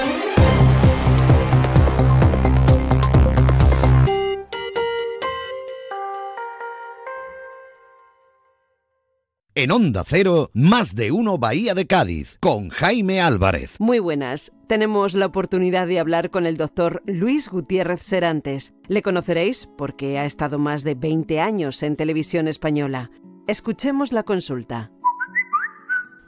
En 9.57 9.73
Onda 9.73 10.05
Cero, 10.07 10.53
más 10.55 10.95
de 10.95 11.11
uno 11.11 11.37
Bahía 11.37 11.75
de 11.75 11.89
Cádiz, 11.89 12.39
con 12.39 12.69
Jaime 12.69 13.21
Álvarez. 13.21 13.75
Muy 13.81 13.99
buenas. 13.99 14.53
Tenemos 14.69 15.15
la 15.15 15.27
oportunidad 15.27 15.89
de 15.89 15.99
hablar 15.99 16.31
con 16.31 16.47
el 16.47 16.57
doctor 16.57 17.03
Luis 17.05 17.49
Gutiérrez 17.49 18.01
Serantes. 18.01 18.75
Le 18.87 19.03
conoceréis 19.03 19.69
porque 19.77 20.21
ha 20.21 20.25
estado 20.25 20.61
más 20.61 20.85
de 20.85 20.95
20 20.95 21.41
años 21.41 21.83
en 21.83 21.97
televisión 21.97 22.47
española. 22.47 23.11
Escuchemos 23.49 24.13
la 24.13 24.23
consulta. 24.23 24.93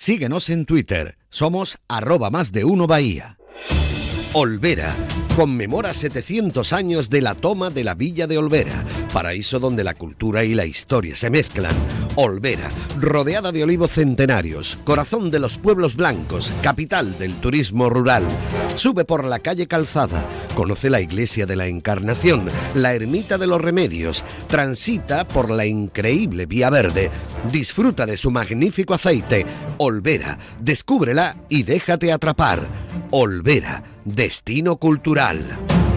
Síguenos 0.00 0.48
en 0.48 0.64
Twitter, 0.64 1.18
somos 1.28 1.80
arroba 1.88 2.30
más 2.30 2.52
de 2.52 2.64
uno 2.64 2.86
Bahía. 2.86 3.36
Olvera 4.34 4.94
conmemora 5.38 5.94
700 5.94 6.72
años 6.72 7.08
de 7.10 7.22
la 7.22 7.34
toma 7.34 7.70
de 7.70 7.84
la 7.84 7.94
villa 7.94 8.26
de 8.26 8.38
Olvera, 8.38 8.84
paraíso 9.12 9.60
donde 9.60 9.84
la 9.84 9.94
cultura 9.94 10.42
y 10.42 10.52
la 10.52 10.66
historia 10.66 11.14
se 11.14 11.30
mezclan. 11.30 11.74
Olvera, 12.16 12.68
rodeada 12.98 13.52
de 13.52 13.62
olivos 13.62 13.92
centenarios, 13.92 14.78
corazón 14.82 15.30
de 15.30 15.38
los 15.38 15.56
pueblos 15.56 15.94
blancos, 15.94 16.50
capital 16.60 17.16
del 17.18 17.36
turismo 17.36 17.88
rural. 17.88 18.24
Sube 18.74 19.04
por 19.04 19.24
la 19.24 19.38
calle 19.38 19.68
Calzada, 19.68 20.26
conoce 20.56 20.90
la 20.90 21.00
iglesia 21.00 21.46
de 21.46 21.54
la 21.54 21.68
Encarnación, 21.68 22.48
la 22.74 22.94
ermita 22.94 23.38
de 23.38 23.46
los 23.46 23.60
Remedios, 23.60 24.24
transita 24.48 25.26
por 25.26 25.50
la 25.50 25.66
increíble 25.66 26.46
Vía 26.46 26.68
Verde, 26.68 27.10
disfruta 27.52 28.06
de 28.06 28.16
su 28.16 28.32
magnífico 28.32 28.92
aceite. 28.92 29.46
Olvera, 29.78 30.36
descúbrela 30.60 31.36
y 31.48 31.62
déjate 31.62 32.12
atrapar. 32.12 32.66
Olvera, 33.10 33.84
destino 34.14 34.76
cultural. 34.76 35.87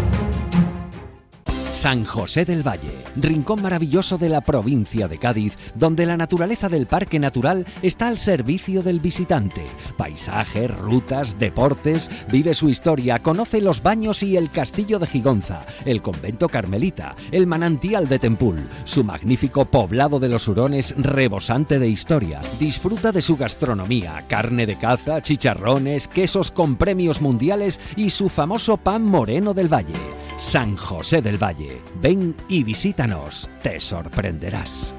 San 1.82 2.06
José 2.06 2.46
del 2.46 2.62
Valle, 2.62 2.94
rincón 3.15 3.63
maravilloso 3.63 4.20
de 4.20 4.30
la 4.30 4.41
provincia 4.41 5.08
de 5.08 5.17
Cádiz, 5.17 5.56
donde 5.74 6.06
la 6.06 6.15
naturaleza 6.15 6.70
del 6.70 6.86
parque 6.86 7.17
natural 7.17 7.65
está 7.82 8.08
al 8.08 8.20
servicio 8.20 8.84
del 8.84 9.00
visitante. 9.00 9.65
Paisajes, 9.98 10.70
rutas, 10.78 11.39
deportes, 11.39 12.08
vive 12.32 12.54
su 12.54 12.70
historia, 12.70 13.17
conoce 13.17 13.62
los 13.62 13.82
baños 13.82 14.22
y 14.22 14.38
el 14.38 14.52
castillo 14.52 15.00
de 15.00 15.08
Gigonza, 15.08 15.65
el 15.84 16.04
convento 16.04 16.48
carmelita, 16.48 17.15
el 17.32 17.48
manantial 17.48 18.08
de 18.08 18.20
Tempul, 18.20 18.60
su 18.84 19.04
magnífico 19.04 19.65
poblado 19.65 20.20
de 20.20 20.30
los 20.30 20.48
hurones 20.48 20.94
rebosante 20.96 21.80
de 21.80 21.89
historia. 21.89 22.41
Disfruta 22.60 23.12
de 23.12 23.24
su 23.24 23.38
gastronomía, 23.38 24.24
carne 24.28 24.67
de 24.67 24.78
caza, 24.78 25.24
chicharrones, 25.24 26.08
quesos 26.08 26.52
con 26.52 26.76
premios 26.76 27.22
mundiales 27.22 27.80
y 27.96 28.12
su 28.12 28.30
famoso 28.30 28.78
pan 28.78 29.02
moreno 29.02 29.56
del 29.56 29.67
Valle. 29.67 29.96
San 30.41 30.75
José 30.75 31.21
del 31.21 31.38
Valle. 31.38 31.80
Ven 32.01 32.36
y 32.49 32.63
visítanos, 32.63 33.47
te 33.62 33.80
sorprenderás. 33.80 34.93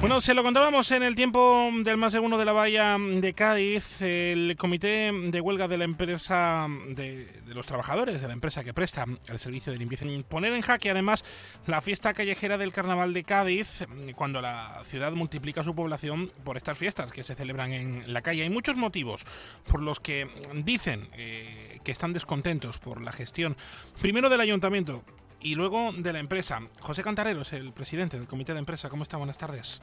Bueno, 0.00 0.20
se 0.20 0.34
lo 0.34 0.44
contábamos 0.44 0.92
en 0.92 1.02
el 1.02 1.16
tiempo 1.16 1.70
del 1.82 1.96
más 1.96 2.12
de 2.12 2.20
uno 2.20 2.38
de 2.38 2.44
la 2.44 2.52
Bahía 2.52 2.96
de 2.98 3.32
Cádiz, 3.32 4.00
el 4.00 4.54
comité 4.56 5.10
de 5.12 5.40
huelga 5.40 5.66
de 5.66 5.76
la 5.76 5.84
empresa, 5.84 6.68
de, 6.90 7.24
de, 7.24 7.54
los 7.54 7.66
trabajadores 7.66 8.20
de 8.20 8.28
la 8.28 8.34
empresa 8.34 8.62
que 8.62 8.72
presta 8.72 9.06
el 9.26 9.38
servicio 9.40 9.72
de 9.72 9.78
limpieza, 9.78 10.04
poner 10.28 10.52
en 10.52 10.60
jaque 10.60 10.90
además 10.90 11.24
la 11.66 11.80
fiesta 11.80 12.14
callejera 12.14 12.58
del 12.58 12.70
Carnaval 12.70 13.12
de 13.12 13.24
Cádiz, 13.24 13.86
cuando 14.14 14.40
la 14.40 14.82
ciudad 14.84 15.12
multiplica 15.12 15.64
su 15.64 15.74
población 15.74 16.30
por 16.44 16.56
estas 16.56 16.78
fiestas 16.78 17.10
que 17.10 17.24
se 17.24 17.34
celebran 17.34 17.72
en 17.72 18.12
la 18.12 18.22
calle. 18.22 18.42
Hay 18.42 18.50
muchos 18.50 18.76
motivos 18.76 19.26
por 19.66 19.82
los 19.82 19.98
que 19.98 20.28
dicen 20.64 21.08
eh, 21.14 21.67
que 21.88 21.92
están 21.92 22.12
descontentos 22.12 22.76
por 22.76 23.00
la 23.00 23.12
gestión, 23.12 23.56
primero 24.02 24.28
del 24.28 24.42
ayuntamiento, 24.42 25.02
y 25.40 25.54
luego 25.54 25.90
de 25.96 26.12
la 26.12 26.18
empresa. 26.20 26.60
José 26.80 27.02
Cantareros, 27.02 27.54
el 27.54 27.72
presidente 27.72 28.18
del 28.18 28.28
comité 28.28 28.52
de 28.52 28.58
empresa, 28.58 28.90
¿cómo 28.90 29.04
está? 29.04 29.16
Buenas 29.16 29.38
tardes. 29.38 29.80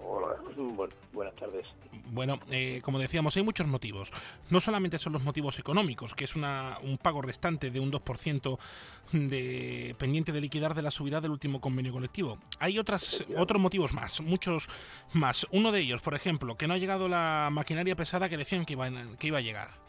Hola, 0.00 0.36
bueno, 0.56 0.94
buenas 1.12 1.34
tardes. 1.34 1.66
Bueno, 2.12 2.38
eh, 2.52 2.80
como 2.84 3.00
decíamos, 3.00 3.36
hay 3.36 3.42
muchos 3.42 3.66
motivos. 3.66 4.12
No 4.48 4.60
solamente 4.60 4.96
son 5.00 5.12
los 5.12 5.24
motivos 5.24 5.58
económicos, 5.58 6.14
que 6.14 6.22
es 6.22 6.36
una, 6.36 6.78
un 6.84 6.98
pago 6.98 7.20
restante 7.20 7.72
de 7.72 7.80
un 7.80 7.90
2% 7.90 8.56
de, 9.10 9.96
pendiente 9.98 10.30
de 10.30 10.40
liquidar 10.40 10.76
de 10.76 10.82
la 10.82 10.92
subida 10.92 11.20
del 11.20 11.32
último 11.32 11.60
convenio 11.60 11.92
colectivo. 11.92 12.38
Hay 12.60 12.78
otras, 12.78 13.24
otros 13.36 13.60
motivos 13.60 13.92
más, 13.92 14.20
muchos 14.20 14.68
más. 15.14 15.48
Uno 15.50 15.72
de 15.72 15.80
ellos, 15.80 16.00
por 16.00 16.14
ejemplo, 16.14 16.56
que 16.56 16.68
no 16.68 16.74
ha 16.74 16.78
llegado 16.78 17.08
la 17.08 17.48
maquinaria 17.50 17.96
pesada 17.96 18.28
que 18.28 18.36
decían 18.36 18.64
que 18.64 18.74
iba, 18.74 18.88
que 19.18 19.26
iba 19.26 19.38
a 19.38 19.40
llegar. 19.40 19.87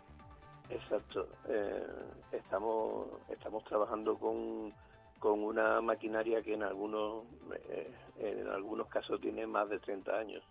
Exacto. 0.70 1.28
Eh, 1.48 1.84
estamos, 2.32 3.08
estamos 3.30 3.64
trabajando 3.66 4.18
con, 4.18 4.74
con 5.20 5.44
una 5.44 5.82
maquinaria 5.82 6.42
que 6.42 6.54
en 6.54 6.64
algunos, 6.64 7.26
eh, 7.70 7.92
en 8.20 8.48
algunos 8.48 8.88
casos 8.88 9.20
tiene 9.20 9.48
más 9.48 9.70
de 9.70 9.80
30 9.80 10.18
años. 10.18 10.44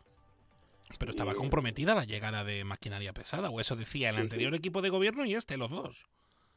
Pero 0.98 1.10
estaba 1.10 1.34
comprometida 1.34 1.94
la 1.94 2.04
llegada 2.04 2.44
de 2.44 2.64
maquinaria 2.64 3.12
pesada, 3.12 3.50
o 3.50 3.60
eso 3.60 3.76
decía 3.76 4.10
el 4.10 4.16
Sí, 4.16 4.22
anterior 4.22 4.52
sí. 4.52 4.56
equipo 4.56 4.82
de 4.82 4.88
gobierno 4.90 5.24
y 5.24 5.34
este, 5.34 5.56
los 5.56 5.70
dos. 5.70 6.08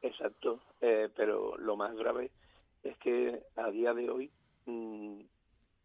Exacto. 0.02 0.60
Eh, 0.80 1.10
pero 1.16 1.58
lo 1.58 1.76
más 1.76 1.94
grave 1.96 2.32
es 2.84 2.98
que 2.98 3.44
a 3.56 3.70
día 3.70 3.94
de 3.94 4.10
hoy 4.10 4.32
mm, 4.66 5.22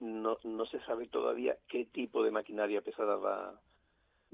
no, 0.01 0.39
no 0.45 0.67
se 0.67 0.81
sabe 0.85 1.09
todavía 1.09 1.57
qué 1.69 1.85
tipo 1.87 2.23
de 2.23 2.31
maquinaria 2.31 2.81
pesada 2.83 3.17
va, 3.17 3.61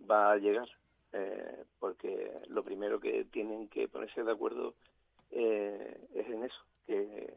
va 0.09 0.33
a 0.33 0.37
llegar. 0.37 0.68
Eh, 1.12 1.64
porque 1.79 2.33
lo 2.48 2.64
primero 2.64 2.98
que 2.98 3.25
tienen 3.27 3.68
que 3.68 3.87
ponerse 3.88 4.22
de 4.22 4.33
acuerdo 4.33 4.75
eh, 5.31 6.09
es 6.14 6.27
en 6.27 6.44
eso, 6.44 6.64
que 6.87 7.35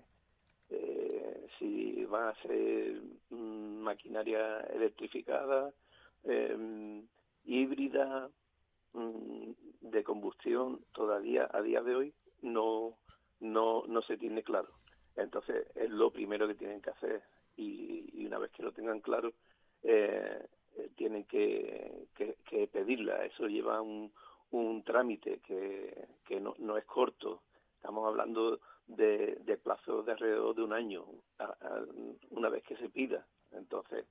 eh, 0.69 1.47
si 1.59 2.05
va 2.05 2.29
a 2.29 2.41
ser 2.41 3.01
maquinaria 3.29 4.61
electrificada, 4.61 5.73
eh, 6.23 7.03
híbrida, 7.45 8.29
mm, 8.93 9.51
de 9.81 10.03
combustión, 10.03 10.79
todavía 10.93 11.47
a 11.51 11.61
día 11.61 11.81
de 11.81 11.95
hoy 11.95 12.13
no, 12.41 12.97
no, 13.39 13.83
no 13.87 14.01
se 14.01 14.17
tiene 14.17 14.43
claro. 14.43 14.69
Entonces 15.15 15.67
es 15.75 15.89
lo 15.89 16.11
primero 16.11 16.47
que 16.47 16.55
tienen 16.55 16.81
que 16.81 16.89
hacer 16.89 17.21
y, 17.55 18.09
y 18.13 18.25
una 18.25 18.39
vez 18.39 18.51
que 18.51 18.63
lo 18.63 18.71
tengan 18.73 18.99
claro, 18.99 19.33
eh, 19.83 20.45
eh, 20.77 20.89
tienen 20.95 21.25
que, 21.25 22.07
que, 22.15 22.35
que 22.45 22.67
pedirla. 22.67 23.25
Eso 23.25 23.47
lleva 23.47 23.81
un, 23.81 24.11
un 24.51 24.83
trámite 24.83 25.39
que, 25.39 26.07
que 26.25 26.39
no, 26.39 26.55
no 26.59 26.77
es 26.77 26.85
corto. 26.85 27.41
Estamos 27.75 28.07
hablando 28.07 28.59
de, 28.87 29.35
de 29.45 29.57
plazos 29.57 30.05
de 30.05 30.13
alrededor 30.13 30.55
de 30.55 30.63
un 30.63 30.73
año 30.73 31.05
a- 31.39 31.45
a- 31.45 31.85
una 32.31 32.49
vez 32.49 32.63
que 32.63 32.75
se 32.77 32.89
pida. 32.89 33.25
Entonces, 33.51 34.05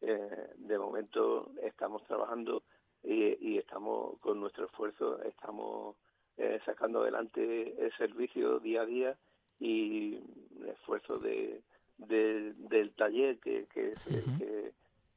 eh, 0.00 0.50
de 0.56 0.78
momento 0.78 1.50
estamos 1.62 2.02
trabajando 2.04 2.62
y, 3.02 3.36
y 3.52 3.58
estamos 3.58 4.18
con 4.20 4.40
nuestro 4.40 4.66
esfuerzo, 4.66 5.22
estamos 5.22 5.96
eh, 6.36 6.60
sacando 6.64 7.02
adelante 7.02 7.74
el 7.84 7.92
servicio 7.96 8.58
día 8.58 8.82
a 8.82 8.86
día 8.86 9.18
y 9.60 10.16
el 10.60 10.68
esfuerzo 10.70 11.18
de, 11.18 11.62
de- 11.98 12.52
del 12.54 12.94
taller 12.94 13.38
que, 13.38 13.66
que, 13.66 13.96
se- 14.04 14.30
que, 14.36 14.72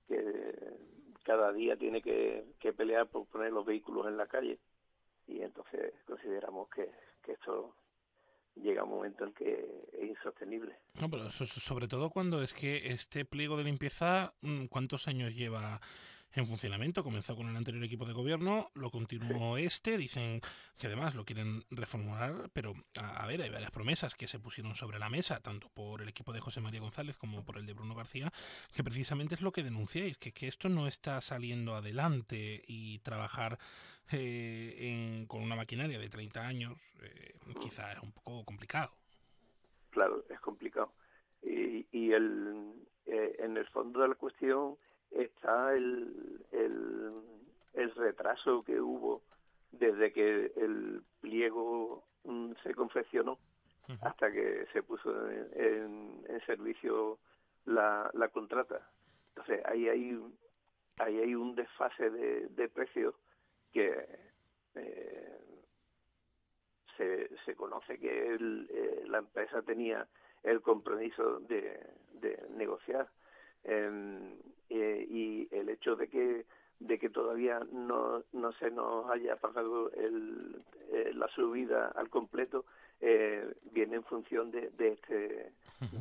que 0.08 0.54
cada 1.24 1.52
día 1.54 1.76
tiene 1.78 2.02
que, 2.02 2.46
que 2.60 2.74
pelear 2.74 3.08
por 3.08 3.26
poner 3.28 3.52
los 3.52 3.66
vehículos 3.66 4.08
en 4.08 4.18
la 4.18 4.28
calle 4.28 4.60
y 5.28 5.42
entonces 5.42 5.94
consideramos 6.06 6.70
que, 6.70 6.90
que 7.24 7.32
esto 7.34 7.76
llega 8.56 8.84
un 8.84 8.92
momento 8.92 9.26
en 9.26 9.34
que 9.34 9.88
es 9.94 10.04
insostenible. 10.10 10.78
No, 11.02 11.10
pero 11.10 11.30
so- 11.32 11.46
so- 11.46 11.60
sobre 11.60 11.88
todo 11.88 12.10
cuando 12.10 12.42
es 12.42 12.54
que 12.54 12.88
este 12.92 13.26
pliego 13.26 13.58
de 13.58 13.64
limpieza, 13.66 14.34
mm, 14.42 14.66
¿cuántos 14.68 15.08
años 15.08 15.36
lleva 15.36 15.82
en 16.36 16.48
funcionamiento? 16.48 17.04
Comenzó 17.04 17.36
con 17.36 17.48
el 17.50 17.56
anterior 17.56 17.84
equipo 17.84 18.06
de 18.06 18.14
gobierno, 18.14 18.70
lo 18.74 18.92
continuó 18.92 19.58
este, 19.58 19.98
dicen 19.98 20.42
que 20.78 20.88
además 20.88 21.16
lo 21.16 21.26
quieren 21.26 21.64
reformular, 21.70 22.50
pero 22.54 22.74
a, 23.02 23.26
ver, 23.26 23.42
hay 23.42 23.50
varias 23.50 23.72
promesas 23.72 24.16
que 24.16 24.28
se 24.28 24.40
pusieron 24.40 24.76
sobre 24.76 25.00
la 25.00 25.10
mesa, 25.10 25.40
tanto 25.42 25.70
por 25.70 26.02
el 26.02 26.10
equipo 26.10 26.34
de 26.34 26.40
José 26.42 26.62
María 26.62 26.82
González 26.82 27.18
como 27.18 27.44
por 27.44 27.58
el 27.58 27.66
de 27.66 27.74
Bruno 27.74 27.96
García, 27.96 28.32
que 28.74 28.84
precisamente 28.84 29.36
es 29.36 29.42
lo 29.42 29.52
que 29.52 29.64
denunciáis, 29.64 30.18
que, 30.18 30.32
que 30.34 30.48
esto 30.48 30.70
no 30.70 30.88
está 30.88 31.22
saliendo 31.22 31.76
adelante 31.76 32.62
y 32.68 33.00
trabajar 33.00 33.58
eh, 34.12 34.76
en- 34.80 35.26
con 35.28 35.42
una 35.42 35.56
maquinaria 35.56 35.98
de 36.00 36.10
30 36.10 36.46
años 36.46 36.78
eh, 37.02 37.34
quizá 37.62 37.92
es 37.94 38.00
un 38.00 38.12
poco 38.12 38.44
complicado. 38.46 38.92
claro, 39.92 40.24
es 40.30 40.40
complicado. 40.42 40.94
Y, 41.42 41.86
y 41.92 42.12
el, 42.12 42.74
eh, 43.06 43.36
en 43.40 43.56
el 43.58 43.66
fondo 43.68 44.02
de 44.02 44.10
la 44.10 44.16
cuestión 44.16 44.78
está 45.12 45.74
el, 45.76 46.46
el, 46.52 47.12
el 47.74 47.96
retraso 47.96 48.64
que 48.64 48.80
hubo 48.82 49.24
desde 49.72 50.14
que 50.14 50.54
el 50.58 51.04
pliego 51.22 52.06
mm, 52.26 52.54
se 52.64 52.74
confeccionó 52.76 53.40
hasta 54.02 54.32
que 54.32 54.68
se 54.74 54.84
puso 54.84 55.12
en, 55.32 55.50
en- 55.56 56.26
en 56.30 56.42
servicio 56.46 57.20
la, 57.66 58.10
la 58.14 58.30
contrata. 58.30 58.90
Entonces 59.30 59.66
ahí 59.66 59.90
hay, 59.90 60.20
ahí 60.98 61.20
hay 61.20 61.36
un 61.36 61.56
desfase 61.56 62.10
de, 62.10 62.48
de 62.50 62.70
precios 62.70 63.16
que 63.74 64.08
eh, 64.76 65.40
se, 66.98 67.30
se, 67.46 67.56
conoce 67.56 68.00
que 68.00 68.36
eh, 68.36 69.04
la 69.08 69.20
empresa 69.20 69.62
tenía 69.64 70.08
el 70.44 70.62
compromiso 70.62 71.40
de, 71.42 71.80
negociar 72.52 73.10
em, 73.66 74.36
y 74.70 75.48
el 75.52 75.70
hecho 75.70 75.96
de 75.96 76.08
que 76.08 76.46
de 76.80 77.00
que 77.00 77.10
todavía 77.10 77.60
no, 77.72 78.24
no 78.34 78.52
se 78.54 78.70
nos 78.70 79.10
haya 79.10 79.38
pagado 79.38 79.92
el, 79.94 80.62
la 81.14 81.28
subida 81.30 81.88
al 81.96 82.10
completo 82.10 82.66
eh, 83.02 83.54
viene 83.72 83.98
en 83.98 84.04
función 84.04 84.52
de, 84.52 84.70
de, 84.72 84.94
este, 84.94 85.52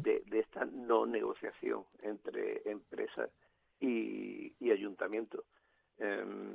de, 0.02 0.38
esta 0.38 0.64
no 0.64 1.06
negociación 1.06 1.84
entre 2.02 2.62
empresas 2.70 3.30
y, 3.80 4.52
y 4.60 4.70
ayuntamiento. 4.70 5.44
Em, 5.98 6.54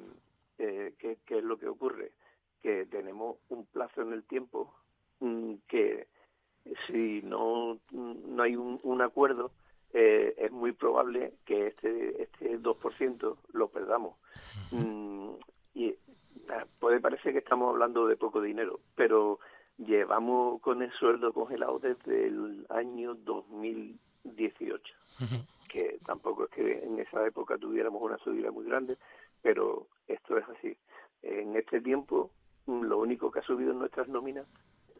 eh, 0.58 0.94
¿qué, 0.98 1.18
es 1.28 1.44
lo 1.44 1.58
que 1.58 1.68
ocurre? 1.68 2.12
Que 2.62 2.86
tenemos 2.86 3.38
un 3.50 3.66
plazo 3.66 4.02
en 4.02 4.14
el 4.14 4.24
tiempo 4.24 4.74
mm, 5.20 5.56
que 5.68 6.08
si 6.88 7.22
no, 7.24 7.80
no 7.92 8.44
hay 8.44 8.56
un, 8.56 8.80
un 8.84 9.02
acuerdo, 9.02 9.52
eh, 9.94 10.36
es 10.38 10.52
muy 10.52 10.72
probable 10.72 11.34
que 11.46 11.68
este, 11.68 12.24
este 12.24 12.60
2% 12.60 13.38
lo 13.54 13.68
perdamos. 13.70 14.16
Mm, 14.72 15.32
y 15.74 15.96
ah, 16.50 16.66
puede 16.80 17.00
parecer 17.00 17.34
que 17.34 17.40
estamos 17.40 17.70
hablando 17.70 18.08
de 18.08 18.18
poco 18.18 18.42
dinero, 18.42 18.80
pero 18.96 19.40
llevamos 19.78 20.62
con 20.62 20.82
el 20.82 20.92
sueldo 20.92 21.34
congelado 21.34 21.80
desde 21.80 22.28
el 22.28 22.66
año 22.70 23.16
2018, 23.16 24.94
que 25.70 26.00
tampoco 26.06 26.46
es 26.46 26.50
que 26.52 26.84
en 26.84 27.00
esa 27.00 27.26
época 27.26 27.58
tuviéramos 27.58 28.02
una 28.02 28.18
subida 28.20 28.52
muy 28.52 28.66
grande, 28.66 28.98
pero 29.42 29.88
esto 30.08 30.38
es 30.38 30.46
así. 30.50 30.78
En 31.24 31.56
este 31.56 31.82
tiempo, 31.82 32.32
lo 32.68 33.00
único 33.00 33.32
que 33.32 33.40
ha 33.40 33.44
subido 33.44 33.72
en 33.72 33.80
nuestras 33.80 34.08
nóminas 34.08 34.46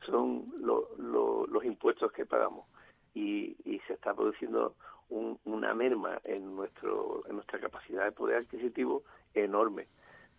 son 0.02 0.52
los 0.62 1.66
impuestos 1.66 2.12
que 2.12 2.26
pagamos 2.26 2.66
y, 3.14 3.56
y 3.66 3.80
se 3.88 3.94
está 3.94 4.14
produciendo 4.14 4.76
una 5.10 5.74
merma 5.74 6.20
en 6.24 6.56
nuestro 6.56 7.24
en 7.28 7.36
nuestra 7.36 7.60
capacidad 7.60 8.06
de 8.06 8.12
poder 8.12 8.38
adquisitivo 8.38 9.04
enorme. 9.34 9.88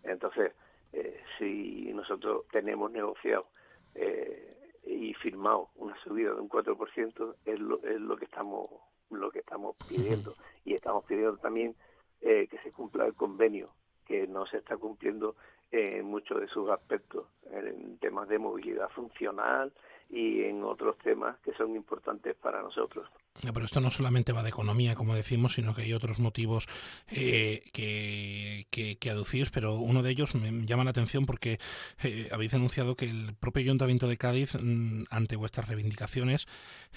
Entonces, 0.03 0.53
eh, 0.93 1.21
si 1.37 1.91
nosotros 1.93 2.45
tenemos 2.51 2.91
negociado 2.91 3.47
eh, 3.95 4.57
y 4.85 5.13
firmado 5.15 5.69
una 5.75 5.95
subida 5.97 6.33
de 6.33 6.41
un 6.41 6.49
4%, 6.49 7.35
es 7.45 7.59
lo, 7.59 7.83
es 7.83 7.99
lo 7.99 8.17
que 8.17 8.25
estamos 8.25 8.69
lo 9.09 9.29
que 9.29 9.39
estamos 9.39 9.75
pidiendo 9.89 10.35
y 10.63 10.73
estamos 10.73 11.03
pidiendo 11.03 11.35
también 11.37 11.75
eh, 12.21 12.47
que 12.47 12.57
se 12.59 12.71
cumpla 12.71 13.05
el 13.05 13.13
convenio 13.13 13.73
que 14.05 14.25
no 14.25 14.45
se 14.45 14.57
está 14.57 14.77
cumpliendo 14.77 15.35
en 15.69 16.05
muchos 16.05 16.39
de 16.39 16.47
sus 16.47 16.69
aspectos, 16.69 17.27
en 17.51 17.97
temas 17.99 18.27
de 18.27 18.39
movilidad 18.39 18.89
funcional 18.89 19.71
y 20.11 20.43
en 20.43 20.61
otros 20.63 20.97
temas 20.97 21.37
que 21.39 21.53
son 21.53 21.73
importantes 21.75 22.35
para 22.35 22.61
nosotros. 22.61 23.07
Pero 23.41 23.65
esto 23.65 23.79
no 23.79 23.89
solamente 23.91 24.33
va 24.33 24.43
de 24.43 24.49
economía, 24.49 24.93
como 24.93 25.15
decimos, 25.15 25.53
sino 25.53 25.73
que 25.73 25.83
hay 25.83 25.93
otros 25.93 26.19
motivos 26.19 26.67
eh, 27.09 27.63
que, 27.71 28.67
que, 28.99 29.09
aducís, 29.09 29.51
pero 29.51 29.75
uno 29.75 30.03
de 30.03 30.11
ellos 30.11 30.35
me 30.35 30.65
llama 30.65 30.83
la 30.83 30.89
atención 30.89 31.25
porque 31.25 31.59
eh, 32.03 32.27
habéis 32.33 32.51
denunciado 32.51 32.95
que 32.95 33.05
el 33.05 33.35
propio 33.39 33.61
Ayuntamiento 33.61 34.07
de 34.07 34.17
Cádiz, 34.17 34.57
mm, 34.61 35.03
ante 35.09 35.37
vuestras 35.37 35.69
reivindicaciones, 35.69 36.47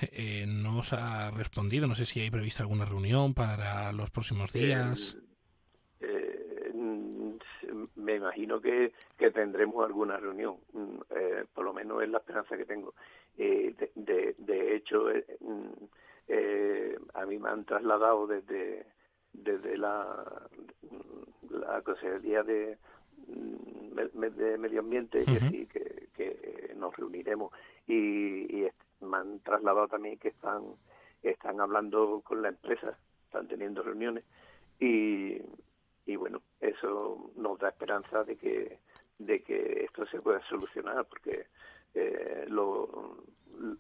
eh, 0.01 0.47
no 0.49 0.79
os 0.79 0.93
ha 0.93 1.31
respondido. 1.31 1.87
No 1.87 1.95
sé 1.95 2.07
si 2.07 2.21
hay 2.21 2.31
prevista 2.31 2.65
alguna 2.65 2.85
reunión 2.85 3.33
para 3.35 3.93
los 3.93 4.11
próximos 4.11 4.53
días. 4.53 5.17
Me 8.05 8.17
imagino 8.17 8.61
que, 8.61 8.93
que, 9.17 9.31
tendremos 9.31 9.85
alguna 9.85 10.17
reunión, 10.17 10.57
mm, 10.73 10.99
por 11.53 11.65
lo 11.65 11.73
menos 11.73 12.03
es 12.03 12.09
la 12.09 12.19
esperanza 12.19 12.57
que 12.57 12.65
tengo. 12.65 12.95
de, 13.37 13.91
de, 13.95 14.35
de, 14.39 14.77
hecho, 14.77 15.07
mm, 15.41 15.85
eh, 16.29 16.97
a 17.15 17.27
mí 17.27 17.39
me 17.39 17.51
han 17.51 17.65
trasladado 17.65 18.27
desde 18.27 18.87
desde 19.35 19.77
la, 19.77 20.49
la 21.51 21.83
Consejería 21.83 22.43
de, 22.43 22.79
de 23.27 24.59
Medio 24.59 24.81
Ambiente 24.81 25.25
que, 25.25 26.09
que, 26.15 26.75
nos 26.77 26.97
reuniremos 26.97 27.53
y, 27.87 28.63
y, 28.63 28.69
me 29.01 29.17
han 29.19 29.41
trasladado 29.41 29.89
también 29.89 30.19
que 30.19 30.29
están 30.29 30.63
están 31.23 31.61
hablando 31.61 32.23
con 32.25 32.43
la 32.43 32.49
empresa, 32.49 32.99
están 33.27 33.49
teniendo 33.49 33.83
reuniones 33.83 34.25
y, 34.79 35.39
y 36.07 36.17
bueno, 36.17 36.43
eso 36.75 37.31
nos 37.37 37.59
da 37.59 37.69
esperanza 37.69 38.25
de 38.25 38.37
que 38.37 38.79
de 39.19 39.43
que 39.43 39.85
esto 39.85 40.07
se 40.07 40.21
pueda 40.21 40.41
solucionar 40.43 41.05
porque 41.07 41.47
eh, 41.95 42.47
lo, 42.49 43.19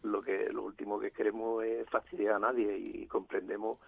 lo 0.03 0.23
que 0.23 0.49
lo 0.51 0.63
último 0.63 1.01
que 1.01 1.11
queremos 1.11 1.65
es 1.65 1.89
fastidiar 1.91 2.35
a 2.35 2.39
nadie 2.39 2.77
y 2.79 3.07
comprendemos 3.07 3.79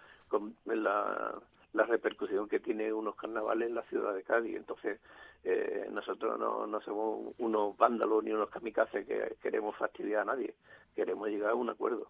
la, 0.65 1.39
la 1.73 1.83
repercusión 1.83 2.49
que 2.49 2.59
tiene 2.59 2.91
unos 2.91 3.15
carnavales 3.15 3.69
en 3.69 3.75
la 3.75 3.83
ciudad 3.83 4.13
de 4.13 4.23
Cádiz. 4.23 4.55
Entonces, 4.55 4.99
eh, 5.43 5.87
nosotros 5.91 6.39
no, 6.39 6.67
no 6.67 6.81
somos 6.81 7.33
unos 7.37 7.77
vándalos 7.77 8.23
ni 8.23 8.31
unos 8.31 8.49
kamikazes 8.49 9.05
que 9.05 9.37
queremos 9.41 9.75
fastidiar 9.77 10.21
a 10.21 10.25
nadie. 10.25 10.55
Queremos 10.95 11.29
llegar 11.29 11.51
a 11.51 11.55
un 11.55 11.69
acuerdo. 11.69 12.09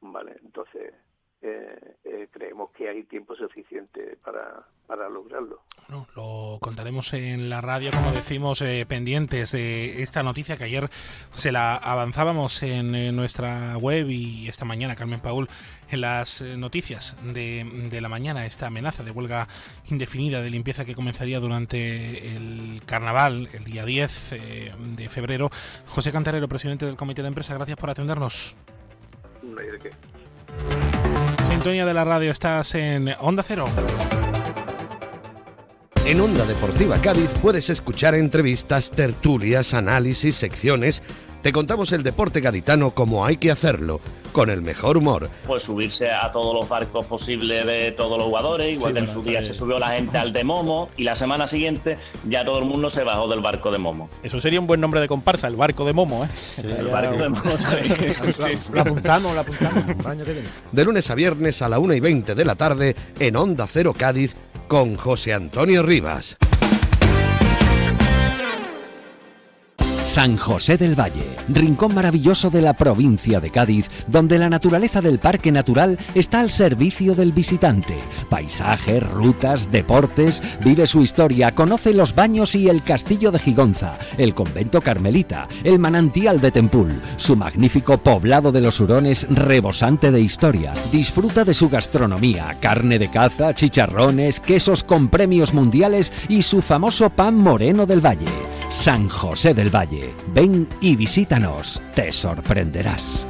¿Vale? 0.00 0.36
Entonces, 0.42 0.94
eh, 1.44 1.96
eh, 2.04 2.28
creemos 2.30 2.70
que 2.70 2.88
hay 2.88 3.02
tiempo 3.02 3.34
suficiente 3.34 4.16
para, 4.24 4.64
para 4.86 5.08
lograrlo. 5.08 5.62
Bueno, 5.88 6.06
lo 6.14 6.58
contaremos 6.60 7.12
en 7.14 7.50
la 7.50 7.60
radio, 7.60 7.90
como 7.90 8.12
decimos, 8.12 8.62
eh, 8.62 8.86
pendientes 8.86 9.50
de 9.50 10.02
esta 10.02 10.22
noticia 10.22 10.56
que 10.56 10.62
ayer 10.62 10.88
se 11.32 11.50
la 11.50 11.74
avanzábamos 11.74 12.62
en, 12.62 12.92
nuestra 13.16 13.76
web 13.76 14.08
y 14.08 14.48
esta 14.48 14.64
mañana 14.64 14.94
Carmen 14.94 15.18
Paul 15.18 15.48
en 15.90 16.02
las 16.02 16.42
noticias 16.42 17.16
de, 17.24 17.88
de, 17.90 18.00
la 18.00 18.08
mañana, 18.08 18.46
esta 18.46 18.68
amenaza 18.68 19.02
de 19.02 19.10
huelga 19.10 19.48
indefinida 19.90 20.42
de 20.42 20.50
limpieza 20.50 20.84
que 20.84 20.94
comenzaría 20.94 21.40
durante 21.40 22.36
el 22.36 22.82
carnaval, 22.86 23.48
el 23.52 23.64
día 23.64 23.84
10 23.84 24.30
de 24.96 25.08
febrero. 25.08 25.50
José 25.88 26.12
Cantarero, 26.12 26.48
presidente 26.48 26.86
del 26.86 26.96
Comité 26.96 27.22
de 27.22 27.28
Empresa, 27.28 27.54
gracias 27.54 27.76
por 27.76 27.90
atendernos. 27.90 28.56
No 29.42 29.58
hay 29.58 29.66
de 29.66 29.78
qué 29.80 30.91
sintonía 31.52 31.84
de 31.84 31.92
la 31.92 32.04
radio, 32.04 32.30
estás 32.30 32.74
en 32.74 33.10
Onda 33.20 33.42
Cero. 33.42 33.66
En 36.06 36.18
Onda 36.18 36.46
Deportiva 36.46 36.98
Cádiz 36.98 37.28
puedes 37.42 37.68
escuchar 37.68 38.14
entrevistas, 38.14 38.90
tertulias, 38.90 39.74
análisis, 39.74 40.34
secciones. 40.34 41.02
Te 41.42 41.52
contamos 41.52 41.92
el 41.92 42.04
deporte 42.04 42.40
gaditano 42.40 42.92
como 42.92 43.26
hay 43.26 43.36
que 43.36 43.50
hacerlo 43.50 44.00
con 44.32 44.50
el 44.50 44.62
mejor 44.62 44.96
humor. 44.96 45.30
Pues 45.46 45.62
subirse 45.62 46.10
a 46.10 46.30
todos 46.32 46.54
los 46.54 46.68
barcos 46.68 47.06
posibles 47.06 47.66
de 47.66 47.92
todos 47.92 48.18
los 48.18 48.26
jugadores, 48.26 48.72
igual 48.72 48.94
que 48.94 49.00
en 49.00 49.08
su 49.08 49.22
día 49.22 49.42
se 49.42 49.54
subió 49.54 49.78
la 49.78 49.88
gente 49.90 50.18
al 50.18 50.32
de 50.32 50.44
Momo 50.44 50.88
y 50.96 51.04
la 51.04 51.14
semana 51.14 51.46
siguiente 51.46 51.98
ya 52.28 52.44
todo 52.44 52.58
el 52.58 52.64
mundo 52.64 52.88
se 52.88 53.04
bajó 53.04 53.28
del 53.28 53.40
barco 53.40 53.70
de 53.70 53.78
Momo. 53.78 54.08
Eso 54.22 54.40
sería 54.40 54.60
un 54.60 54.66
buen 54.66 54.80
nombre 54.80 55.00
de 55.00 55.08
comparsa, 55.08 55.46
el 55.46 55.56
barco 55.56 55.84
de 55.84 55.92
Momo, 55.92 56.24
¿eh? 56.24 56.28
el 56.62 56.88
barco 56.88 57.22
de 57.22 57.28
Momo. 57.28 57.42
lo 58.74 58.80
apuntamos, 58.80 59.34
lo 59.34 59.40
apuntamos. 59.40 59.84
De 60.72 60.84
lunes 60.84 61.10
a 61.10 61.14
viernes 61.14 61.62
a 61.62 61.68
la 61.68 61.78
1 61.78 61.94
y 61.94 62.00
20 62.00 62.34
de 62.34 62.44
la 62.44 62.54
tarde 62.54 62.96
en 63.18 63.36
Onda 63.36 63.66
Cero 63.66 63.92
Cádiz 63.96 64.34
con 64.68 64.96
José 64.96 65.34
Antonio 65.34 65.82
Rivas. 65.82 66.36
San 70.12 70.36
José 70.36 70.76
del 70.76 70.94
Valle, 70.94 71.24
rincón 71.48 71.94
maravilloso 71.94 72.50
de 72.50 72.60
la 72.60 72.74
provincia 72.74 73.40
de 73.40 73.48
Cádiz, 73.48 73.88
donde 74.08 74.38
la 74.38 74.50
naturaleza 74.50 75.00
del 75.00 75.18
parque 75.18 75.50
natural 75.50 75.98
está 76.14 76.40
al 76.40 76.50
servicio 76.50 77.14
del 77.14 77.32
visitante. 77.32 77.96
Paisajes, 78.28 79.02
rutas, 79.10 79.72
deportes, 79.72 80.42
vive 80.62 80.86
su 80.86 81.00
historia, 81.00 81.52
conoce 81.52 81.94
los 81.94 82.14
baños 82.14 82.54
y 82.54 82.68
el 82.68 82.82
castillo 82.82 83.30
de 83.30 83.38
Gigonza, 83.38 83.94
el 84.18 84.34
convento 84.34 84.82
carmelita, 84.82 85.48
el 85.64 85.78
manantial 85.78 86.42
de 86.42 86.50
Tempul, 86.50 87.00
su 87.16 87.34
magnífico 87.34 87.96
poblado 87.96 88.52
de 88.52 88.60
los 88.60 88.80
hurones 88.80 89.26
rebosante 89.30 90.10
de 90.10 90.20
historia. 90.20 90.74
Disfruta 90.92 91.42
de 91.42 91.54
su 91.54 91.70
gastronomía, 91.70 92.58
carne 92.60 92.98
de 92.98 93.08
caza, 93.08 93.54
chicharrones, 93.54 94.40
quesos 94.40 94.84
con 94.84 95.08
premios 95.08 95.54
mundiales 95.54 96.12
y 96.28 96.42
su 96.42 96.60
famoso 96.60 97.08
pan 97.08 97.36
moreno 97.36 97.86
del 97.86 98.04
Valle. 98.04 98.28
San 98.72 99.06
José 99.06 99.52
del 99.52 99.68
Valle. 99.68 100.01
Ven 100.34 100.66
y 100.80 100.96
visítanos, 100.96 101.80
te 101.94 102.10
sorprenderás. 102.12 103.26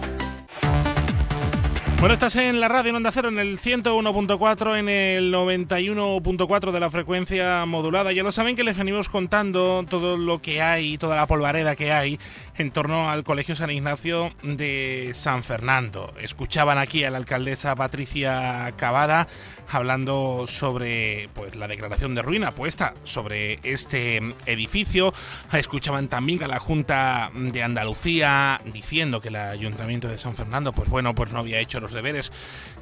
Bueno, 2.03 2.15
estás 2.15 2.35
en 2.35 2.59
la 2.59 2.67
radio 2.67 2.91
en 2.91 2.97
Onda 2.97 3.13
Cero, 3.13 3.29
en 3.29 3.39
el 3.39 3.59
101.4, 3.59 4.77
en 4.77 4.89
el 4.89 5.33
91.4 5.33 6.73
de 6.73 6.81
la 6.81 6.91
frecuencia 6.91 7.65
modulada. 7.65 8.11
Ya 8.11 8.25
lo 8.25 8.33
saben 8.33 8.57
que 8.57 8.65
les 8.65 8.77
venimos 8.77 9.09
contando 9.09 9.87
todo 9.89 10.17
lo 10.17 10.43
que 10.43 10.63
hay, 10.63 10.99
toda 10.99 11.15
la 11.15 11.29
polvareda 11.29 11.77
que 11.77 11.93
hay 11.93 12.19
en 12.59 12.73
torno 12.73 13.09
al 13.09 13.23
Colegio 13.23 13.55
San 13.55 13.71
Ignacio 13.71 14.33
de 14.43 15.13
San 15.15 15.45
Fernando. 15.45 16.13
Escuchaban 16.21 16.77
aquí 16.77 17.05
a 17.05 17.11
la 17.11 17.19
alcaldesa 17.19 17.77
Patricia 17.77 18.75
Cavada 18.77 19.29
hablando 19.71 20.47
sobre 20.49 21.29
pues, 21.35 21.55
la 21.55 21.69
declaración 21.69 22.17
de 22.17 22.23
ruina 22.23 22.53
puesta 22.53 22.95
sobre 23.05 23.61
este 23.63 24.21
edificio. 24.47 25.15
Escuchaban 25.53 26.09
también 26.09 26.43
a 26.43 26.49
la 26.49 26.59
Junta 26.59 27.31
de 27.33 27.63
Andalucía 27.63 28.61
diciendo 28.65 29.21
que 29.21 29.29
el 29.29 29.37
Ayuntamiento 29.37 30.09
de 30.09 30.19
San 30.19 30.35
Fernando, 30.35 30.73
pues 30.73 30.89
bueno, 30.89 31.15
pues 31.15 31.31
no 31.31 31.39
había 31.39 31.61
hecho 31.61 31.79
los 31.79 31.92
deberes 31.93 32.33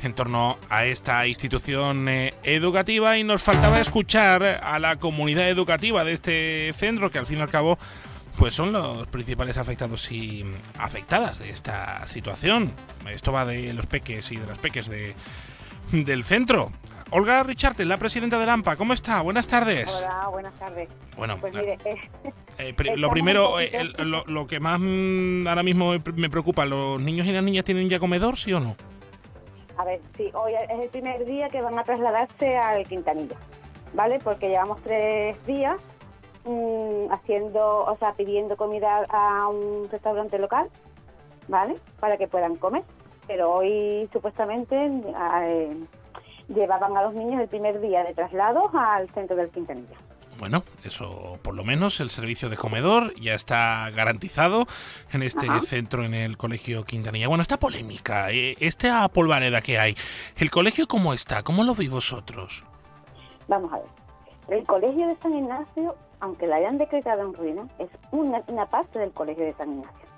en 0.02 0.14
torno 0.14 0.58
a 0.68 0.84
esta 0.84 1.26
institución 1.26 2.08
eh, 2.08 2.34
educativa 2.42 3.18
y 3.18 3.24
nos 3.24 3.42
faltaba 3.42 3.80
escuchar 3.80 4.42
a 4.62 4.78
la 4.78 4.96
comunidad 4.96 5.48
educativa 5.48 6.04
de 6.04 6.12
este 6.12 6.72
centro 6.76 7.10
que 7.10 7.18
al 7.18 7.26
fin 7.26 7.38
y 7.38 7.42
al 7.42 7.50
cabo 7.50 7.78
pues 8.36 8.54
son 8.54 8.72
los 8.72 9.06
principales 9.08 9.56
afectados 9.58 10.10
y 10.10 10.46
afectadas 10.78 11.40
de 11.40 11.50
esta 11.50 12.06
situación. 12.08 12.72
Esto 13.08 13.32
va 13.32 13.44
de 13.44 13.74
los 13.74 13.86
peques 13.86 14.32
y 14.32 14.36
de 14.36 14.46
las 14.46 14.58
peques 14.58 14.88
de, 14.88 15.14
del 15.92 16.24
centro. 16.24 16.72
Olga 17.10 17.42
Richarte, 17.42 17.84
la 17.84 17.98
presidenta 17.98 18.38
de 18.38 18.48
AMPA, 18.48 18.76
¿cómo 18.76 18.92
está? 18.92 19.20
Buenas 19.20 19.48
tardes. 19.48 20.04
Hola, 20.04 20.28
buenas 20.28 20.58
tardes. 20.58 20.88
Bueno, 21.16 21.38
pues 21.40 21.54
mire, 21.54 21.76
eh, 21.84 21.98
eh, 22.78 22.96
lo 22.96 23.10
primero, 23.10 23.56
lo, 23.98 24.24
lo, 24.26 24.46
que 24.46 24.60
más 24.60 24.78
mm, 24.80 25.46
ahora 25.46 25.62
mismo 25.62 25.92
me 26.14 26.30
preocupa, 26.30 26.64
¿los 26.64 27.00
niños 27.00 27.26
y 27.26 27.32
las 27.32 27.42
niñas 27.42 27.64
tienen 27.64 27.88
ya 27.88 27.98
comedor, 27.98 28.38
sí 28.38 28.52
o 28.52 28.60
no? 28.60 28.76
A 29.80 29.84
ver, 29.84 30.02
sí, 30.14 30.30
hoy 30.34 30.52
es 30.52 30.78
el 30.78 30.90
primer 30.90 31.24
día 31.24 31.48
que 31.48 31.62
van 31.62 31.78
a 31.78 31.84
trasladarse 31.84 32.58
al 32.58 32.86
Quintanilla, 32.86 33.36
¿vale? 33.94 34.18
Porque 34.22 34.50
llevamos 34.50 34.78
tres 34.82 35.42
días 35.46 35.80
mmm, 36.44 37.10
haciendo, 37.10 37.86
o 37.86 37.96
sea, 37.96 38.12
pidiendo 38.12 38.58
comida 38.58 39.06
a 39.08 39.48
un 39.48 39.88
restaurante 39.90 40.38
local, 40.38 40.68
¿vale? 41.48 41.76
Para 41.98 42.18
que 42.18 42.28
puedan 42.28 42.56
comer. 42.56 42.82
Pero 43.26 43.50
hoy 43.50 44.06
supuestamente 44.12 44.76
eh, 45.44 45.74
llevaban 46.48 46.94
a 46.98 47.02
los 47.04 47.14
niños 47.14 47.40
el 47.40 47.48
primer 47.48 47.80
día 47.80 48.04
de 48.04 48.12
traslado 48.12 48.64
al 48.74 49.08
centro 49.14 49.34
del 49.34 49.48
Quintanilla. 49.48 49.96
Bueno, 50.40 50.64
eso 50.84 51.38
por 51.42 51.54
lo 51.54 51.64
menos 51.64 52.00
el 52.00 52.08
servicio 52.08 52.48
de 52.48 52.56
comedor 52.56 53.14
ya 53.20 53.34
está 53.34 53.90
garantizado 53.90 54.66
en 55.12 55.22
este 55.22 55.46
Ajá. 55.46 55.60
centro, 55.60 56.02
en 56.02 56.14
el 56.14 56.38
Colegio 56.38 56.84
Quintanilla. 56.84 57.28
Bueno, 57.28 57.42
esta 57.42 57.58
polémica, 57.58 58.30
eh, 58.30 58.56
esta 58.58 59.06
polvareda 59.08 59.60
que 59.60 59.78
hay, 59.78 59.94
¿el 60.38 60.50
colegio 60.50 60.88
cómo 60.88 61.12
está? 61.12 61.42
¿Cómo 61.42 61.62
lo 61.62 61.74
veis 61.74 61.90
vosotros? 61.90 62.64
Vamos 63.48 63.70
a 63.70 63.76
ver. 63.76 64.58
El 64.58 64.64
Colegio 64.64 65.08
de 65.08 65.16
San 65.16 65.34
Ignacio, 65.34 65.94
aunque 66.20 66.46
la 66.46 66.56
hayan 66.56 66.78
decretado 66.78 67.20
en 67.20 67.34
ruina, 67.34 67.68
es 67.78 67.90
una, 68.10 68.42
una 68.46 68.64
parte 68.64 68.98
del 68.98 69.12
Colegio 69.12 69.44
de 69.44 69.52
San 69.52 69.70
Ignacio. 69.72 70.08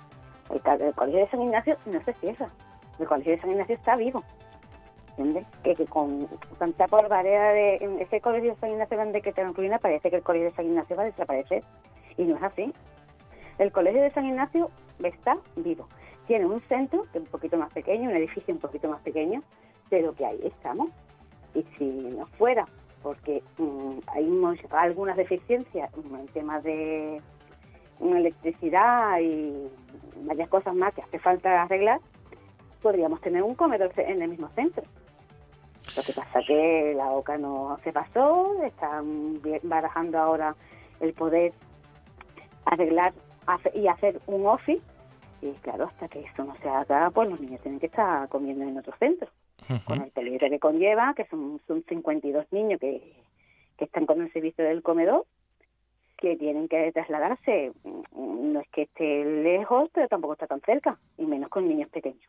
El, 0.51 0.81
el 0.87 0.93
Colegio 0.95 1.19
de 1.19 1.29
San 1.31 1.41
Ignacio 1.41 1.77
no 1.85 2.01
se 2.01 2.13
cierra. 2.13 2.47
El 2.97 3.07
Colegio 3.07 3.33
de 3.33 3.41
San 3.41 3.51
Ignacio 3.51 3.75
está 3.75 3.97
vivo. 3.97 4.23
¿Entiendes? 5.17 5.45
Que, 5.63 5.75
que, 5.75 5.85
con 5.85 6.27
tanta 6.57 6.87
polvareda 6.87 7.51
de 7.51 7.75
en 7.77 7.99
ese 7.99 8.21
colegio 8.21 8.53
de 8.53 8.59
San 8.59 8.71
Ignacio 8.71 8.97
en 9.37 9.53
ruina, 9.53 9.79
parece 9.79 10.09
que 10.09 10.17
el 10.17 10.23
colegio 10.23 10.49
de 10.49 10.55
San 10.55 10.65
Ignacio 10.65 10.95
va 10.95 11.03
a 11.03 11.05
desaparecer. 11.05 11.63
Y 12.17 12.23
no 12.23 12.35
es 12.35 12.43
así. 12.43 12.73
El 13.57 13.71
colegio 13.71 14.01
de 14.01 14.11
San 14.11 14.25
Ignacio 14.25 14.69
está 15.03 15.37
vivo. 15.55 15.87
Tiene 16.27 16.45
un 16.45 16.61
centro 16.61 17.03
que 17.11 17.17
es 17.17 17.23
un 17.23 17.29
poquito 17.29 17.57
más 17.57 17.71
pequeño, 17.73 18.09
un 18.09 18.15
edificio 18.15 18.53
un 18.53 18.59
poquito 18.59 18.87
más 18.89 19.01
pequeño, 19.01 19.43
pero 19.89 20.13
que 20.13 20.25
ahí 20.25 20.39
estamos. 20.43 20.89
Y 21.53 21.63
si 21.77 21.85
no 21.85 22.25
fuera, 22.37 22.65
porque 23.03 23.43
mmm, 23.57 23.99
hay 24.07 24.27
algunas 24.71 25.17
deficiencias 25.17 25.91
en 25.95 26.27
temas 26.27 26.63
de 26.63 27.21
electricidad 27.99 29.19
y 29.19 29.69
varias 30.25 30.49
cosas 30.49 30.73
más 30.75 30.93
que 30.93 31.01
hace 31.01 31.19
falta 31.19 31.63
arreglar, 31.63 31.99
podríamos 32.81 33.21
tener 33.21 33.43
un 33.43 33.55
comedor 33.55 33.91
en 33.97 34.21
el 34.21 34.29
mismo 34.29 34.49
centro. 34.55 34.83
Lo 35.95 36.01
que 36.03 36.13
pasa 36.13 36.41
que 36.47 36.93
la 36.95 37.11
OCA 37.11 37.37
no 37.37 37.77
se 37.83 37.91
pasó, 37.91 38.55
están 38.63 39.41
barajando 39.63 40.17
ahora 40.17 40.55
el 40.99 41.13
poder 41.13 41.53
arreglar 42.65 43.13
y 43.73 43.87
hacer 43.87 44.19
un 44.27 44.45
office. 44.47 44.81
Y 45.41 45.51
claro, 45.61 45.85
hasta 45.85 46.07
que 46.07 46.21
esto 46.21 46.45
no 46.45 46.55
se 46.57 46.69
haga, 46.69 47.11
pues 47.11 47.29
los 47.29 47.39
niños 47.39 47.61
tienen 47.61 47.79
que 47.79 47.87
estar 47.87 48.29
comiendo 48.29 48.63
en 48.63 48.77
otro 48.77 48.93
centro. 48.97 49.29
Uh 49.69 49.73
-huh. 49.73 49.83
Con 49.83 50.01
el 50.01 50.11
peligro 50.11 50.49
que 50.49 50.59
conlleva, 50.59 51.13
que 51.15 51.25
son, 51.25 51.59
son 51.67 51.83
52 51.83 52.45
niños 52.51 52.79
que, 52.79 53.13
que 53.77 53.85
están 53.85 54.05
con 54.05 54.21
el 54.21 54.31
servicio 54.31 54.63
del 54.63 54.81
comedor, 54.81 55.25
que 56.17 56.37
tienen 56.37 56.69
que 56.69 56.91
trasladarse. 56.93 57.73
No 58.15 58.61
es 58.61 58.69
que 58.69 58.83
esté 58.83 59.25
lejos, 59.25 59.89
pero 59.93 60.07
tampoco 60.07 60.33
está 60.33 60.47
tan 60.47 60.61
cerca, 60.61 60.97
y 61.17 61.25
menos 61.25 61.49
con 61.49 61.67
niños 61.67 61.89
pequeños. 61.89 62.23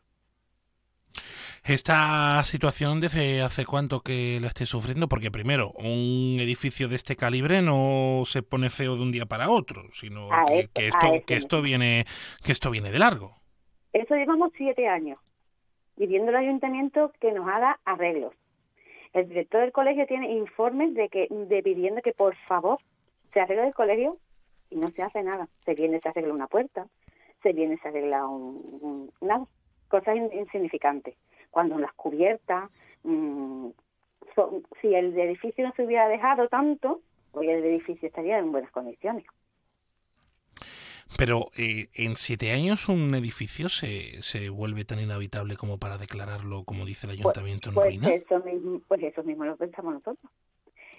Esta 1.67 2.45
situación 2.45 3.01
desde 3.01 3.41
hace 3.41 3.65
cuánto 3.65 4.03
que 4.03 4.39
la 4.39 4.49
esté 4.49 4.67
sufriendo, 4.67 5.09
porque 5.09 5.31
primero, 5.31 5.71
un 5.79 6.37
edificio 6.39 6.89
de 6.89 6.97
este 6.97 7.17
calibre 7.17 7.63
no 7.63 8.25
se 8.27 8.43
pone 8.43 8.69
feo 8.69 8.97
de 8.97 9.03
un 9.03 9.11
día 9.11 9.25
para 9.25 9.49
otro, 9.49 9.81
sino 9.93 10.29
que, 10.47 10.59
este, 10.59 10.73
que 10.75 10.89
esto, 10.89 11.07
este. 11.07 11.23
que 11.23 11.37
esto 11.37 11.63
viene, 11.63 12.05
que 12.45 12.53
esto 12.53 12.71
viene 12.71 12.91
de 12.91 12.99
largo. 12.99 13.37
Eso 13.95 14.15
llevamos 14.15 14.51
siete 14.59 14.89
años, 14.89 15.19
pidiendo 15.97 16.29
al 16.33 16.37
ayuntamiento 16.37 17.13
que 17.19 17.33
nos 17.33 17.49
haga 17.49 17.81
arreglos. 17.87 18.35
El 19.15 19.31
director 19.31 19.63
del 19.63 19.73
colegio 19.73 20.07
tiene 20.07 20.33
informes 20.33 20.93
de 20.93 21.09
que, 21.09 21.29
de 21.31 21.63
pidiendo 21.63 22.03
que 22.03 22.13
por 22.13 22.37
favor 22.47 22.79
se 23.33 23.41
arregle 23.41 23.69
el 23.69 23.75
colegio 23.75 24.19
y 24.69 24.77
no 24.77 24.91
se 24.91 25.03
hace 25.03 25.23
nada. 25.23 25.49
Se 25.65 25.73
viene, 25.73 25.99
se 26.01 26.11
arregla 26.11 26.35
una 26.35 26.47
puerta, 26.47 26.87
se 27.43 27.55
viene, 27.55 27.79
se 27.79 27.89
arregla 27.89 28.27
un, 28.27 28.61
un 28.83 29.11
nada, 29.27 29.47
cosas 29.89 30.15
insignificantes 30.31 31.15
cuando 31.55 31.79
las 31.79 31.93
cubiertas, 31.93 32.69
mmm, 33.05 33.69
son, 34.35 34.67
si 34.81 34.93
el 34.93 35.17
edificio 35.17 35.65
no 35.65 35.73
se 35.77 35.85
hubiera 35.85 36.09
dejado 36.09 36.49
tanto, 36.49 37.01
hoy 37.31 37.49
el 37.49 37.65
edificio 37.65 38.09
estaría 38.09 38.39
en 38.39 38.51
buenas 38.51 38.73
condiciones. 38.73 39.25
Pero 41.17 41.47
eh, 41.57 41.87
en 41.95 42.17
siete 42.17 42.51
años 42.51 42.89
un 42.89 43.15
edificio 43.15 43.69
se, 43.69 44.21
se 44.23 44.51
vuelve 44.51 44.85
tan 44.85 44.99
inhabitable 44.99 45.57
como 45.57 45.79
para 45.79 45.97
declararlo, 45.97 46.65
como 46.65 46.85
dice 46.85 47.07
el 47.07 47.13
ayuntamiento, 47.13 47.71
pues, 47.73 47.95
en 47.95 48.01
pues 48.01 48.03
ruina. 48.03 48.25
Eso 48.25 48.45
mismo, 48.45 48.81
pues 48.89 49.03
eso 49.05 49.23
mismo 49.23 49.45
lo 49.45 49.57
pensamos 49.57 49.95
nosotros. 49.95 50.33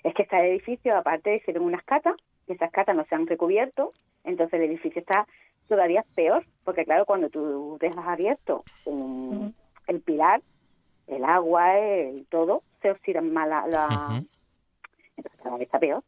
Es 0.04 0.14
que 0.14 0.24
está 0.24 0.40
el 0.40 0.52
edificio, 0.52 0.96
aparte 0.96 1.36
hicieron 1.36 1.66
unas 1.66 1.84
catas, 1.84 2.16
y 2.48 2.54
esas 2.54 2.72
catas 2.72 2.96
no 2.96 3.04
se 3.10 3.16
han 3.16 3.28
recubierto, 3.28 3.90
entonces 4.24 4.54
el 4.54 4.70
edificio 4.70 5.02
está 5.02 5.28
todavía 5.68 6.04
peor, 6.16 6.46
porque 6.64 6.86
claro, 6.86 7.06
cuando 7.06 7.30
tú 7.30 7.78
dejas 7.82 8.08
abierto 8.08 8.64
un, 8.86 9.48
uh 9.48 9.65
el 9.88 10.02
pilar, 10.02 10.42
el 11.08 11.24
agua, 11.24 11.78
el 11.80 12.26
todo, 12.28 12.64
se 12.82 12.92
oxidan 12.92 13.32
mal 13.32 13.50
la... 13.50 13.68
la... 13.68 13.88
Uh 13.88 13.92
-huh. 13.92 14.28
Entonces 15.18 15.42
cada 15.42 15.58
vez 15.58 15.68
está 15.68 15.80
peor. 15.80 16.04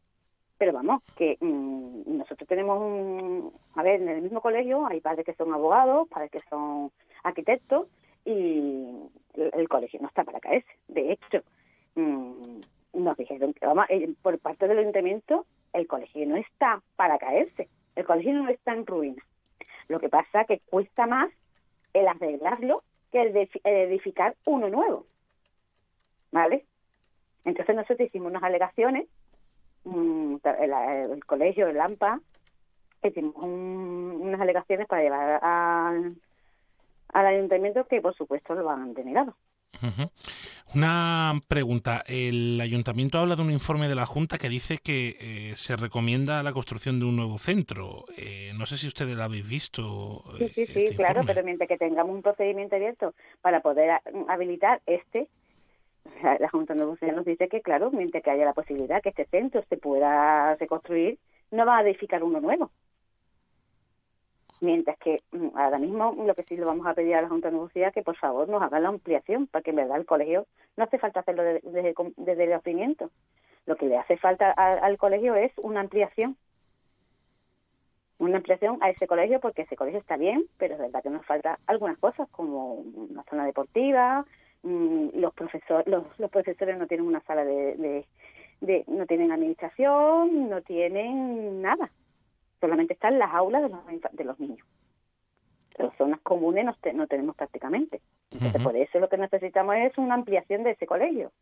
Pero 0.58 0.72
vamos, 0.72 1.02
que 1.16 1.38
mmm, 1.40 2.18
nosotros 2.18 2.48
tenemos 2.48 2.80
un... 2.80 3.52
A 3.76 3.82
ver, 3.82 4.02
en 4.02 4.08
el 4.08 4.22
mismo 4.22 4.40
colegio 4.40 4.86
hay 4.86 5.00
padres 5.00 5.24
que 5.24 5.34
son 5.34 5.52
abogados, 5.52 6.08
padres 6.08 6.30
que 6.30 6.42
son 6.50 6.90
arquitectos, 7.22 7.86
y 8.24 8.90
el, 9.34 9.50
el 9.54 9.68
colegio 9.68 10.00
no 10.00 10.08
está 10.08 10.24
para 10.24 10.40
caerse. 10.40 10.68
De 10.88 11.12
hecho, 11.12 11.42
mmm, 11.94 12.60
nos 12.92 13.16
dijeron 13.16 13.52
que, 13.54 13.64
vamos, 13.66 13.86
eh, 13.88 14.12
por 14.20 14.38
parte 14.40 14.66
del 14.66 14.78
ayuntamiento, 14.78 15.46
el 15.72 15.86
colegio 15.86 16.26
no 16.26 16.36
está 16.36 16.82
para 16.96 17.18
caerse. 17.18 17.68
El 17.94 18.04
colegio 18.04 18.32
no 18.32 18.48
está 18.48 18.72
en 18.72 18.84
ruina. 18.84 19.22
Lo 19.86 20.00
que 20.00 20.08
pasa 20.08 20.44
que 20.44 20.58
cuesta 20.58 21.06
más 21.06 21.30
el 21.92 22.08
arreglarlo 22.08 22.82
que 23.10 23.22
el, 23.22 23.32
de, 23.32 23.48
edificar 23.64 24.34
uno 24.44 24.68
nuevo. 24.68 25.06
¿Vale? 26.30 26.64
Entonces 27.44 27.74
nosotros 27.74 28.00
hicimos 28.00 28.30
unas 28.30 28.42
alegaciones, 28.42 29.06
mmm, 29.84 30.36
el, 30.60 30.72
el, 31.12 31.24
colegio, 31.24 31.68
el 31.68 31.80
AMPA, 31.80 32.20
hicimos 33.02 33.34
un, 33.36 34.18
unas 34.20 34.40
alegaciones 34.40 34.86
para 34.86 35.02
llevar 35.02 35.42
al, 35.42 36.16
al 37.12 37.26
ayuntamiento 37.26 37.86
que 37.86 38.00
por 38.00 38.14
supuesto 38.14 38.54
lo 38.54 38.70
han 38.70 38.94
denegado. 38.94 39.34
Una 40.74 41.40
pregunta. 41.48 42.02
El 42.06 42.60
ayuntamiento 42.60 43.18
habla 43.18 43.36
de 43.36 43.42
un 43.42 43.50
informe 43.50 43.88
de 43.88 43.94
la 43.94 44.06
Junta 44.06 44.38
que 44.38 44.48
dice 44.48 44.78
que 44.78 45.16
eh, 45.20 45.52
se 45.56 45.76
recomienda 45.76 46.42
la 46.42 46.52
construcción 46.52 46.98
de 46.98 47.06
un 47.06 47.16
nuevo 47.16 47.38
centro. 47.38 48.04
Eh, 48.16 48.52
no 48.56 48.66
sé 48.66 48.76
si 48.76 48.86
ustedes 48.86 49.16
lo 49.16 49.24
habéis 49.24 49.48
visto. 49.48 50.24
Sí, 50.38 50.48
sí, 50.48 50.66
sí, 50.66 50.80
este 50.84 50.96
claro, 50.96 51.22
pero 51.26 51.42
mientras 51.42 51.68
que 51.68 51.78
tengamos 51.78 52.14
un 52.14 52.22
procedimiento 52.22 52.76
abierto 52.76 53.14
para 53.40 53.60
poder 53.60 54.00
habilitar 54.28 54.82
este, 54.86 55.28
la 56.40 56.48
Junta 56.48 56.74
de 56.74 56.80
Andalucía 56.80 57.12
nos 57.12 57.24
dice 57.24 57.48
que, 57.48 57.62
claro, 57.62 57.90
mientras 57.90 58.22
que 58.22 58.30
haya 58.30 58.44
la 58.44 58.54
posibilidad 58.54 59.02
que 59.02 59.10
este 59.10 59.26
centro 59.26 59.62
se 59.68 59.76
pueda 59.76 60.54
reconstruir, 60.56 61.18
no 61.50 61.64
va 61.66 61.78
a 61.78 61.82
edificar 61.82 62.22
uno 62.22 62.40
nuevo. 62.40 62.70
Mientras 64.60 64.98
que 64.98 65.18
mm, 65.32 65.56
ahora 65.56 65.78
mismo 65.78 66.14
lo 66.26 66.34
que 66.34 66.42
sí 66.42 66.56
le 66.56 66.64
vamos 66.64 66.86
a 66.86 66.94
pedir 66.94 67.14
a 67.14 67.22
la 67.22 67.28
Junta 67.28 67.48
de 67.48 67.54
Andalucía 67.54 67.92
que 67.92 68.02
por 68.02 68.16
favor 68.16 68.48
nos 68.48 68.62
haga 68.62 68.80
la 68.80 68.88
ampliación, 68.88 69.46
porque 69.46 69.70
en 69.70 69.76
verdad 69.76 69.98
el 69.98 70.06
colegio 70.06 70.46
no 70.76 70.84
hace 70.84 70.98
falta 70.98 71.20
hacerlo 71.20 71.42
desde, 71.42 71.94
desde, 72.16 72.44
el 72.44 72.50
nacimiento. 72.50 73.10
Lo 73.66 73.76
que 73.76 73.86
le 73.86 73.98
hace 73.98 74.16
falta 74.16 74.50
al 74.50 74.96
colegio 74.98 75.34
es 75.34 75.52
una 75.58 75.80
ampliación. 75.80 76.36
Una 78.18 78.38
ampliación 78.38 78.78
a 78.80 78.90
ese 78.90 79.06
colegio 79.06 79.38
porque 79.38 79.62
ese 79.62 79.76
colegio 79.76 80.00
está 80.00 80.16
bien, 80.16 80.44
pero 80.56 80.74
es 80.74 80.80
verdad 80.80 81.02
que 81.02 81.10
nos 81.10 81.24
falta 81.24 81.58
algunas 81.66 81.98
cosas 81.98 82.28
como 82.30 82.74
una 82.74 83.22
zona 83.24 83.44
deportiva, 83.44 84.24
mm, 84.62 85.10
los, 85.14 85.32
profesores 85.34 85.86
los, 85.86 86.04
los 86.18 86.30
profesores 86.30 86.78
no 86.78 86.88
tienen 86.88 87.06
una 87.06 87.20
sala 87.20 87.44
de, 87.44 88.04
de, 88.60 88.84
no 88.88 89.06
tienen 89.06 89.30
administración, 89.30 90.48
no 90.48 90.62
tienen 90.62 91.62
nada 91.62 91.90
solamente 92.60 92.94
están 92.94 93.18
las 93.18 93.32
aulas 93.34 93.62
de 93.62 93.68
los, 93.68 93.80
de 94.12 94.24
los 94.24 94.38
niños. 94.40 94.66
Pero 95.76 95.92
zonas 95.96 96.20
comunes 96.20 96.64
no, 96.64 96.74
no 96.94 97.06
tenemos 97.06 97.36
prácticamente. 97.36 98.00
Entonces, 98.30 98.62
por 98.62 98.76
eso 98.76 98.98
lo 98.98 99.08
que 99.08 99.16
necesitamos 99.16 99.76
es 99.76 99.96
una 99.96 100.14
ampliación 100.14 100.64
de 100.64 100.72
ese 100.72 100.86
colegio. 100.86 101.32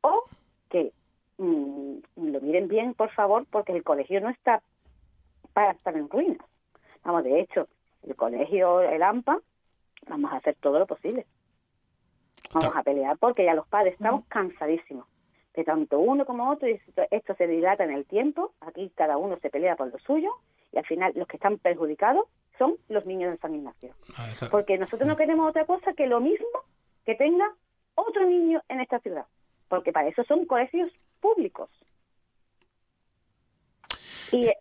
O 0.00 0.24
que 0.70 0.92
mm, 1.38 1.96
lo 2.16 2.40
miren 2.40 2.68
bien, 2.68 2.94
por 2.94 3.10
favor, 3.10 3.46
porque 3.50 3.72
el 3.72 3.84
colegio 3.84 4.20
no 4.20 4.30
está 4.30 4.62
para 5.52 5.72
estar 5.72 5.96
en 5.96 6.08
ruinas. 6.08 6.46
Vamos, 7.04 7.24
de 7.24 7.40
hecho, 7.40 7.68
el 8.02 8.16
colegio, 8.16 8.80
el 8.80 9.02
AMPA, 9.02 9.40
vamos 10.08 10.32
a 10.32 10.36
hacer 10.36 10.56
todo 10.60 10.78
lo 10.78 10.86
posible. 10.86 11.26
Vamos 12.52 12.76
a 12.76 12.82
pelear 12.82 13.18
porque 13.18 13.44
ya 13.44 13.54
los 13.54 13.66
padres 13.66 13.94
estamos 13.94 14.24
cansadísimos 14.26 15.06
de 15.54 15.64
tanto 15.64 15.98
uno 15.98 16.24
como 16.24 16.50
otro 16.50 16.68
y 16.68 16.80
esto 17.10 17.34
se 17.36 17.46
dilata 17.46 17.84
en 17.84 17.92
el 17.92 18.04
tiempo. 18.06 18.52
Aquí 18.60 18.90
cada 18.94 19.16
uno 19.16 19.38
se 19.40 19.50
pelea 19.50 19.76
por 19.76 19.92
lo 19.92 19.98
suyo 20.00 20.30
y 20.72 20.78
al 20.78 20.86
final 20.86 21.12
los 21.14 21.28
que 21.28 21.36
están 21.36 21.58
perjudicados 21.58 22.26
son 22.58 22.76
los 22.88 23.06
niños 23.06 23.32
de 23.32 23.38
San 23.38 23.54
Ignacio. 23.54 23.94
Ah, 24.16 24.28
porque 24.50 24.78
nosotros 24.78 25.08
no 25.08 25.16
queremos 25.16 25.48
otra 25.48 25.64
cosa 25.64 25.92
que 25.92 26.06
lo 26.06 26.20
mismo 26.20 26.46
que 27.04 27.14
tenga 27.14 27.52
otro 27.94 28.26
niño 28.26 28.62
en 28.68 28.80
esta 28.80 28.98
ciudad, 29.00 29.26
porque 29.68 29.92
para 29.92 30.08
eso 30.08 30.24
son 30.24 30.46
colegios 30.46 30.90
públicos. 31.20 31.70
Y, 34.32 34.46
eh, 34.46 34.56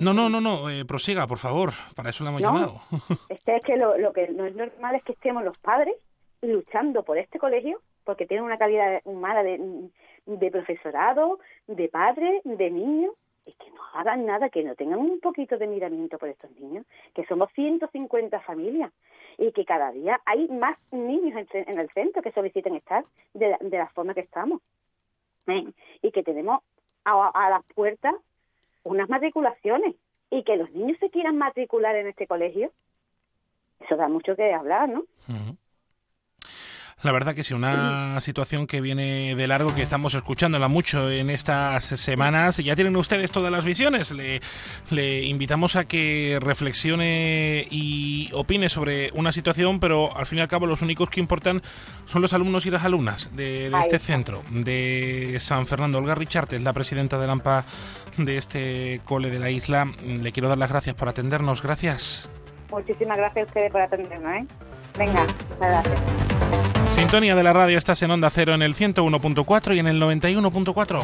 no, 0.00 0.12
no, 0.12 0.28
no, 0.28 0.40
no, 0.40 0.70
eh, 0.70 0.84
prosiga, 0.84 1.26
por 1.26 1.38
favor, 1.38 1.70
para 1.94 2.10
eso 2.10 2.24
le 2.24 2.30
hemos 2.30 2.42
llamado. 2.42 2.80
Este 3.28 3.56
es 3.56 3.62
que 3.62 3.76
lo, 3.76 4.12
que 4.12 4.28
no 4.28 4.44
es 4.44 4.54
normal 4.54 4.96
es 4.96 5.04
que 5.04 5.12
estemos 5.12 5.44
los 5.44 5.56
padres 5.58 5.94
luchando 6.40 7.04
por 7.04 7.18
este 7.18 7.38
colegio, 7.38 7.80
porque 8.04 8.26
tiene 8.26 8.42
una 8.42 8.58
calidad 8.58 9.00
humana 9.04 9.42
de, 9.42 9.58
de 10.26 10.50
profesorado, 10.50 11.38
de 11.66 11.88
padres, 11.88 12.42
de 12.44 12.70
niños, 12.70 13.14
y 13.44 13.52
que 13.52 13.70
no 13.70 13.82
hagan 13.94 14.24
nada, 14.24 14.48
que 14.50 14.62
no 14.62 14.74
tengan 14.74 15.00
un 15.00 15.20
poquito 15.20 15.58
de 15.58 15.66
miramiento 15.66 16.18
por 16.18 16.28
estos 16.28 16.50
niños, 16.52 16.86
que 17.14 17.24
somos 17.26 17.50
150 17.54 18.40
familias 18.40 18.92
y 19.38 19.50
que 19.52 19.64
cada 19.64 19.90
día 19.90 20.20
hay 20.24 20.46
más 20.48 20.78
niños 20.92 21.44
en, 21.52 21.78
el 21.78 21.90
centro 21.90 22.22
que 22.22 22.32
soliciten 22.32 22.76
estar 22.76 23.04
de 23.34 23.50
la, 23.50 23.58
de 23.60 23.78
la 23.78 23.88
forma 23.88 24.14
que 24.14 24.20
estamos. 24.20 24.60
Y 26.02 26.12
que 26.12 26.22
tenemos 26.22 26.60
a, 27.04 27.50
las 27.50 27.64
puertas 27.74 28.14
unas 28.84 29.08
matriculaciones 29.08 29.96
y 30.30 30.44
que 30.44 30.56
los 30.56 30.70
niños 30.70 30.98
se 30.98 31.10
quieran 31.10 31.36
matricular 31.36 31.96
en 31.96 32.06
este 32.06 32.26
colegio, 32.26 32.70
eso 33.80 33.96
da 33.96 34.08
mucho 34.08 34.36
que 34.36 34.52
hablar, 34.52 34.88
¿no? 34.88 35.04
La 37.02 37.10
verdad 37.10 37.34
que 37.34 37.42
sí, 37.42 37.52
una 37.52 38.20
situación 38.20 38.68
que 38.68 38.80
viene 38.80 39.34
de 39.34 39.46
largo, 39.48 39.74
que 39.74 39.82
estamos 39.82 40.14
escuchándola 40.14 40.68
mucho 40.68 41.10
en 41.10 41.30
estas 41.30 41.84
semanas. 41.84 42.58
Ya 42.58 42.76
tienen 42.76 42.94
ustedes 42.94 43.32
todas 43.32 43.50
las 43.50 43.64
visiones. 43.64 44.12
Le, 44.12 45.22
invitamos 45.24 45.74
a 45.74 45.84
que 45.84 46.38
reflexione 46.40 47.66
y 47.70 48.30
opine 48.34 48.68
sobre 48.68 49.10
una 49.14 49.32
situación, 49.32 49.80
pero 49.80 50.16
al 50.16 50.26
fin 50.26 50.38
y 50.38 50.42
al 50.42 50.48
cabo 50.48 50.66
los 50.66 50.80
únicos 50.80 51.10
que 51.10 51.18
importan 51.18 51.60
son 52.06 52.22
los 52.22 52.34
alumnos 52.34 52.66
y 52.66 52.70
las 52.70 52.84
alumnas 52.84 53.30
de, 53.34 53.66
este 53.80 53.98
centro, 53.98 54.44
de 54.50 55.38
San 55.40 55.66
Fernando. 55.66 55.98
Olga 55.98 56.14
Richard 56.14 56.54
es 56.54 56.62
la 56.62 56.72
presidenta 56.72 57.18
de 57.18 57.28
AMPA 57.28 57.64
de 58.16 58.38
este 58.38 59.00
cole 59.04 59.30
de 59.30 59.40
la 59.40 59.50
isla. 59.50 59.90
Le 60.04 60.30
quiero 60.30 60.48
dar 60.48 60.58
las 60.58 60.70
gracias 60.70 60.94
por 60.94 61.08
atendernos. 61.08 61.62
Gracias. 61.62 62.30
Muchísimas 62.70 63.16
gracias 63.16 63.44
a 63.44 63.46
ustedes 63.48 63.72
por 63.72 63.82
atendernos. 63.82 64.34
¿eh? 64.34 64.46
Venga, 64.96 65.26
gracias. 65.58 66.21
Sintonía 67.02 67.34
de 67.34 67.42
la 67.42 67.52
radio, 67.52 67.78
estás 67.78 68.00
en 68.02 68.12
Onda 68.12 68.30
Cero 68.30 68.54
en 68.54 68.62
el 68.62 68.76
101.4 68.76 69.74
y 69.74 69.80
en 69.80 69.88
el 69.88 70.00
91.4. 70.00 71.02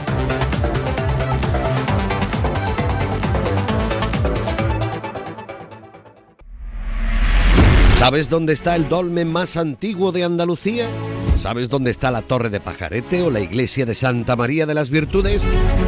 ¿Sabes 7.95 8.31
dónde 8.31 8.53
está 8.53 8.77
el 8.77 8.89
dolmen 8.89 9.33
más 9.33 9.57
antiguo 9.57 10.13
de 10.13 10.23
Andalucía? 10.23 10.87
¿Sabes 11.35 11.69
dónde 11.69 11.91
está 11.91 12.13
la 12.13 12.23
Torre 12.23 12.49
de 12.49 12.61
Pajarete 12.61 13.23
o 13.23 13.31
la 13.33 13.41
iglesia 13.41 13.85
de 13.85 13.97
Santa 13.97 14.37
María 14.37 14.67
de 14.67 14.75
las 14.75 14.91
Virtudes? 14.91 15.45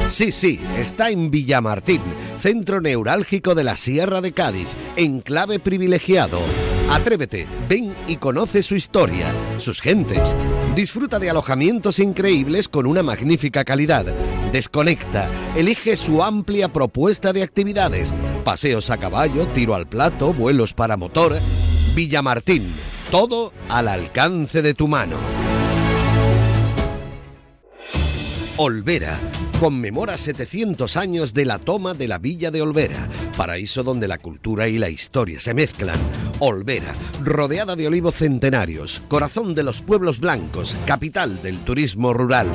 Sí, 0.09 0.33
sí, 0.33 0.61
está 0.77 1.11
en 1.11 1.31
Villamartín, 1.31 2.03
centro 2.41 2.81
neurálgico 2.81 3.55
de 3.55 3.63
la 3.63 3.77
Sierra 3.77 4.21
de 4.21 4.33
Cádiz, 4.33 4.67
enclave 4.97 5.61
privilegiado. 5.61 6.41
Atrévete, 6.91 7.47
ven 7.69 7.90
y 8.11 8.17
conoce 8.17 8.65
su 8.65 8.75
historia, 8.75 9.33
sus 9.59 9.81
gentes. 9.81 10.35
Disfruta 10.75 11.21
de 11.21 11.31
alojamientos 11.31 12.01
increíbles 12.01 12.69
con 12.69 12.87
una 12.87 13.05
magnífica 13.05 13.65
calidad. 13.65 14.05
Desconecta, 14.53 15.31
elige 15.55 15.97
su 15.97 16.21
amplia 16.21 16.73
propuesta 16.73 17.33
de 17.33 17.45
actividades. 17.45 18.13
Paseos 18.45 18.91
a 18.91 18.97
caballo, 18.97 19.47
tiro 19.55 19.77
al 19.77 19.87
plato, 19.87 20.33
vuelos 20.33 20.75
para 20.75 20.97
motor. 20.97 21.39
Villamartín, 21.95 22.67
todo 23.13 23.53
al 23.69 23.87
alcance 23.87 24.61
de 24.61 24.75
tu 24.75 24.89
mano. 24.89 25.17
Olvera 28.57 29.21
conmemora 29.61 30.17
700 30.17 30.97
años 30.97 31.35
de 31.35 31.45
la 31.45 31.59
toma 31.59 31.93
de 31.93 32.09
la 32.09 32.17
villa 32.17 32.51
de 32.51 32.63
Olvera, 32.63 33.07
paraíso 33.37 33.83
donde 33.83 34.09
la 34.09 34.17
cultura 34.17 34.69
y 34.69 34.79
la 34.79 34.89
historia 34.89 35.39
se 35.39 35.53
mezclan. 35.53 35.99
Olvera, 36.39 36.95
rodeada 37.23 37.77
de 37.77 37.87
olivos 37.87 38.15
centenarios, 38.15 39.03
corazón 39.09 39.55
de 39.55 39.63
los 39.63 39.83
pueblos 39.83 40.19
blancos, 40.19 40.75
capital 40.87 41.43
del 41.43 41.59
turismo 41.59 42.15
rural. 42.15 42.49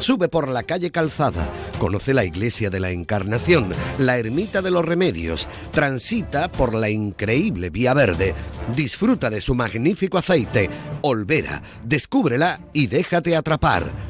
Sube 0.00 0.28
por 0.28 0.48
la 0.48 0.62
calle 0.64 0.90
Calzada, 0.90 1.50
conoce 1.78 2.12
la 2.12 2.26
iglesia 2.26 2.68
de 2.68 2.80
la 2.80 2.90
Encarnación, 2.90 3.70
la 3.98 4.18
ermita 4.18 4.60
de 4.60 4.70
los 4.70 4.84
Remedios, 4.84 5.48
transita 5.72 6.52
por 6.52 6.74
la 6.74 6.90
increíble 6.90 7.70
Vía 7.70 7.94
Verde, 7.94 8.34
disfruta 8.76 9.30
de 9.30 9.40
su 9.40 9.54
magnífico 9.54 10.18
aceite. 10.18 10.68
Olvera, 11.00 11.62
descúbrela 11.86 12.60
y 12.74 12.88
déjate 12.88 13.34
atrapar. 13.34 14.09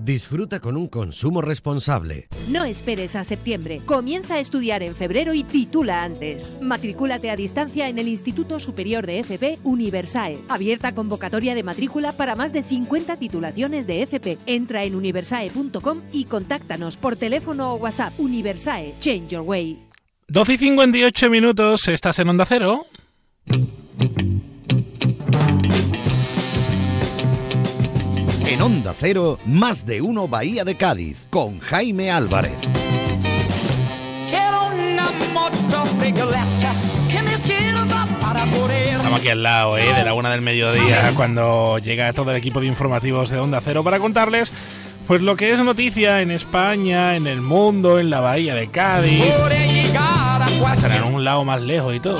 Disfruta 0.00 0.60
con 0.60 0.76
un 0.76 0.86
consumo 0.86 1.42
responsable. 1.42 2.28
No 2.48 2.64
esperes 2.64 3.16
a 3.16 3.24
septiembre. 3.24 3.82
Comienza 3.84 4.34
a 4.34 4.38
estudiar 4.38 4.82
en 4.82 4.94
febrero 4.94 5.34
y 5.34 5.42
titula 5.42 6.04
antes. 6.04 6.58
Matricúlate 6.62 7.30
a 7.30 7.36
distancia 7.36 7.88
en 7.88 7.98
el 7.98 8.06
Instituto 8.06 8.60
Superior 8.60 9.06
de 9.06 9.18
FP 9.18 9.58
Universae. 9.64 10.38
Abierta 10.48 10.94
convocatoria 10.94 11.54
de 11.54 11.64
matrícula 11.64 12.12
para 12.12 12.36
más 12.36 12.52
de 12.52 12.62
50 12.62 13.16
titulaciones 13.16 13.86
de 13.86 14.02
FP. 14.02 14.38
Entra 14.46 14.84
en 14.84 14.94
universae.com 14.94 16.02
y 16.12 16.26
contáctanos 16.26 16.96
por 16.96 17.16
teléfono 17.16 17.74
o 17.74 17.76
WhatsApp. 17.76 18.12
Universae, 18.18 18.94
Change 19.00 19.28
Your 19.28 19.42
Way. 19.42 19.78
12 20.28 20.52
y 20.52 20.58
58 20.58 21.30
minutos, 21.30 21.88
estás 21.88 22.18
en 22.18 22.28
Onda 22.28 22.44
Cero. 22.46 22.86
En 28.58 28.62
Onda 28.64 28.92
Cero, 28.98 29.38
más 29.46 29.86
de 29.86 30.02
uno 30.02 30.26
Bahía 30.26 30.64
de 30.64 30.76
Cádiz, 30.76 31.16
con 31.30 31.60
Jaime 31.60 32.10
Álvarez. 32.10 32.56
Estamos 38.96 39.20
aquí 39.20 39.28
al 39.28 39.42
lado 39.44 39.78
¿eh? 39.78 39.92
de 39.94 40.04
la 40.04 40.12
una 40.12 40.30
del 40.30 40.42
mediodía 40.42 41.12
cuando 41.14 41.78
llega 41.78 42.12
todo 42.12 42.32
el 42.32 42.36
equipo 42.36 42.60
de 42.60 42.66
informativos 42.66 43.30
de 43.30 43.38
Onda 43.38 43.60
Cero 43.64 43.84
para 43.84 44.00
contarles 44.00 44.52
pues 45.06 45.22
lo 45.22 45.36
que 45.36 45.52
es 45.52 45.60
noticia 45.60 46.20
en 46.20 46.32
España, 46.32 47.14
en 47.14 47.28
el 47.28 47.40
mundo, 47.40 48.00
en 48.00 48.10
la 48.10 48.18
bahía 48.18 48.56
de 48.56 48.68
Cádiz. 48.68 49.22
Estarán 50.74 51.04
en 51.06 51.14
un 51.14 51.22
lado 51.24 51.44
más 51.44 51.62
lejos 51.62 51.94
y 51.94 52.00
todo. 52.00 52.18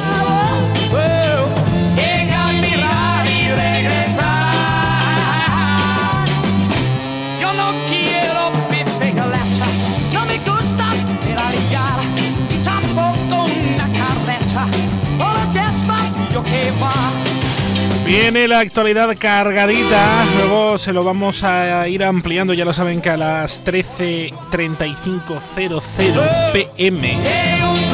Viene 18.09 18.49
la 18.49 18.61
actualidad 18.61 19.15
cargadita, 19.19 20.25
luego 20.39 20.79
se 20.79 20.95
lo 20.95 21.05
vamos 21.05 21.45
a 21.45 21.87
ir 21.89 22.03
ampliando, 22.03 22.55
ya 22.55 22.65
lo 22.65 22.73
saben 22.73 23.03
que 23.03 23.11
a 23.11 23.19
las 23.19 23.63
13.35.00 23.63 26.53
pm 26.53 27.19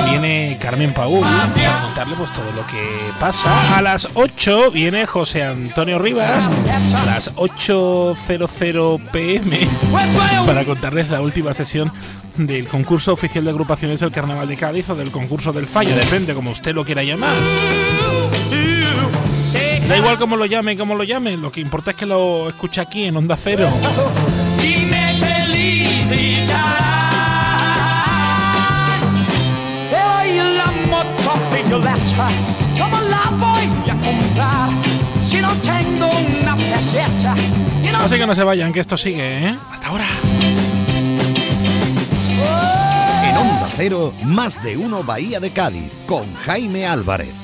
viene 0.09 0.57
Carmen 0.61 0.95
Paul 0.95 1.23
para 1.23 1.83
contarle 1.83 2.15
pues 2.15 2.33
todo 2.33 2.53
lo 2.53 2.65
que 2.69 3.11
pasa. 3.19 3.77
A 3.77 3.83
las 3.83 4.07
8 4.15 4.71
viene 4.71 5.05
José 5.05 5.43
Antonio 5.43 5.99
Rivas, 5.99 6.49
a 6.49 7.07
las 7.07 7.35
8.00 7.35 9.11
pm 9.11 9.69
para 10.47 10.65
contarles 10.65 11.11
la 11.11 11.23
última 11.23 11.55
sesión 11.55 11.93
del 12.37 12.69
concurso 12.69 13.13
oficial 13.13 13.43
de 13.43 13.51
agrupaciones 13.51 13.99
del 13.99 14.13
Carnaval 14.13 14.47
de 14.47 14.57
Cádiz 14.57 14.91
o 14.91 14.95
del 14.95 15.11
concurso 15.11 15.53
del 15.53 15.67
Fallo, 15.67 15.97
depende 15.97 16.35
como 16.35 16.51
usted 16.51 16.73
lo 16.73 16.85
quiera 16.85 17.03
llamar. 17.03 17.35
Da 19.89 19.99
igual 19.99 20.19
cómo 20.19 20.37
lo 20.37 20.47
llame, 20.47 20.77
cómo 20.77 20.95
lo 20.95 21.05
llame, 21.05 21.37
lo 21.37 21.53
que 21.53 21.61
importa 21.61 21.91
es 21.91 21.97
que 21.97 22.07
lo 22.07 22.49
escuche 22.49 22.81
aquí 22.81 23.05
en 23.05 23.17
Onda 23.17 23.37
Cero. 23.37 23.69
Dime 24.61 25.19
feliz 25.21 26.51
Hoy 29.93 30.37
la 30.57 30.73
moto 30.89 31.35
Violeta, 31.67 32.29
¿cómo 32.79 33.01
la 33.03 33.31
voy 33.37 33.91
a 33.91 33.95
comprar? 33.95 34.71
Si 35.27 35.41
no 35.41 35.53
tengo 35.57 36.11
una 36.41 36.57
peseta. 36.57 37.35
y 37.83 37.93
no 37.93 37.99
Así 37.99 38.17
que 38.17 38.27
no 38.27 38.35
se 38.35 38.45
vayan, 38.45 38.73
que 38.73 38.81
esto 38.81 38.97
sigue, 38.97 39.49
¿eh? 39.49 39.59
Hasta 39.71 39.89
ahora. 39.89 40.07
En 43.29 43.37
Onda 43.37 43.69
Cero, 43.77 44.15
más 44.23 44.63
de 44.63 44.77
uno 44.79 45.03
Bahía 45.03 45.41
de 45.41 45.51
Cádiz, 45.51 45.93
con 46.07 46.35
Jaime 46.37 46.87
Álvarez. 46.87 47.44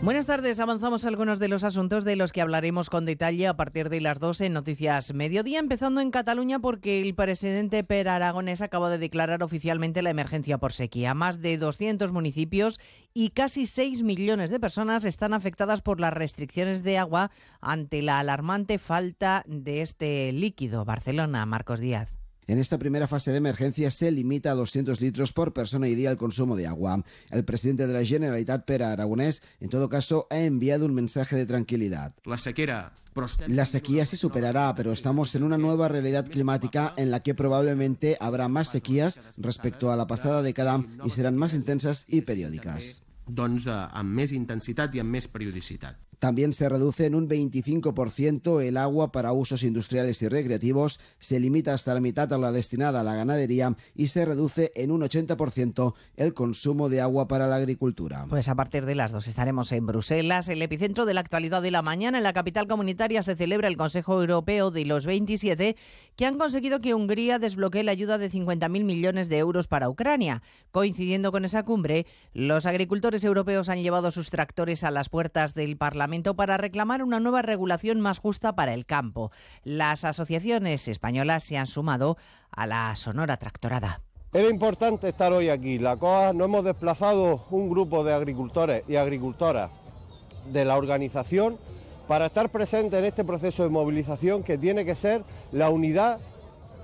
Buenas 0.00 0.26
tardes, 0.26 0.60
avanzamos 0.60 1.04
algunos 1.06 1.40
de 1.40 1.48
los 1.48 1.64
asuntos 1.64 2.04
de 2.04 2.14
los 2.14 2.32
que 2.32 2.40
hablaremos 2.40 2.88
con 2.88 3.04
detalle 3.04 3.48
a 3.48 3.56
partir 3.56 3.88
de 3.88 4.00
las 4.00 4.20
12 4.20 4.46
en 4.46 4.52
Noticias 4.52 5.12
Mediodía, 5.12 5.58
empezando 5.58 6.00
en 6.00 6.12
Cataluña 6.12 6.60
porque 6.60 7.00
el 7.00 7.16
presidente 7.16 7.82
Per 7.82 8.08
Aragonés 8.08 8.62
acaba 8.62 8.90
de 8.90 8.98
declarar 8.98 9.42
oficialmente 9.42 10.00
la 10.02 10.10
emergencia 10.10 10.58
por 10.58 10.72
sequía. 10.72 11.14
Más 11.14 11.42
de 11.42 11.58
200 11.58 12.12
municipios 12.12 12.78
y 13.12 13.30
casi 13.30 13.66
6 13.66 14.04
millones 14.04 14.52
de 14.52 14.60
personas 14.60 15.04
están 15.04 15.34
afectadas 15.34 15.82
por 15.82 15.98
las 15.98 16.14
restricciones 16.14 16.84
de 16.84 16.96
agua 16.96 17.32
ante 17.60 18.00
la 18.00 18.20
alarmante 18.20 18.78
falta 18.78 19.42
de 19.48 19.82
este 19.82 20.30
líquido. 20.32 20.84
Barcelona, 20.84 21.44
Marcos 21.44 21.80
Díaz. 21.80 22.17
En 22.48 22.58
esta 22.58 22.78
primera 22.78 23.06
fase 23.06 23.30
de 23.30 23.36
emergencia 23.36 23.90
se 23.90 24.10
limita 24.10 24.52
a 24.52 24.54
200 24.54 25.02
litros 25.02 25.34
por 25.34 25.52
persona 25.52 25.86
y 25.86 25.94
día 25.94 26.10
el 26.10 26.16
consumo 26.16 26.56
de 26.56 26.66
agua. 26.66 27.04
El 27.30 27.44
presidente 27.44 27.86
de 27.86 27.92
la 27.92 28.02
Generalitat, 28.02 28.64
Pere 28.64 28.86
Aragonés, 28.86 29.42
en 29.60 29.68
todo 29.68 29.90
caso, 29.90 30.26
ha 30.30 30.38
enviado 30.38 30.86
un 30.86 30.94
mensaje 30.94 31.36
de 31.36 31.44
tranquilidad. 31.44 32.14
La 32.24 32.38
sequera 32.38 32.94
La 33.48 33.66
sequía 33.66 34.06
se 34.06 34.16
superará, 34.16 34.74
pero 34.74 34.92
estamos 34.92 35.34
en 35.34 35.42
una 35.42 35.58
nueva 35.58 35.88
realidad 35.88 36.26
climática 36.26 36.94
en 36.96 37.10
la 37.10 37.20
que 37.20 37.34
probablemente 37.34 38.16
habrá 38.18 38.48
más 38.48 38.68
sequías 38.68 39.20
respecto 39.36 39.92
a 39.92 39.96
la 39.96 40.06
pasada 40.06 40.40
década 40.40 40.82
y 41.04 41.10
serán 41.10 41.36
más 41.36 41.52
intensas 41.52 42.06
y 42.08 42.22
periódicas. 42.22 43.02
Doncs, 43.28 43.66
eh, 43.66 43.78
amb 43.92 44.14
més 44.20 44.32
intensitat 44.32 44.94
i 44.94 45.00
amb 45.00 45.10
més 45.10 45.28
periodicitat. 45.28 46.08
También 46.18 46.52
se 46.52 46.68
reduce 46.68 47.06
en 47.06 47.14
un 47.14 47.28
25% 47.28 48.60
el 48.60 48.76
agua 48.76 49.12
para 49.12 49.32
usos 49.32 49.62
industriales 49.62 50.20
y 50.22 50.28
recreativos, 50.28 50.98
se 51.20 51.38
limita 51.38 51.74
hasta 51.74 51.94
la 51.94 52.00
mitad 52.00 52.32
a 52.32 52.38
la 52.38 52.50
destinada 52.50 53.00
a 53.00 53.04
la 53.04 53.14
ganadería 53.14 53.76
y 53.94 54.08
se 54.08 54.24
reduce 54.24 54.72
en 54.74 54.90
un 54.90 55.02
80% 55.02 55.94
el 56.16 56.34
consumo 56.34 56.88
de 56.88 57.00
agua 57.00 57.28
para 57.28 57.46
la 57.46 57.56
agricultura. 57.56 58.26
Pues 58.28 58.48
a 58.48 58.56
partir 58.56 58.84
de 58.84 58.96
las 58.96 59.12
dos 59.12 59.28
estaremos 59.28 59.70
en 59.70 59.86
Bruselas, 59.86 60.48
el 60.48 60.60
epicentro 60.60 61.06
de 61.06 61.14
la 61.14 61.20
actualidad 61.20 61.62
de 61.62 61.70
la 61.70 61.82
mañana. 61.82 62.18
En 62.18 62.24
la 62.24 62.32
capital 62.32 62.66
comunitaria 62.66 63.22
se 63.22 63.36
celebra 63.36 63.68
el 63.68 63.76
Consejo 63.76 64.20
Europeo 64.20 64.72
de 64.72 64.86
los 64.86 65.06
27, 65.06 65.76
que 66.16 66.26
han 66.26 66.36
conseguido 66.36 66.80
que 66.80 66.94
Hungría 66.94 67.38
desbloquee 67.38 67.84
la 67.84 67.92
ayuda 67.92 68.18
de 68.18 68.28
50.000 68.28 68.68
millones 68.84 69.28
de 69.28 69.38
euros 69.38 69.68
para 69.68 69.88
Ucrania. 69.88 70.42
Coincidiendo 70.72 71.30
con 71.30 71.44
esa 71.44 71.62
cumbre, 71.62 72.06
los 72.32 72.66
agricultores 72.66 73.17
europeos 73.24 73.68
han 73.68 73.82
llevado 73.82 74.10
sus 74.10 74.30
tractores 74.30 74.84
a 74.84 74.90
las 74.90 75.08
puertas 75.08 75.54
del 75.54 75.76
Parlamento 75.76 76.36
para 76.36 76.56
reclamar 76.56 77.02
una 77.02 77.20
nueva 77.20 77.42
regulación 77.42 78.00
más 78.00 78.18
justa 78.18 78.54
para 78.54 78.74
el 78.74 78.86
campo. 78.86 79.30
Las 79.64 80.04
asociaciones 80.04 80.88
españolas 80.88 81.44
se 81.44 81.56
han 81.56 81.66
sumado 81.66 82.16
a 82.50 82.66
la 82.66 82.94
sonora 82.96 83.36
tractorada. 83.36 84.02
Era 84.32 84.50
importante 84.50 85.08
estar 85.08 85.32
hoy 85.32 85.48
aquí. 85.48 85.78
La 85.78 85.96
COA 85.96 86.32
nos 86.32 86.48
hemos 86.48 86.64
desplazado 86.64 87.46
un 87.50 87.70
grupo 87.70 88.04
de 88.04 88.12
agricultores 88.12 88.84
y 88.86 88.96
agricultoras 88.96 89.70
de 90.52 90.64
la 90.64 90.76
organización 90.76 91.58
para 92.06 92.26
estar 92.26 92.50
presentes 92.50 92.98
en 92.98 93.04
este 93.04 93.24
proceso 93.24 93.62
de 93.62 93.68
movilización 93.70 94.42
que 94.42 94.58
tiene 94.58 94.84
que 94.84 94.94
ser 94.94 95.24
la 95.52 95.70
unidad 95.70 96.20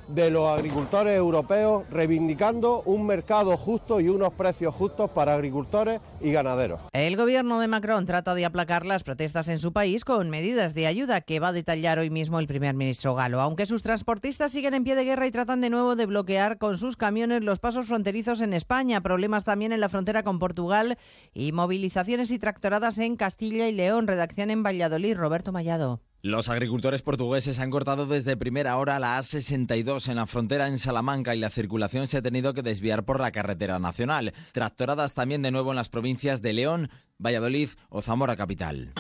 de 0.09 0.31
los 0.31 0.49
agricultores 0.49 1.17
europeos 1.17 1.85
reivindicando 1.91 2.83
un 2.83 3.07
mercado 3.07 3.57
justo 3.57 4.01
y 4.01 4.09
unos 4.09 4.33
precios 4.35 4.75
justos 4.75 5.11
para 5.11 5.35
agricultores 5.35 6.01
y 6.21 6.33
ganaderos. 6.33 6.81
El 6.93 7.17
gobierno 7.17 7.61
de 7.61 7.69
Macron 7.69 8.07
trata 8.07 8.35
de 8.35 8.45
aplacar 8.45 8.87
las 8.87 9.05
protestas 9.05 9.49
en 9.49 9.59
su 9.59 9.73
país 9.73 10.05
con 10.05 10.31
medidas 10.31 10.75
de 10.75 10.87
ayuda 10.87 11.21
que 11.21 11.41
va 11.41 11.49
a 11.49 11.53
detallar 11.53 11.99
hoy 11.99 12.11
mismo 12.11 12.39
el 12.39 12.47
primer 12.47 12.75
ministro 12.75 13.15
galo. 13.15 13.41
Aunque 13.41 13.67
sus 13.67 13.83
transportistas 13.83 14.53
siguen 14.53 14.75
en 14.75 14.85
pie 14.85 14.95
de 14.95 15.05
guerra 15.05 15.27
y 15.27 15.31
tratan 15.31 15.61
de 15.61 15.71
nuevo 15.71 15.97
de 15.97 16.07
bloquear 16.07 16.59
con 16.59 16.79
sus 16.79 16.97
camiones 16.97 17.43
los 17.43 17.59
pasos 17.59 17.87
fronterizos 17.87 18.41
en 18.41 18.55
España, 18.55 19.01
problemas 19.01 19.45
también 19.45 19.73
en 19.73 19.81
la 19.81 19.89
frontera 19.89 20.23
con 20.23 20.39
Portugal 20.39 20.99
y 21.33 21.53
movilizaciones 21.53 22.31
y 22.31 22.39
tractoradas 22.39 22.99
en 22.99 23.17
Castilla 23.17 23.69
y 23.69 23.73
León. 23.73 24.07
Redacción 24.07 24.51
en 24.51 24.63
Valladolid, 24.63 25.17
Roberto 25.17 25.53
Mallado. 25.53 26.01
Los 26.25 26.49
agricultores 26.49 27.03
portugueses 27.03 27.59
han 27.59 27.69
cortado 27.69 28.07
desde 28.07 28.39
primera 28.39 28.79
hora 28.79 28.99
la 28.99 29.19
A62 29.19 30.09
en 30.09 30.17
la 30.17 30.25
frontera 30.27 30.69
en 30.69 30.79
Salamanca 30.79 31.35
y 31.35 31.39
la 31.39 31.51
circulación 31.51 32.09
se 32.09 32.17
ha 32.17 32.23
tenido 32.23 32.55
que 32.55 32.63
desviar 32.63 33.05
por 33.05 33.21
la 33.21 33.31
carretera 33.31 33.79
nacional. 33.79 34.33
Tractoradas 34.53 35.13
también 35.13 35.43
de 35.43 35.51
nuevo 35.51 35.69
en 35.69 35.77
las 35.77 35.91
provincias 35.91 36.41
de 36.41 36.55
León, 36.55 36.89
Valladolid 37.19 37.69
o 37.91 38.01
Zamora 38.01 38.37
capital. 38.37 38.95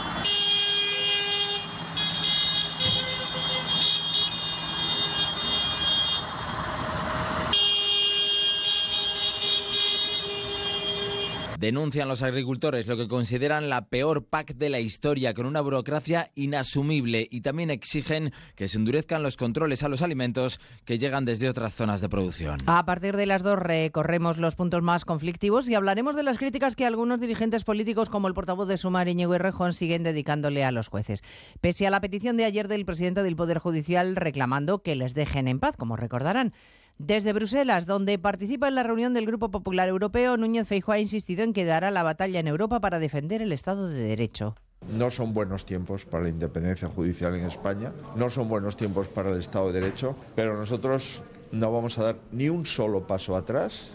Denuncian 11.65 12.09
los 12.09 12.21
agricultores 12.21 12.89
lo 12.89 12.99
que 12.99 13.09
consideran 13.09 13.71
la 13.71 13.87
peor 13.87 14.27
PAC 14.27 14.53
de 14.57 14.69
la 14.69 14.81
historia, 14.81 15.33
con 15.33 15.47
una 15.47 15.63
burocracia 15.63 16.31
inasumible 16.35 17.27
y 17.31 17.41
también 17.41 17.71
exigen 17.71 18.35
que 18.55 18.69
se 18.69 18.77
endurezcan 18.77 19.23
los 19.23 19.39
controles 19.39 19.83
a 19.83 19.89
los 19.89 20.03
alimentos 20.03 20.61
que 20.85 20.99
llegan 20.99 21.25
desde 21.25 21.49
otras 21.49 21.75
zonas 21.75 22.03
de 22.03 22.11
producción. 22.11 22.59
A 22.67 22.85
partir 22.85 23.17
de 23.17 23.25
las 23.25 23.43
dos 23.43 23.59
recorremos 23.59 24.37
los 24.37 24.57
puntos 24.57 24.83
más 24.83 25.07
conflictivos 25.07 25.67
y 25.71 25.75
hablaremos 25.75 26.17
de 26.17 26.25
las 26.25 26.37
críticas 26.37 26.77
que 26.77 26.85
algunos 26.85 27.19
dirigentes 27.19 27.65
políticos, 27.65 28.11
como 28.11 28.29
el 28.29 28.35
portavoz 28.35 28.69
de 28.69 28.77
Sumar, 28.77 29.09
Íñigo 29.09 29.35
Errejón, 29.35 29.73
siguen 29.73 30.03
dedicándole 30.03 30.65
a 30.65 30.71
los 30.71 30.89
jueces. 30.89 31.23
Pese 31.63 31.87
a 31.87 31.91
la 31.91 32.03
petición 32.03 32.37
de 32.37 32.45
ayer 32.45 32.69
del 32.69 32.85
presidente 32.85 33.23
del 33.23 33.37
Poder 33.37 33.59
Judicial 33.59 34.17
reclamando 34.17 34.83
que 34.83 34.97
les 34.97 35.15
dejen 35.15 35.49
en 35.49 35.61
paz, 35.61 35.79
como 35.79 35.97
recordarán. 35.97 36.53
Desde 36.99 37.33
Bruselas, 37.33 37.87
donde 37.87 38.21
participa 38.21 38.69
en 38.69 38.77
la 38.77 38.85
reunión 38.85 39.15
del 39.15 39.27
Grupo 39.27 39.51
Popular 39.51 39.89
Europeo, 39.89 40.37
Núñez 40.37 40.69
Feijóo 40.69 40.95
ha 40.95 41.01
insistido 41.01 41.43
en 41.43 41.53
que 41.53 41.65
dará 41.65 41.91
la 41.91 42.05
batalla 42.05 42.39
en 42.39 42.47
Europa 42.47 42.81
para 42.81 43.01
defender 43.01 43.43
el 43.43 43.51
Estado 43.51 43.89
de 43.89 44.01
Derecho. 44.01 44.55
No 44.97 45.11
son 45.11 45.35
buenos 45.35 45.67
tiempos 45.67 46.07
para 46.07 46.23
la 46.23 46.29
independencia 46.29 46.89
judicial 46.89 47.35
en 47.35 47.47
España, 47.47 47.93
no 48.15 48.31
son 48.31 48.49
buenos 48.49 48.77
tiempos 48.77 49.09
para 49.09 49.33
el 49.33 49.41
Estado 49.41 49.73
de 49.73 49.81
Derecho, 49.81 50.15
pero 50.37 50.57
nosotros 50.57 51.23
no 51.51 51.73
vamos 51.73 51.99
a 51.99 52.05
dar 52.05 52.17
ni 52.31 52.49
un 52.49 52.65
solo 52.65 53.07
paso 53.07 53.35
atrás 53.35 53.91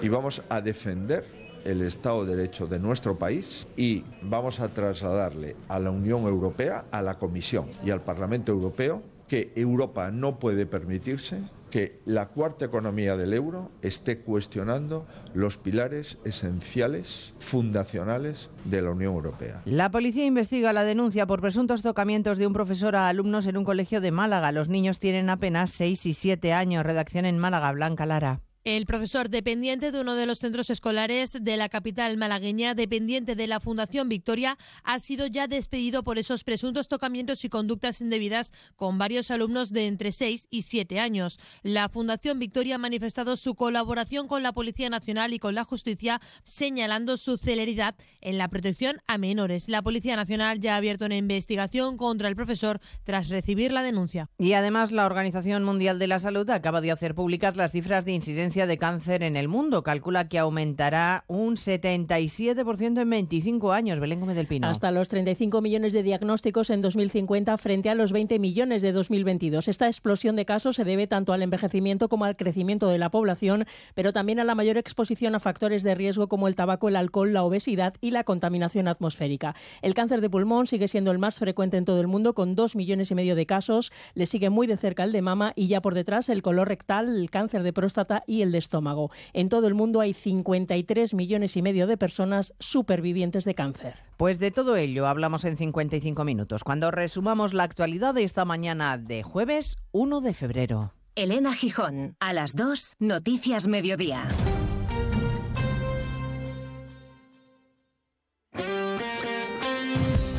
y 0.00 0.08
vamos 0.08 0.42
a 0.48 0.62
defender 0.62 1.26
el 1.64 1.82
Estado 1.82 2.24
de 2.24 2.36
Derecho 2.36 2.66
de 2.66 2.78
nuestro 2.78 3.18
país 3.18 3.66
y 3.76 4.02
vamos 4.22 4.60
a 4.60 4.68
trasladarle 4.68 5.56
a 5.68 5.78
la 5.78 5.90
Unión 5.90 6.22
Europea, 6.22 6.86
a 6.90 7.02
la 7.02 7.18
Comisión 7.18 7.66
y 7.84 7.90
al 7.90 8.00
Parlamento 8.00 8.50
Europeo 8.50 9.02
que 9.28 9.52
Europa 9.56 10.10
no 10.10 10.38
puede 10.38 10.66
permitirse 10.66 11.42
que 11.74 11.98
la 12.06 12.28
cuarta 12.28 12.66
economía 12.66 13.16
del 13.16 13.32
euro 13.32 13.72
esté 13.82 14.20
cuestionando 14.20 15.08
los 15.34 15.56
pilares 15.56 16.18
esenciales, 16.24 17.34
fundacionales 17.40 18.48
de 18.62 18.80
la 18.80 18.92
Unión 18.92 19.14
Europea. 19.14 19.60
La 19.64 19.90
policía 19.90 20.24
investiga 20.24 20.72
la 20.72 20.84
denuncia 20.84 21.26
por 21.26 21.40
presuntos 21.40 21.82
tocamientos 21.82 22.38
de 22.38 22.46
un 22.46 22.52
profesor 22.52 22.94
a 22.94 23.08
alumnos 23.08 23.46
en 23.46 23.56
un 23.56 23.64
colegio 23.64 24.00
de 24.00 24.12
Málaga. 24.12 24.52
Los 24.52 24.68
niños 24.68 25.00
tienen 25.00 25.28
apenas 25.28 25.72
6 25.72 26.06
y 26.06 26.14
7 26.14 26.52
años. 26.52 26.84
Redacción 26.84 27.24
en 27.24 27.40
Málaga, 27.40 27.72
Blanca 27.72 28.06
Lara. 28.06 28.43
El 28.64 28.86
profesor 28.86 29.28
dependiente 29.28 29.92
de 29.92 30.00
uno 30.00 30.14
de 30.14 30.24
los 30.24 30.38
centros 30.38 30.70
escolares 30.70 31.36
de 31.38 31.58
la 31.58 31.68
capital 31.68 32.16
malagueña, 32.16 32.74
dependiente 32.74 33.36
de 33.36 33.46
la 33.46 33.60
Fundación 33.60 34.08
Victoria, 34.08 34.56
ha 34.84 34.98
sido 35.00 35.26
ya 35.26 35.46
despedido 35.46 36.02
por 36.02 36.16
esos 36.16 36.44
presuntos 36.44 36.88
tocamientos 36.88 37.44
y 37.44 37.50
conductas 37.50 38.00
indebidas 38.00 38.54
con 38.76 38.96
varios 38.96 39.30
alumnos 39.30 39.70
de 39.70 39.86
entre 39.86 40.12
6 40.12 40.48
y 40.48 40.62
7 40.62 40.98
años. 40.98 41.38
La 41.62 41.90
Fundación 41.90 42.38
Victoria 42.38 42.76
ha 42.76 42.78
manifestado 42.78 43.36
su 43.36 43.54
colaboración 43.54 44.28
con 44.28 44.42
la 44.42 44.54
Policía 44.54 44.88
Nacional 44.88 45.34
y 45.34 45.38
con 45.38 45.54
la 45.54 45.64
Justicia, 45.64 46.22
señalando 46.44 47.18
su 47.18 47.36
celeridad 47.36 47.96
en 48.22 48.38
la 48.38 48.48
protección 48.48 48.96
a 49.06 49.18
menores. 49.18 49.68
La 49.68 49.82
Policía 49.82 50.16
Nacional 50.16 50.60
ya 50.60 50.72
ha 50.72 50.78
abierto 50.78 51.04
una 51.04 51.18
investigación 51.18 51.98
contra 51.98 52.28
el 52.28 52.34
profesor 52.34 52.80
tras 53.04 53.28
recibir 53.28 53.72
la 53.72 53.82
denuncia. 53.82 54.30
Y 54.38 54.54
además 54.54 54.90
la 54.90 55.04
Organización 55.04 55.64
Mundial 55.64 55.98
de 55.98 56.06
la 56.06 56.18
Salud 56.18 56.48
acaba 56.48 56.80
de 56.80 56.92
hacer 56.92 57.14
públicas 57.14 57.56
las 57.56 57.70
cifras 57.70 58.06
de 58.06 58.12
incidencia 58.12 58.53
de 58.54 58.78
cáncer 58.78 59.24
en 59.24 59.36
el 59.36 59.48
mundo. 59.48 59.82
Calcula 59.82 60.28
que 60.28 60.38
aumentará 60.38 61.24
un 61.26 61.56
77% 61.56 63.02
en 63.02 63.10
25 63.10 63.72
años. 63.72 63.98
Belén 63.98 64.20
Gómez 64.20 64.36
del 64.36 64.46
Pino. 64.46 64.68
Hasta 64.68 64.92
los 64.92 65.08
35 65.08 65.60
millones 65.60 65.92
de 65.92 66.04
diagnósticos 66.04 66.70
en 66.70 66.80
2050 66.80 67.58
frente 67.58 67.90
a 67.90 67.96
los 67.96 68.12
20 68.12 68.38
millones 68.38 68.80
de 68.80 68.92
2022. 68.92 69.66
Esta 69.66 69.88
explosión 69.88 70.36
de 70.36 70.44
casos 70.44 70.76
se 70.76 70.84
debe 70.84 71.08
tanto 71.08 71.32
al 71.32 71.42
envejecimiento 71.42 72.08
como 72.08 72.26
al 72.26 72.36
crecimiento 72.36 72.86
de 72.88 72.98
la 72.98 73.10
población, 73.10 73.66
pero 73.94 74.12
también 74.12 74.38
a 74.38 74.44
la 74.44 74.54
mayor 74.54 74.78
exposición 74.78 75.34
a 75.34 75.40
factores 75.40 75.82
de 75.82 75.96
riesgo 75.96 76.28
como 76.28 76.46
el 76.46 76.54
tabaco, 76.54 76.88
el 76.88 76.94
alcohol, 76.94 77.32
la 77.32 77.42
obesidad 77.42 77.94
y 78.00 78.12
la 78.12 78.22
contaminación 78.22 78.86
atmosférica. 78.86 79.56
El 79.82 79.94
cáncer 79.94 80.20
de 80.20 80.30
pulmón 80.30 80.68
sigue 80.68 80.86
siendo 80.86 81.10
el 81.10 81.18
más 81.18 81.40
frecuente 81.40 81.76
en 81.76 81.84
todo 81.84 82.00
el 82.00 82.06
mundo 82.06 82.34
con 82.34 82.54
2 82.54 82.76
millones 82.76 83.10
y 83.10 83.16
medio 83.16 83.34
de 83.34 83.46
casos. 83.46 83.90
Le 84.14 84.26
sigue 84.26 84.48
muy 84.48 84.68
de 84.68 84.76
cerca 84.76 85.02
el 85.02 85.10
de 85.10 85.22
mama 85.22 85.52
y 85.56 85.66
ya 85.66 85.82
por 85.82 85.94
detrás 85.94 86.28
el 86.28 86.40
color 86.40 86.68
rectal, 86.68 87.08
el 87.08 87.30
cáncer 87.30 87.64
de 87.64 87.72
próstata 87.72 88.22
y 88.28 88.43
el 88.44 88.52
de 88.52 88.58
estómago. 88.58 89.10
En 89.32 89.48
todo 89.48 89.66
el 89.66 89.74
mundo 89.74 90.00
hay 90.00 90.14
53 90.14 91.14
millones 91.14 91.56
y 91.56 91.62
medio 91.62 91.88
de 91.88 91.96
personas 91.96 92.54
supervivientes 92.60 93.44
de 93.44 93.56
cáncer. 93.56 93.96
Pues 94.16 94.38
de 94.38 94.52
todo 94.52 94.76
ello 94.76 95.08
hablamos 95.08 95.44
en 95.44 95.56
55 95.56 96.24
minutos, 96.24 96.62
cuando 96.62 96.92
resumamos 96.92 97.52
la 97.52 97.64
actualidad 97.64 98.14
de 98.14 98.22
esta 98.22 98.44
mañana 98.44 98.96
de 98.96 99.24
jueves 99.24 99.76
1 99.90 100.20
de 100.20 100.34
febrero. 100.34 100.94
Elena 101.16 101.52
Gijón, 101.54 102.16
a 102.20 102.32
las 102.32 102.54
2, 102.54 102.96
Noticias 102.98 103.66
Mediodía. 103.66 104.28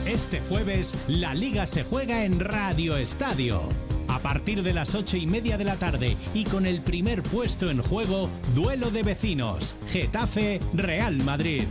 Este 0.05 0.41
jueves, 0.41 0.97
la 1.07 1.33
liga 1.33 1.65
se 1.65 1.83
juega 1.83 2.25
en 2.25 2.39
Radio 2.39 2.97
Estadio. 2.97 3.69
A 4.15 4.19
partir 4.19 4.63
de 4.63 4.73
las 4.73 4.95
ocho 4.95 5.17
y 5.17 5.27
media 5.27 5.57
de 5.57 5.65
la 5.65 5.75
tarde 5.75 6.15
y 6.33 6.45
con 6.45 6.65
el 6.65 6.81
primer 6.81 7.21
puesto 7.21 7.69
en 7.69 7.81
juego, 7.81 8.29
duelo 8.53 8.89
de 8.89 9.03
vecinos, 9.03 9.75
Getafe 9.91 10.61
Real 10.73 11.17
Madrid. 11.17 11.63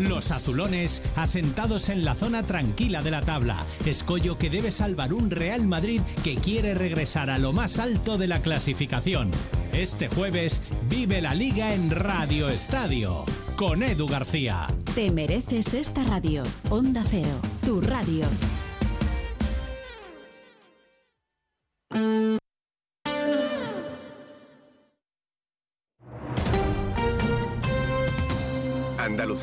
Los 0.00 0.32
azulones 0.32 1.00
asentados 1.14 1.90
en 1.90 2.04
la 2.04 2.16
zona 2.16 2.42
tranquila 2.42 3.02
de 3.02 3.12
la 3.12 3.22
tabla, 3.22 3.64
escollo 3.86 4.36
que 4.36 4.50
debe 4.50 4.72
salvar 4.72 5.12
un 5.12 5.30
Real 5.30 5.64
Madrid 5.68 6.00
que 6.24 6.34
quiere 6.34 6.74
regresar 6.74 7.30
a 7.30 7.38
lo 7.38 7.52
más 7.52 7.78
alto 7.78 8.18
de 8.18 8.26
la 8.26 8.42
clasificación. 8.42 9.30
Este 9.72 10.08
jueves 10.08 10.60
vive 10.90 11.22
la 11.22 11.34
liga 11.34 11.72
en 11.72 11.88
Radio 11.88 12.48
Estadio 12.48 13.24
con 13.54 13.84
Edu 13.84 14.08
García. 14.08 14.66
Te 14.96 15.12
mereces 15.12 15.72
esta 15.72 16.02
radio. 16.02 16.42
Onda 16.68 17.04
Cero, 17.08 17.40
tu 17.64 17.80
radio. 17.80 18.26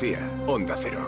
Andalucía, 0.00 0.30
Onda 0.46 0.76
Cero. 0.80 1.06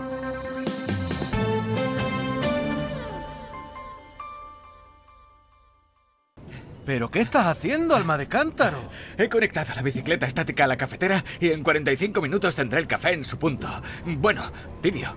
¿Pero 6.85 7.11
qué 7.11 7.21
estás 7.21 7.47
haciendo, 7.47 7.95
alma 7.95 8.19
de 8.19 8.29
cántaro? 8.29 8.79
He 9.17 9.31
conectado 9.31 9.73
la 9.75 9.83
bicicleta 9.83 10.27
estática 10.27 10.65
a 10.65 10.67
la 10.67 10.77
cafetera 10.77 11.25
y 11.41 11.51
en 11.51 11.63
45 11.63 12.21
minutos 12.21 12.55
tendré 12.55 12.81
el 12.81 12.87
café 12.87 13.13
en 13.13 13.25
su 13.25 13.39
punto. 13.39 13.69
Bueno, 14.05 14.43
tibio. 14.83 15.17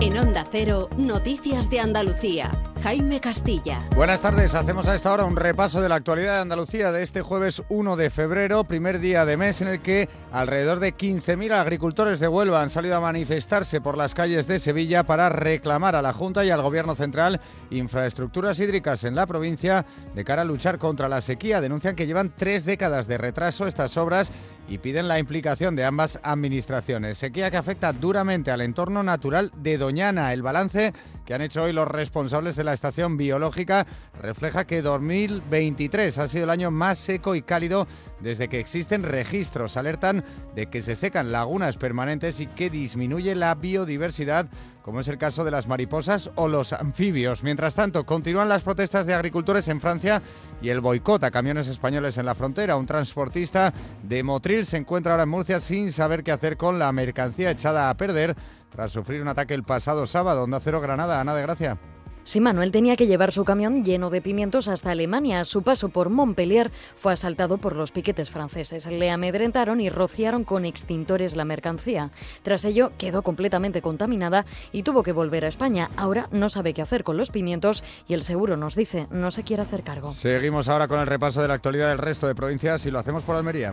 En 0.00 0.16
Onda 0.16 0.46
Cero, 0.50 0.88
Noticias 0.96 1.68
de 1.68 1.78
Andalucía. 1.78 2.50
Jaime 2.82 3.20
Castilla. 3.20 3.86
Buenas 3.94 4.22
tardes, 4.22 4.54
hacemos 4.54 4.88
a 4.88 4.94
esta 4.94 5.12
hora 5.12 5.26
un 5.26 5.36
repaso 5.36 5.82
de 5.82 5.90
la 5.90 5.96
actualidad 5.96 6.36
de 6.36 6.40
Andalucía 6.40 6.92
de 6.92 7.02
este 7.02 7.20
jueves 7.20 7.62
1 7.68 7.96
de 7.96 8.08
febrero, 8.08 8.64
primer 8.64 9.00
día 9.00 9.26
de 9.26 9.36
mes 9.36 9.60
en 9.60 9.68
el 9.68 9.82
que 9.82 10.08
alrededor 10.32 10.80
de 10.80 10.94
15.000 10.94 11.52
agricultores 11.52 12.20
de 12.20 12.28
Huelva 12.28 12.62
han 12.62 12.70
salido 12.70 12.96
a 12.96 13.00
manifestarse 13.00 13.82
por 13.82 13.98
las 13.98 14.14
calles 14.14 14.46
de 14.46 14.58
Sevilla 14.58 15.04
para 15.04 15.28
reclamar 15.28 15.94
a 15.94 16.00
la 16.00 16.14
Junta 16.14 16.42
y 16.42 16.48
al 16.48 16.62
Gobierno 16.62 16.94
Central 16.94 17.38
infraestructuras 17.68 18.58
hídricas 18.58 19.04
en 19.04 19.14
la 19.14 19.26
provincia 19.26 19.84
de 20.14 20.24
cara 20.24 20.40
a 20.40 20.46
luchar 20.46 20.78
contra 20.78 21.10
la 21.10 21.20
sequía. 21.20 21.60
Denuncian 21.60 21.94
que 21.94 22.06
llevan 22.06 22.32
tres 22.34 22.64
décadas 22.64 23.06
de 23.06 23.18
retraso 23.18 23.66
estas 23.66 23.98
obras 23.98 24.32
y 24.70 24.78
piden 24.78 25.08
la 25.08 25.18
implicación 25.18 25.74
de 25.74 25.84
ambas 25.84 26.20
administraciones. 26.22 27.18
Sequía 27.18 27.50
que 27.50 27.56
afecta 27.56 27.92
duramente 27.92 28.52
al 28.52 28.60
entorno 28.60 29.02
natural 29.02 29.50
de 29.56 29.76
Doñana. 29.76 30.32
El 30.32 30.42
balance 30.42 30.94
que 31.26 31.34
han 31.34 31.42
hecho 31.42 31.64
hoy 31.64 31.72
los 31.72 31.88
responsables 31.88 32.54
de 32.54 32.62
la 32.62 32.72
estación 32.72 33.16
biológica 33.16 33.84
refleja 34.22 34.68
que 34.68 34.80
2023 34.80 36.16
ha 36.18 36.28
sido 36.28 36.44
el 36.44 36.50
año 36.50 36.70
más 36.70 36.98
seco 36.98 37.34
y 37.34 37.42
cálido 37.42 37.88
desde 38.20 38.46
que 38.46 38.60
existen 38.60 39.02
registros. 39.02 39.76
Alertan 39.76 40.24
de 40.54 40.66
que 40.66 40.82
se 40.82 40.94
secan 40.94 41.32
lagunas 41.32 41.76
permanentes 41.76 42.38
y 42.38 42.46
que 42.46 42.70
disminuye 42.70 43.34
la 43.34 43.56
biodiversidad 43.56 44.46
como 44.82 45.00
es 45.00 45.08
el 45.08 45.18
caso 45.18 45.44
de 45.44 45.50
las 45.50 45.66
mariposas 45.66 46.30
o 46.36 46.48
los 46.48 46.72
anfibios. 46.72 47.42
Mientras 47.42 47.74
tanto, 47.74 48.04
continúan 48.04 48.48
las 48.48 48.62
protestas 48.62 49.06
de 49.06 49.14
agricultores 49.14 49.68
en 49.68 49.80
Francia 49.80 50.22
y 50.62 50.68
el 50.68 50.80
boicot 50.80 51.22
a 51.24 51.30
camiones 51.30 51.68
españoles 51.68 52.18
en 52.18 52.26
la 52.26 52.34
frontera. 52.34 52.76
Un 52.76 52.86
transportista 52.86 53.72
de 54.02 54.22
Motril 54.22 54.66
se 54.66 54.76
encuentra 54.76 55.12
ahora 55.12 55.24
en 55.24 55.28
Murcia 55.28 55.60
sin 55.60 55.92
saber 55.92 56.22
qué 56.22 56.32
hacer 56.32 56.56
con 56.56 56.78
la 56.78 56.92
mercancía 56.92 57.50
echada 57.50 57.90
a 57.90 57.96
perder 57.96 58.36
tras 58.70 58.92
sufrir 58.92 59.20
un 59.20 59.28
ataque 59.28 59.54
el 59.54 59.64
pasado 59.64 60.06
sábado. 60.06 60.44
Onda 60.44 60.60
Cero 60.60 60.80
Granada, 60.80 61.20
Ana 61.20 61.34
de 61.34 61.42
Gracia. 61.42 61.78
Sí, 62.24 62.40
Manuel 62.40 62.70
tenía 62.70 62.96
que 62.96 63.06
llevar 63.06 63.32
su 63.32 63.44
camión 63.44 63.84
lleno 63.84 64.10
de 64.10 64.20
pimientos 64.20 64.68
hasta 64.68 64.90
Alemania. 64.90 65.44
Su 65.44 65.62
paso 65.62 65.88
por 65.88 66.10
Montpellier 66.10 66.70
fue 66.94 67.12
asaltado 67.12 67.58
por 67.58 67.76
los 67.76 67.92
piquetes 67.92 68.30
franceses. 68.30 68.86
Le 68.86 69.10
amedrentaron 69.10 69.80
y 69.80 69.88
rociaron 69.88 70.44
con 70.44 70.64
extintores 70.64 71.34
la 71.34 71.44
mercancía. 71.44 72.10
Tras 72.42 72.64
ello, 72.64 72.92
quedó 72.98 73.22
completamente 73.22 73.82
contaminada 73.82 74.44
y 74.72 74.82
tuvo 74.82 75.02
que 75.02 75.12
volver 75.12 75.44
a 75.44 75.48
España. 75.48 75.90
Ahora 75.96 76.28
no 76.30 76.48
sabe 76.48 76.74
qué 76.74 76.82
hacer 76.82 77.04
con 77.04 77.16
los 77.16 77.30
pimientos 77.30 77.82
y 78.06 78.14
el 78.14 78.22
seguro 78.22 78.56
nos 78.56 78.74
dice 78.74 79.06
no 79.10 79.30
se 79.30 79.42
quiere 79.42 79.62
hacer 79.62 79.82
cargo. 79.82 80.10
Seguimos 80.12 80.68
ahora 80.68 80.88
con 80.88 81.00
el 81.00 81.06
repaso 81.06 81.42
de 81.42 81.48
la 81.48 81.54
actualidad 81.54 81.88
del 81.88 81.98
resto 81.98 82.26
de 82.26 82.34
provincias 82.34 82.84
y 82.86 82.90
lo 82.90 82.98
hacemos 82.98 83.22
por 83.22 83.36
Almería. 83.36 83.72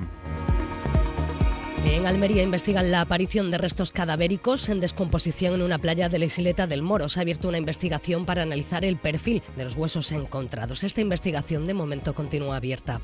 En 1.90 2.06
Almería 2.06 2.44
investigan 2.44 2.92
la 2.92 3.02
aparición 3.02 3.50
de 3.50 3.58
restos 3.58 3.92
cadavéricos 3.92 4.70
en 4.70 4.80
descomposición 4.80 5.56
en 5.56 5.62
una 5.62 5.80
playa 5.80 6.10
de 6.10 6.20
la 6.20 6.26
isleta 6.26 6.68
del 6.68 6.82
Moro. 6.82 7.10
Se 7.10 7.20
ha 7.20 7.22
abierto 7.22 7.48
una 7.48 7.58
investigación 7.58 8.26
para 8.26 8.44
analizar 8.44 8.86
el 8.86 8.98
perfil 8.98 9.42
de 9.56 9.64
los 9.64 9.76
huesos 9.76 10.12
encontrados. 10.12 10.84
Esta 10.84 11.02
investigación 11.02 11.66
de 11.66 11.74
momento 11.74 12.14
continúa 12.14 12.58
abierta. 12.58 13.02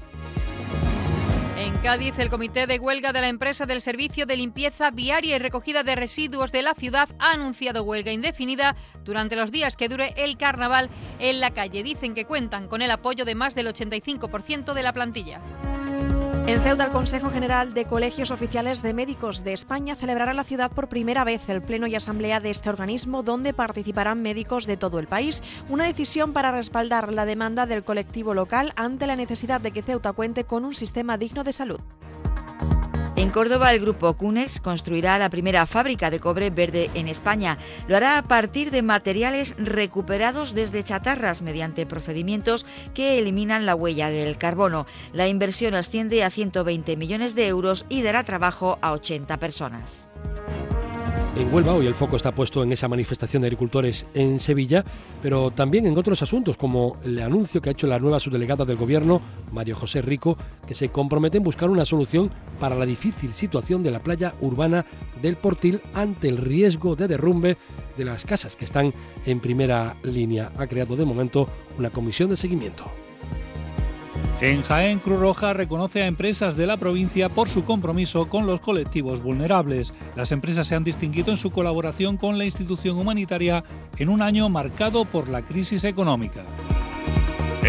En 1.58 1.78
Cádiz, 1.78 2.20
el 2.20 2.30
comité 2.30 2.68
de 2.68 2.78
huelga 2.78 3.14
de 3.14 3.22
la 3.22 3.30
empresa 3.30 3.66
del 3.66 3.80
servicio 3.80 4.26
de 4.26 4.36
limpieza 4.36 4.92
viaria 4.92 5.38
y 5.38 5.40
recogida 5.40 5.84
de 5.84 5.96
residuos 5.96 6.52
de 6.52 6.62
la 6.62 6.74
ciudad 6.74 7.10
ha 7.20 7.32
anunciado 7.32 7.84
huelga 7.84 8.12
indefinida 8.12 8.76
durante 9.06 9.36
los 9.36 9.52
días 9.52 9.78
que 9.78 9.88
dure 9.88 10.14
el 10.18 10.38
carnaval 10.38 10.90
en 11.20 11.40
la 11.40 11.52
calle. 11.52 11.84
Dicen 11.84 12.16
que 12.16 12.26
cuentan 12.26 12.68
con 12.68 12.82
el 12.82 12.92
apoyo 12.92 13.24
de 13.24 13.36
más 13.36 13.56
del 13.56 13.68
85% 13.68 14.74
de 14.74 14.84
la 14.84 14.94
plantilla. 14.94 15.42
En 16.46 16.62
Ceuta, 16.62 16.84
el 16.84 16.92
Consejo 16.92 17.30
General 17.30 17.74
de 17.74 17.86
Colegios 17.86 18.30
Oficiales 18.30 18.82
de 18.84 18.94
Médicos 18.94 19.46
de 19.46 19.54
España 19.54 19.96
celebrará 19.96 20.34
la 20.34 20.44
ciudad 20.44 20.70
por 20.70 20.90
primera 20.90 21.24
vez 21.24 21.48
el 21.48 21.62
pleno 21.62 21.88
y 21.88 21.96
asamblea 21.96 22.42
de 22.42 22.50
este 22.50 22.70
organismo, 22.70 23.24
donde 23.24 23.54
participarán 23.54 24.22
médicos 24.22 24.66
de 24.66 24.76
todo 24.76 25.00
el 25.00 25.08
país. 25.08 25.42
Una 25.70 25.86
decisión 25.86 26.34
para 26.34 26.52
respaldar 26.52 27.14
la 27.14 27.26
demanda 27.26 27.66
del 27.66 27.86
colectivo 27.86 28.34
local 28.34 28.74
ante 28.76 29.08
la 29.08 29.16
necesidad 29.16 29.62
de 29.62 29.72
que 29.72 29.84
Ceuta 29.84 30.12
cuente 30.12 30.44
con 30.44 30.66
un 30.66 30.74
sistema 30.74 31.18
digno 31.18 31.46
de 31.46 31.54
salud. 31.54 31.80
En 33.24 33.30
Córdoba, 33.30 33.72
el 33.72 33.80
grupo 33.80 34.14
Cunex 34.16 34.60
construirá 34.60 35.18
la 35.18 35.30
primera 35.30 35.66
fábrica 35.66 36.12
de 36.12 36.20
cobre 36.20 36.50
verde 36.50 36.90
en 36.94 37.08
España. 37.08 37.58
Lo 37.88 37.96
hará 37.96 38.18
a 38.18 38.24
partir 38.24 38.70
de 38.70 38.82
materiales 38.82 39.56
recuperados 39.58 40.54
desde 40.54 40.84
chatarras 40.84 41.42
mediante 41.42 41.86
procedimientos 41.86 42.66
que 42.94 43.18
eliminan 43.18 43.66
la 43.66 43.76
huella 43.76 44.10
del 44.10 44.38
carbono. 44.38 44.88
La 45.14 45.30
inversión 45.30 45.74
asciende 45.74 46.22
a 46.26 46.30
120 46.30 46.98
millones 46.98 47.34
de 47.34 47.48
euros 47.48 47.86
y 47.88 48.02
dará 48.02 48.26
trabajo 48.26 48.78
a 48.82 48.92
80 48.92 49.40
personas 49.40 50.12
en 51.36 51.54
Huelva. 51.54 51.74
Hoy 51.74 51.88
el 51.88 51.96
foco 51.96 52.16
está 52.16 52.34
puesto 52.34 52.64
en 52.64 52.72
esa 52.72 52.88
manifestación 52.88 53.42
de 53.42 53.48
agricultores 53.48 54.06
en 54.14 54.40
Sevilla, 54.40 54.84
pero 55.22 55.52
también 55.52 55.86
en 55.86 55.98
otros 55.98 56.22
asuntos, 56.22 56.58
como 56.58 56.98
el 57.04 57.20
anuncio 57.20 57.62
que 57.62 57.70
ha 57.70 57.72
hecho 57.72 57.88
la 57.88 58.00
nueva 58.00 58.20
subdelegada 58.20 58.66
del 58.66 58.78
Gobierno, 58.78 59.22
Mario 59.52 59.76
José 59.76 60.02
Rico, 60.02 60.38
que 60.68 60.76
se 60.76 60.90
compromete 60.90 61.38
en 61.38 61.44
buscar 61.44 61.70
una 61.70 61.86
solución 61.86 62.32
para 62.60 62.76
la 62.76 62.86
difícil 62.86 63.34
situación 63.34 63.84
de 63.84 63.92
la 63.92 64.04
playa 64.04 64.36
urbana 64.42 64.86
del 65.22 65.38
Portil 65.38 65.82
ante 65.94 66.30
el 66.30 66.38
riesgo 66.38 66.96
de 66.96 67.08
derrumbe 67.08 67.58
de 67.98 68.06
las 68.06 68.26
casas 68.26 68.56
que 68.56 68.66
están 68.66 68.94
en 69.26 69.40
primera 69.40 69.96
línea. 70.04 70.52
Ha 70.58 70.68
creado 70.68 70.96
de 70.96 71.06
momento 71.06 71.48
una 71.78 71.90
comisión 71.90 72.30
de 72.30 72.38
seguimiento. 72.38 73.03
En 74.44 74.62
Jaén, 74.62 75.00
Cruz 75.00 75.22
Roja 75.22 75.54
reconoce 75.54 76.04
a 76.04 76.08
empresas 76.08 76.58
de 76.58 76.68
la 76.68 76.76
provincia 76.76 77.30
por 77.30 77.48
su 77.48 77.64
compromiso 77.64 78.28
con 78.28 78.46
los 78.46 78.60
colectivos 78.60 79.24
vulnerables. 79.24 79.94
Las 80.18 80.34
empresas 80.34 80.68
se 80.68 80.76
han 80.76 80.84
distinguido 80.84 81.32
en 81.32 81.38
su 81.38 81.50
colaboración 81.50 82.18
con 82.18 82.38
la 82.38 82.44
institución 82.44 82.98
humanitaria 82.98 83.64
en 83.98 84.10
un 84.10 84.22
año 84.22 84.50
marcado 84.50 85.06
por 85.06 85.30
la 85.30 85.44
crisis 85.44 85.86
económica. 85.86 86.44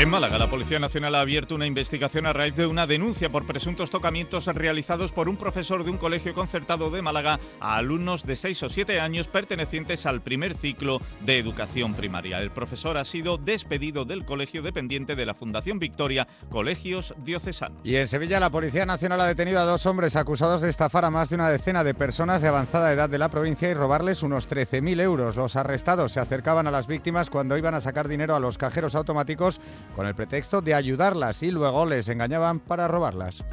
En 0.05 0.11
Málaga, 0.11 0.37
la 0.37 0.51
Policía 0.51 0.79
Nacional 0.79 1.15
ha 1.15 1.23
abierto 1.23 1.55
una 1.55 1.67
investigación 1.67 2.27
a 2.27 2.35
raíz 2.35 2.55
de 2.55 2.67
una 2.67 2.87
denuncia 2.87 3.33
por 3.33 3.47
presuntos 3.47 3.89
tocamientos 3.89 4.45
realizados 4.49 5.13
por 5.13 5.31
un 5.31 5.39
profesor 5.39 5.83
de 5.83 5.91
un 5.91 5.97
colegio 5.97 6.35
concertado 6.35 6.91
de 6.91 7.01
Málaga 7.01 7.41
a 7.59 7.77
alumnos 7.77 8.27
de 8.27 8.37
6 8.37 8.65
o 8.65 8.69
7 8.69 9.01
años 9.01 9.29
pertenecientes 9.29 10.05
al 10.05 10.21
primer 10.21 10.59
ciclo 10.59 11.01
de 11.25 11.39
educación 11.39 11.95
primaria. 11.95 12.39
El 12.43 12.51
profesor 12.51 12.99
ha 12.99 13.07
sido 13.07 13.39
despedido 13.39 14.05
del 14.05 14.27
colegio 14.27 14.61
dependiente 14.61 15.17
de 15.17 15.25
la 15.25 15.33
Fundación 15.33 15.79
Victoria, 15.79 16.29
Colegios 16.51 17.15
Diocesanos. 17.25 17.81
Y 17.83 17.97
en 17.97 18.07
Sevilla, 18.07 18.39
la 18.41 18.51
Policía 18.51 18.85
Nacional 18.85 19.23
ha 19.23 19.27
detenido 19.27 19.59
a 19.59 19.65
dos 19.65 19.87
hombres 19.87 20.17
acusados 20.17 20.61
de 20.61 20.69
estafar 20.69 21.07
a 21.07 21.11
más 21.11 21.31
de 21.31 21.37
una 21.37 21.49
decena 21.49 21.83
de 21.83 21.95
personas 21.95 22.43
de 22.43 22.49
avanzada 22.49 22.93
edad 22.93 23.09
de 23.09 23.17
la 23.17 23.31
provincia 23.31 23.71
y 23.71 23.75
robarles 23.75 24.23
unos 24.23 24.51
13.000 24.51 25.01
euros. 25.01 25.35
Los 25.35 25.57
arrestados 25.57 26.13
se 26.13 26.21
acercaban 26.21 26.67
a 26.67 26.71
las 26.71 26.89
víctimas 26.89 27.31
cuando 27.31 27.57
iban 27.57 27.75
a 27.75 27.81
sacar 27.81 28.07
dinero 28.07 28.37
a 28.37 28.41
los 28.41 28.59
cajeros 28.59 28.95
automáticos 28.95 29.63
con 29.95 30.07
el 30.07 30.15
pretexto 30.15 30.61
de 30.61 30.75
ayudarlas 30.75 31.43
y 31.43 31.51
luego 31.51 31.87
les 31.87 32.09
engañaban 32.09 32.61
para 32.61 32.89
robarlas. 32.89 33.45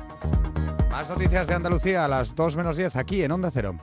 Más 0.89 1.09
noticias 1.09 1.47
de 1.47 1.53
Andalucía 1.53 2.05
a 2.05 2.07
las 2.07 2.35
2 2.35 2.55
menos 2.55 2.77
10 2.77 2.95
aquí 2.97 3.23
en 3.23 3.31
Onda 3.31 3.49
Cero. 3.51 3.77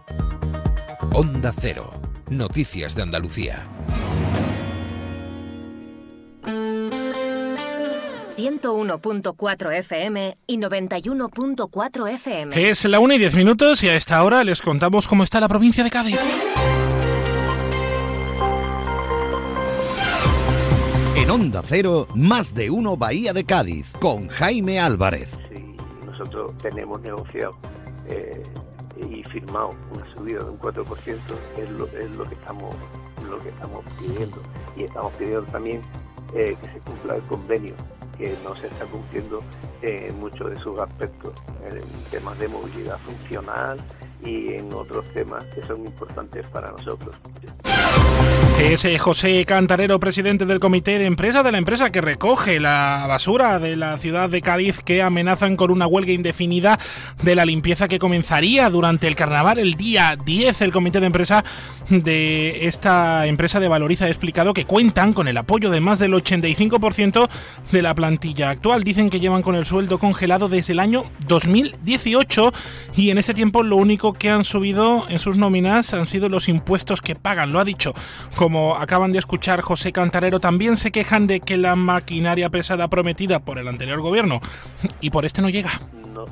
Onda 1.14 1.52
Cero. 1.58 2.00
Noticias 2.28 2.94
de 2.94 3.02
Andalucía. 3.02 3.66
101.4 8.36 9.72
FM 9.78 10.36
y 10.46 10.58
91.4 10.58 12.12
FM. 12.12 12.70
Es 12.70 12.84
la 12.84 13.00
1 13.00 13.14
y 13.14 13.18
10 13.18 13.34
minutos 13.34 13.82
y 13.82 13.88
a 13.88 13.96
esta 13.96 14.22
hora 14.22 14.44
les 14.44 14.62
contamos 14.62 15.08
cómo 15.08 15.24
está 15.24 15.40
la 15.40 15.48
provincia 15.48 15.82
de 15.82 15.90
Cádiz. 15.90 16.20
Onda 21.30 21.62
Cero, 21.66 22.08
más 22.14 22.54
de 22.54 22.70
uno 22.70 22.96
Bahía 22.96 23.34
de 23.34 23.44
Cádiz, 23.44 23.86
con 24.00 24.28
Jaime 24.28 24.80
Álvarez. 24.80 25.28
Si 25.50 25.76
nosotros 26.06 26.56
tenemos 26.56 27.02
negociado 27.02 27.54
eh, 28.06 28.42
y 28.96 29.22
firmado 29.24 29.72
una 29.92 30.10
subida 30.14 30.38
de 30.38 30.50
un 30.50 30.58
4%, 30.58 30.86
es 31.58 31.70
lo, 31.70 31.86
es 31.88 32.16
lo 32.16 32.24
que 32.24 32.34
estamos 32.34 32.74
lo 33.28 33.38
que 33.40 33.50
estamos 33.50 33.84
pidiendo. 33.98 34.40
Y 34.74 34.84
estamos 34.84 35.12
pidiendo 35.14 35.42
también 35.42 35.82
eh, 36.34 36.56
que 36.62 36.72
se 36.72 36.80
cumpla 36.80 37.16
el 37.16 37.22
convenio, 37.24 37.74
que 38.16 38.34
no 38.42 38.56
se 38.56 38.68
está 38.68 38.86
cumpliendo 38.86 39.40
en 39.82 40.18
muchos 40.18 40.48
de 40.48 40.58
sus 40.60 40.80
aspectos, 40.80 41.34
en 41.62 41.82
temas 42.10 42.38
de 42.38 42.48
movilidad 42.48 42.98
funcional 43.00 43.78
y 44.24 44.54
en 44.54 44.72
otros 44.72 45.04
temas 45.12 45.44
que 45.54 45.62
son 45.62 45.86
importantes 45.86 46.46
para 46.48 46.70
nosotros. 46.72 47.16
Es 48.60 48.86
José 49.00 49.44
Cantarero, 49.44 50.00
presidente 50.00 50.44
del 50.44 50.58
comité 50.58 50.98
de 50.98 51.06
empresa 51.06 51.42
de 51.42 51.52
la 51.52 51.58
empresa 51.58 51.90
que 51.90 52.00
recoge 52.00 52.58
la 52.58 53.04
basura 53.08 53.58
de 53.60 53.76
la 53.76 53.98
ciudad 53.98 54.28
de 54.28 54.42
Cádiz 54.42 54.80
que 54.80 55.00
amenazan 55.00 55.56
con 55.56 55.70
una 55.70 55.86
huelga 55.86 56.12
indefinida 56.12 56.78
de 57.22 57.34
la 57.36 57.44
limpieza 57.44 57.86
que 57.86 58.00
comenzaría 58.00 58.68
durante 58.68 59.06
el 59.06 59.14
carnaval 59.14 59.58
el 59.58 59.74
día 59.74 60.16
10. 60.16 60.62
El 60.62 60.72
comité 60.72 60.98
de 60.98 61.06
empresa 61.06 61.44
de 61.88 62.66
esta 62.66 63.26
empresa 63.26 63.60
de 63.60 63.68
Valoriza 63.68 64.06
ha 64.06 64.08
explicado 64.08 64.52
que 64.52 64.64
cuentan 64.64 65.12
con 65.12 65.28
el 65.28 65.36
apoyo 65.36 65.70
de 65.70 65.80
más 65.80 66.00
del 66.00 66.12
85% 66.12 67.28
de 67.70 67.82
la 67.82 67.94
plantilla 67.94 68.50
actual. 68.50 68.82
Dicen 68.82 69.08
que 69.08 69.20
llevan 69.20 69.42
con 69.42 69.54
el 69.54 69.66
sueldo 69.66 69.98
congelado 69.98 70.48
desde 70.48 70.72
el 70.72 70.80
año 70.80 71.04
2018 71.28 72.52
y 72.96 73.10
en 73.10 73.18
ese 73.18 73.34
tiempo 73.34 73.62
lo 73.62 73.76
único 73.76 74.07
que 74.12 74.30
han 74.30 74.44
subido 74.44 75.08
en 75.08 75.18
sus 75.18 75.36
nóminas 75.36 75.94
han 75.94 76.06
sido 76.06 76.28
los 76.28 76.48
impuestos 76.48 77.00
que 77.00 77.14
pagan. 77.14 77.52
Lo 77.52 77.60
ha 77.60 77.64
dicho 77.64 77.92
como 78.36 78.76
acaban 78.76 79.12
de 79.12 79.18
escuchar 79.18 79.60
José 79.60 79.92
Cantarero, 79.92 80.40
también 80.40 80.76
se 80.76 80.90
quejan 80.90 81.26
de 81.26 81.40
que 81.40 81.56
la 81.56 81.76
maquinaria 81.76 82.50
pesada 82.50 82.88
prometida 82.88 83.40
por 83.40 83.58
el 83.58 83.68
anterior 83.68 84.00
gobierno 84.00 84.40
y 85.00 85.10
por 85.10 85.24
este 85.24 85.42
no 85.42 85.48
llega. 85.48 85.70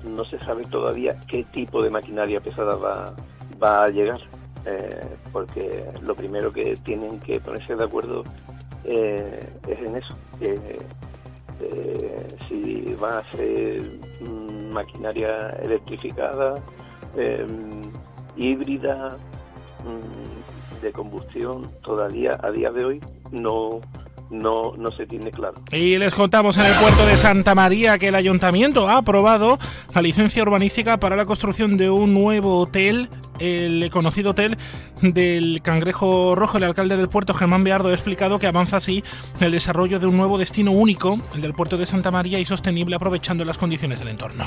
No, 0.04 0.24
se 0.24 0.38
sabe 0.40 0.64
todavía 0.64 1.16
qué 1.28 1.44
tipo 1.44 1.82
de 1.82 1.90
maquinaria 1.90 2.40
pesada 2.40 2.74
va, 2.74 3.84
a 3.84 3.88
llegar, 3.88 4.20
eh, 4.64 5.06
porque 5.32 5.84
lo 6.02 6.14
primero 6.14 6.52
que 6.52 6.76
tienen 6.84 7.20
que 7.20 7.38
ponerse 7.38 7.76
de 7.76 7.84
acuerdo 7.84 8.24
eh, 8.84 9.48
es 9.68 9.78
en 9.78 9.96
eso. 9.96 10.16
Eh, 11.60 12.26
si 12.48 12.94
va 13.02 13.18
a 13.18 13.30
ser 13.32 13.98
mm, 14.20 14.72
maquinaria 14.74 15.50
electrificada, 15.62 16.54
híbrida, 18.36 19.16
mm, 19.84 20.82
de 20.82 20.92
combustión 20.92 21.70
todavía 21.82 22.38
a 22.42 22.50
día 22.50 22.70
de 22.70 22.84
hoy 22.84 23.00
no, 23.32 23.80
no, 24.30 24.74
no 24.76 24.90
se 24.92 25.06
tiene 25.06 25.30
claro. 25.30 25.54
Y 25.72 25.96
les 25.98 26.14
contamos 26.14 26.56
en 26.58 26.66
el 26.66 26.74
puerto 26.74 27.06
de 27.06 27.16
Santa 27.16 27.54
María 27.54 27.98
que 27.98 28.08
el 28.08 28.14
ayuntamiento 28.14 28.88
ha 28.88 28.98
aprobado 28.98 29.58
la 29.94 30.02
licencia 30.02 30.42
urbanística 30.42 30.98
para 30.98 31.16
la 31.16 31.26
construcción 31.26 31.76
de 31.76 31.90
un 31.90 32.14
nuevo 32.14 32.60
hotel, 32.60 33.08
el 33.38 33.88
conocido 33.90 34.30
hotel 34.30 34.56
del 35.02 35.60
Cangrejo 35.62 36.34
Rojo. 36.34 36.58
El 36.58 36.64
alcalde 36.64 36.96
del 36.96 37.08
puerto, 37.08 37.34
Germán 37.34 37.64
Beardo, 37.64 37.88
ha 37.88 37.92
explicado 37.92 38.38
que 38.38 38.46
avanza 38.46 38.78
así 38.78 39.02
el 39.40 39.52
desarrollo 39.52 39.98
de 39.98 40.06
un 40.06 40.16
nuevo 40.16 40.38
destino 40.38 40.72
único, 40.72 41.18
el 41.34 41.40
del 41.40 41.54
puerto 41.54 41.76
de 41.76 41.86
Santa 41.86 42.10
María, 42.10 42.38
y 42.38 42.44
sostenible 42.44 42.96
aprovechando 42.96 43.44
las 43.44 43.58
condiciones 43.58 43.98
del 43.98 44.08
entorno. 44.08 44.46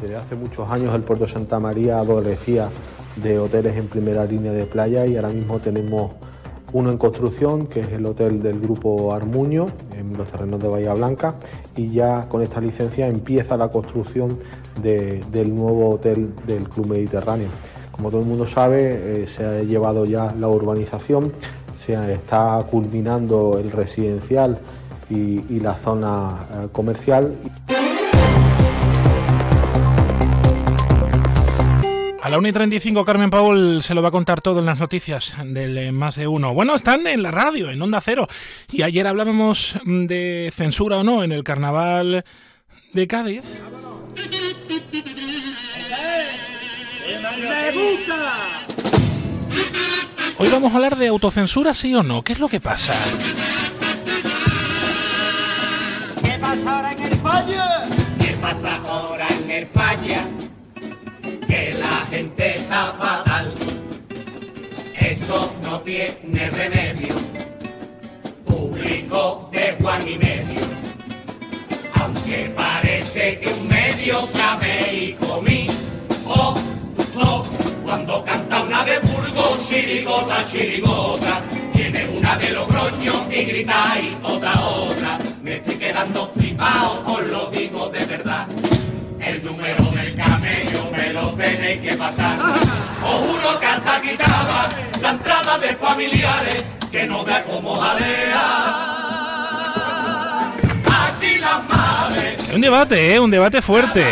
Desde 0.00 0.16
hace 0.16 0.36
muchos 0.36 0.70
años 0.70 0.94
el 0.94 1.02
puerto 1.02 1.26
Santa 1.26 1.58
María 1.58 1.98
adolecía 1.98 2.68
de 3.16 3.38
hoteles 3.38 3.76
en 3.76 3.88
primera 3.88 4.24
línea 4.24 4.52
de 4.52 4.64
playa 4.64 5.04
y 5.06 5.16
ahora 5.16 5.30
mismo 5.30 5.58
tenemos 5.58 6.12
uno 6.72 6.90
en 6.90 6.98
construcción, 6.98 7.66
que 7.66 7.80
es 7.80 7.92
el 7.92 8.06
hotel 8.06 8.42
del 8.42 8.60
grupo 8.60 9.12
Armuño, 9.14 9.66
en 9.96 10.16
los 10.16 10.28
terrenos 10.28 10.60
de 10.60 10.68
Bahía 10.68 10.94
Blanca, 10.94 11.36
y 11.74 11.90
ya 11.90 12.28
con 12.28 12.42
esta 12.42 12.60
licencia 12.60 13.06
empieza 13.08 13.56
la 13.56 13.68
construcción 13.68 14.38
del 14.80 15.54
nuevo 15.54 15.90
hotel 15.90 16.34
del 16.46 16.68
Club 16.68 16.88
Mediterráneo. 16.88 17.48
Como 17.90 18.10
todo 18.10 18.20
el 18.20 18.26
mundo 18.26 18.46
sabe, 18.46 19.22
eh, 19.22 19.26
se 19.26 19.44
ha 19.44 19.62
llevado 19.62 20.04
ya 20.04 20.32
la 20.38 20.46
urbanización, 20.48 21.32
se 21.72 21.94
está 22.12 22.64
culminando 22.70 23.58
el 23.58 23.72
residencial 23.72 24.58
y, 25.10 25.58
la 25.60 25.74
zona 25.74 26.46
eh, 26.52 26.68
comercial. 26.70 27.34
A 32.28 32.30
la 32.30 32.36
1 32.36 32.48
y 32.48 32.52
35 32.52 33.06
Carmen 33.06 33.30
Paul 33.30 33.82
se 33.82 33.94
lo 33.94 34.02
va 34.02 34.08
a 34.08 34.10
contar 34.10 34.42
todo 34.42 34.58
en 34.58 34.66
las 34.66 34.78
noticias 34.78 35.34
del 35.46 35.78
eh, 35.78 35.92
más 35.92 36.16
de 36.16 36.26
uno. 36.26 36.52
Bueno, 36.52 36.74
están 36.74 37.06
en 37.06 37.22
la 37.22 37.30
radio, 37.30 37.70
en 37.70 37.80
Onda 37.80 38.02
Cero. 38.02 38.28
Y 38.70 38.82
ayer 38.82 39.06
hablábamos 39.06 39.78
de 39.86 40.52
censura 40.54 40.98
o 40.98 41.04
no 41.04 41.24
en 41.24 41.32
el 41.32 41.42
carnaval 41.42 42.26
de 42.92 43.06
Cádiz. 43.06 43.62
Hoy 50.36 50.48
vamos 50.50 50.72
a 50.74 50.76
hablar 50.76 50.98
de 50.98 51.06
autocensura, 51.06 51.72
sí 51.72 51.94
o 51.94 52.02
no. 52.02 52.22
¿Qué 52.24 52.34
es 52.34 52.40
lo 52.40 52.48
que 52.50 52.60
pasa? 52.60 52.92
¿Qué 56.22 56.38
pasa 56.38 56.76
ahora 56.76 56.92
en 56.92 57.02
el 57.04 57.14
falla? 57.14 57.88
¿Qué 58.18 58.36
pasa 58.42 58.76
ahora 58.76 59.26
en 59.28 59.50
el 59.50 59.66
falla? 59.66 60.28
que 61.48 61.72
la 61.72 61.87
no 65.62 65.80
tiene 65.80 66.50
remedio. 66.50 67.14
Público 68.46 69.48
de 69.52 69.76
Juan 69.80 70.08
y 70.08 70.18
medio. 70.18 70.60
Aunque 71.94 72.52
parece 72.56 73.38
que 73.38 73.52
un 73.52 73.68
medio 73.68 74.24
sabe 74.26 74.94
y 74.94 75.12
comí. 75.14 75.66
Oh, 76.26 76.54
oh, 77.16 77.44
cuando 77.84 78.24
canta 78.24 78.62
una 78.62 78.84
de 78.84 78.98
Burgos, 79.00 79.68
chirigota, 79.68 80.42
chirigota. 80.50 81.42
Tiene 81.74 82.08
una 82.08 82.36
de 82.36 82.50
Logroño 82.50 83.30
y 83.30 83.44
grita 83.44 83.96
y 84.00 84.16
otra, 84.22 84.60
otra. 84.60 85.18
Me 85.42 85.56
estoy 85.56 85.74
quedando 85.76 86.26
flipado, 86.28 87.04
os 87.06 87.22
lo 87.26 87.50
digo 87.50 87.90
de 87.90 88.04
verdad. 88.06 88.46
El 89.20 89.44
número 89.44 89.87
lo 91.20 91.34
tenéis 91.34 91.80
que 91.80 91.96
pasar. 91.96 92.38
Os 93.04 93.26
juro 93.26 93.58
que 93.60 93.66
hasta 93.66 94.00
quitaba 94.00 94.68
la 95.00 95.10
entrada 95.10 95.58
de 95.58 95.74
familiares 95.74 96.64
que 96.90 97.06
no 97.06 97.24
vea 97.24 97.44
como 97.44 97.76
jalea. 97.76 98.44
Aquí 101.08 101.38
las 101.38 101.64
madres 101.68 102.48
Un 102.54 102.60
debate, 102.60 103.14
¿eh? 103.14 103.20
Un 103.20 103.30
debate 103.30 103.60
fuerte. 103.62 104.04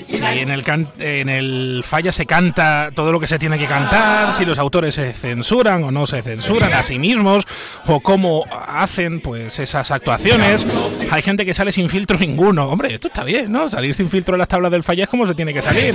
Si 0.00 0.16
en 0.22 0.50
el, 0.50 0.62
can- 0.62 0.88
en 0.98 1.28
el 1.28 1.84
falla 1.86 2.12
se 2.12 2.26
canta 2.26 2.90
todo 2.94 3.12
lo 3.12 3.20
que 3.20 3.26
se 3.28 3.38
tiene 3.38 3.58
que 3.58 3.66
cantar, 3.66 4.32
si 4.34 4.44
los 4.44 4.58
autores 4.58 4.94
se 4.94 5.12
censuran 5.12 5.84
o 5.84 5.90
no 5.90 6.06
se 6.06 6.22
censuran 6.22 6.72
a 6.72 6.82
sí 6.82 6.98
mismos, 6.98 7.44
o 7.86 8.00
cómo 8.00 8.44
hacen 8.50 9.20
pues 9.20 9.58
esas 9.58 9.90
actuaciones. 9.90 10.66
Hay 11.10 11.22
gente 11.22 11.44
que 11.46 11.54
sale 11.54 11.72
sin 11.72 11.88
filtro 11.88 12.18
ninguno. 12.18 12.68
Hombre, 12.68 12.94
esto 12.94 13.08
está 13.08 13.24
bien, 13.24 13.50
¿no? 13.52 13.68
Salir 13.68 13.94
sin 13.94 14.08
filtro 14.08 14.34
en 14.34 14.38
las 14.40 14.48
tablas 14.48 14.70
del 14.70 14.82
falla 14.82 15.04
es 15.04 15.10
como 15.10 15.26
se 15.26 15.34
tiene 15.34 15.52
que 15.52 15.62
salir. 15.62 15.94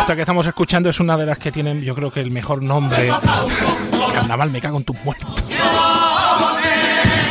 Esta 0.00 0.14
que 0.14 0.20
estamos 0.22 0.46
escuchando 0.46 0.88
es 0.90 1.00
una 1.00 1.16
de 1.16 1.26
las 1.26 1.38
que 1.38 1.52
tienen, 1.52 1.82
yo 1.82 1.94
creo 1.94 2.10
que 2.10 2.20
el 2.20 2.30
mejor 2.30 2.62
nombre. 2.62 3.10
Carnaval, 4.14 4.50
me 4.50 4.60
cago 4.60 4.78
en 4.78 4.84
tus 4.84 4.96
muertos. 5.04 5.42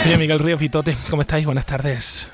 Oye, 0.06 0.18
Miguel 0.18 0.40
Río 0.40 0.58
Fitote, 0.58 0.98
¿cómo 1.10 1.22
estáis? 1.22 1.46
Buenas 1.46 1.66
tardes. 1.66 2.32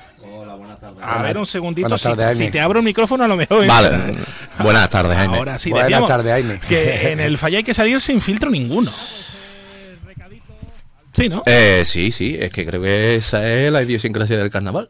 A 1.02 1.22
ver, 1.22 1.38
un 1.38 1.46
segundito. 1.46 1.88
Buenas 1.88 2.00
si, 2.00 2.08
tardes, 2.08 2.36
si 2.36 2.42
Jaime. 2.44 2.52
te 2.52 2.60
abro 2.60 2.78
el 2.80 2.84
micrófono, 2.84 3.24
a 3.24 3.28
lo 3.28 3.36
mejor. 3.36 3.64
¿eh? 3.64 3.68
Vale. 3.68 4.14
Buenas 4.60 4.88
tardes, 4.88 5.16
Jaime. 5.16 5.36
Ahora 5.38 5.58
sí, 5.58 5.70
Buenas 5.70 6.06
tardes, 6.06 6.32
Jaime. 6.32 6.60
Que 6.68 7.12
en 7.12 7.20
el 7.20 7.38
falla 7.38 7.58
hay 7.58 7.64
que 7.64 7.74
salir 7.74 8.00
sin 8.00 8.20
filtro 8.20 8.50
ninguno. 8.50 8.90
Sí, 11.12 11.28
¿no? 11.30 11.42
Eh, 11.46 11.82
sí, 11.86 12.10
sí, 12.10 12.36
es 12.38 12.52
que 12.52 12.66
creo 12.66 12.82
que 12.82 13.16
esa 13.16 13.48
es 13.50 13.72
la 13.72 13.82
idiosincrasia 13.82 14.36
del 14.36 14.50
carnaval. 14.50 14.88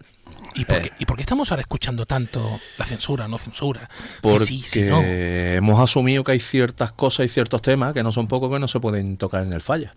¿Y 0.57 0.65
por, 0.65 0.81
qué, 0.83 0.93
¿Y 0.99 1.05
por 1.05 1.17
qué 1.17 1.23
estamos 1.23 1.51
ahora 1.51 1.61
escuchando 1.61 2.07
tanto 2.07 2.59
la 2.79 2.87
censura, 2.87 3.29
no 3.29 3.37
censura? 3.39 3.89
Porque 4.23 4.45
Sí, 4.47 4.61
sí, 4.63 4.81
sí, 4.81 4.83
no. 4.85 5.03
hemos 5.03 5.79
asumido 5.79 6.25
que 6.25 6.33
hay 6.33 6.41
ciertas 6.41 6.93
cosas 6.93 7.27
y 7.27 7.29
ciertos 7.29 7.61
temas 7.63 7.93
que 7.93 8.03
no 8.03 8.11
son 8.11 8.27
pocos 8.27 8.51
que 8.51 8.59
no 8.59 8.67
se 8.67 8.81
pueden 8.81 9.19
tocar 9.19 9.45
en 9.45 9.53
el 9.53 9.61
falla. 9.61 9.95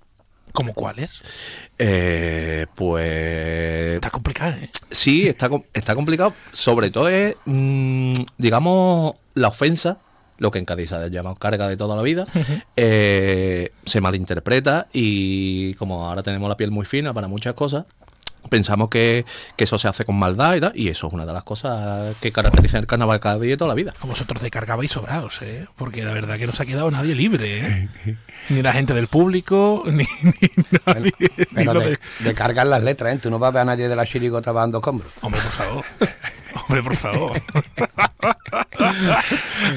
¿Cómo 0.53 0.73
cuáles? 0.73 1.21
Eh, 1.77 2.65
pues. 2.75 3.95
Está 3.95 4.09
complicado, 4.09 4.55
¿eh? 4.55 4.69
Sí, 4.89 5.27
está, 5.27 5.49
está 5.73 5.95
complicado. 5.95 6.33
Sobre 6.51 6.89
todo 6.89 7.09
es, 7.09 7.35
mm, 7.45 8.13
digamos, 8.37 9.15
la 9.35 9.49
ofensa, 9.49 9.97
lo 10.37 10.51
que 10.51 10.59
en 10.59 10.65
Cádiz 10.65 10.89
se 10.89 10.95
ha 10.95 11.07
llamado 11.07 11.35
carga 11.35 11.67
de 11.67 11.77
toda 11.77 11.95
la 11.95 12.01
vida, 12.01 12.25
eh, 12.75 13.71
se 13.85 14.01
malinterpreta 14.01 14.87
y 14.93 15.73
como 15.75 16.07
ahora 16.07 16.23
tenemos 16.23 16.49
la 16.49 16.57
piel 16.57 16.71
muy 16.71 16.85
fina 16.85 17.13
para 17.13 17.27
muchas 17.27 17.53
cosas, 17.53 17.85
pensamos 18.49 18.89
que, 18.89 19.25
que 19.55 19.63
eso 19.65 19.77
se 19.77 19.87
hace 19.87 20.05
con 20.05 20.15
maldad 20.15 20.55
y 20.55 20.61
tal, 20.61 20.71
y 20.75 20.87
eso 20.89 21.07
es 21.07 21.13
una 21.13 21.25
de 21.25 21.33
las 21.33 21.43
cosas 21.43 22.15
que 22.21 22.31
caracteriza 22.31 22.77
el 22.79 22.87
carnaval 22.87 23.19
cada 23.19 23.37
día 23.39 23.51
de 23.51 23.57
toda 23.57 23.69
la 23.69 23.75
vida. 23.75 23.93
Vosotros 24.01 24.41
de 24.41 24.49
cargabais 24.49 24.91
sobrados, 24.91 25.41
¿eh? 25.41 25.67
Porque 25.75 26.03
la 26.03 26.13
verdad 26.13 26.37
que 26.37 26.47
no 26.47 26.53
se 26.53 26.63
ha 26.63 26.65
quedado 26.65 26.89
nadie 26.91 27.15
libre, 27.15 27.59
¿eh? 28.05 28.17
Ni 28.49 28.61
la 28.61 28.71
gente 28.73 28.93
del 28.93 29.07
público, 29.07 29.83
ni, 29.87 30.05
ni 30.23 30.65
nadie. 30.85 31.11
ni 31.19 31.45
Pero 31.53 31.73
los 31.73 31.83
de, 31.83 31.89
de- 31.91 31.99
de 32.19 32.33
cargar 32.33 32.67
las 32.67 32.81
letras, 32.83 33.15
¿eh? 33.15 33.19
Tú 33.19 33.29
no 33.29 33.39
vas 33.39 33.49
a 33.49 33.51
ver 33.51 33.61
a 33.61 33.65
nadie 33.65 33.87
de 33.89 33.95
la 33.95 34.05
chirigota 34.05 34.51
bajando 34.51 34.77
escombros. 34.79 35.11
Hombre, 35.21 35.41
por 35.41 35.51
favor. 35.51 35.85
Hombre, 36.67 36.83
por 36.83 36.95
favor. 36.95 37.41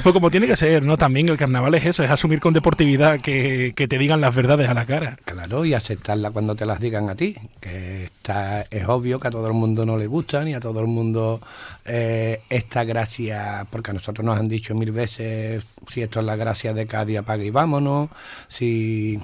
pues 0.03 0.13
como 0.13 0.31
tiene 0.31 0.47
que 0.47 0.57
ser, 0.57 0.83
¿no? 0.83 0.97
También 0.97 1.29
el 1.29 1.37
carnaval 1.37 1.75
es 1.75 1.85
eso, 1.87 2.03
es 2.03 2.11
asumir 2.11 2.41
con 2.41 2.53
deportividad 2.53 3.21
que, 3.21 3.73
te 3.77 3.99
digan 3.99 4.21
las 4.21 4.35
verdades 4.35 4.69
a 4.69 4.75
la 4.75 4.87
cara. 4.87 5.19
Claro, 5.25 5.65
y 5.65 5.75
aceptarla 5.75 6.31
cuando 6.31 6.55
te 6.55 6.67
las 6.67 6.81
digan 6.81 7.11
a 7.11 7.15
ti. 7.15 7.37
Que 7.61 8.05
está, 8.05 8.63
es 8.71 8.87
obvio 8.89 9.21
que 9.21 9.29
a 9.29 9.31
todo 9.31 9.47
el 9.47 9.55
mundo 9.55 9.85
no 9.85 9.97
le 9.97 10.07
gusta, 10.07 10.45
ni 10.45 10.55
a 10.55 10.61
todo 10.61 10.81
el 10.81 10.87
mundo 10.87 11.41
eh, 11.85 12.41
esta 12.49 12.85
gracia, 12.85 13.67
porque 13.71 13.91
a 13.91 13.95
nosotros 13.95 14.25
nos 14.25 14.39
han 14.39 14.49
dicho 14.49 14.75
mil 14.75 14.93
veces 14.93 15.65
si 15.89 16.03
esto 16.03 16.21
es 16.21 16.27
la 16.27 16.37
gracia 16.37 16.73
de 16.75 16.87
cada 16.87 17.05
día, 17.05 17.21
apaga 17.21 17.45
y 17.45 17.51
vámonos, 17.51 18.09
si... 18.49 19.21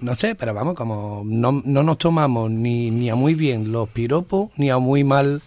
No 0.00 0.16
sé, 0.16 0.34
pero 0.34 0.54
vamos, 0.54 0.76
como 0.76 1.22
no, 1.26 1.60
no 1.62 1.82
nos 1.82 1.98
tomamos 1.98 2.50
ni, 2.50 2.90
ni 2.90 3.10
a 3.10 3.14
muy 3.14 3.34
bien 3.34 3.70
los 3.70 3.86
piropos, 3.90 4.48
ni 4.56 4.70
a 4.70 4.78
muy 4.78 5.04
mal 5.04 5.42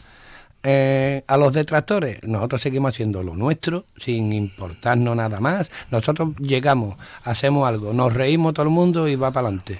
eh, 0.63 1.23
a 1.27 1.37
los 1.37 1.53
detractores. 1.53 2.23
Nosotros 2.23 2.61
seguimos 2.61 2.93
haciendo 2.93 3.21
lo 3.23 3.35
nuestro, 3.35 3.85
sin 3.97 4.31
importarnos 4.33 5.15
nada 5.15 5.39
más. 5.39 5.69
Nosotros 5.91 6.29
llegamos, 6.39 6.95
hacemos 7.23 7.67
algo, 7.67 7.93
nos 7.93 8.13
reímos 8.13 8.53
todo 8.53 8.65
el 8.65 8.71
mundo 8.71 9.07
y 9.07 9.15
va 9.15 9.31
para 9.31 9.47
adelante. 9.47 9.79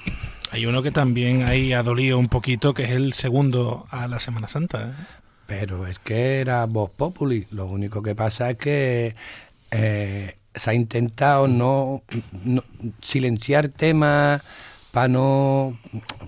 Hay 0.51 0.65
uno 0.65 0.83
que 0.83 0.91
también 0.91 1.43
ahí 1.43 1.73
ha 1.73 1.81
dolido 1.81 2.19
un 2.19 2.27
poquito, 2.29 2.73
que 2.73 2.83
es 2.83 2.91
el 2.91 3.13
segundo 3.13 3.87
a 3.89 4.07
la 4.07 4.19
Semana 4.19 4.47
Santa. 4.47 4.81
¿eh? 4.83 4.91
Pero 5.47 5.87
es 5.87 5.97
que 5.99 6.39
era 6.41 6.65
Voz 6.65 6.91
Populi. 6.91 7.47
Lo 7.51 7.65
único 7.65 8.03
que 8.03 8.13
pasa 8.13 8.51
es 8.51 8.57
que 8.57 9.15
eh, 9.71 10.37
se 10.53 10.69
ha 10.69 10.73
intentado 10.75 11.47
no, 11.47 12.03
no- 12.45 12.63
silenciar 13.01 13.69
temas 13.69 14.41
para 14.93 15.07
no 15.07 15.75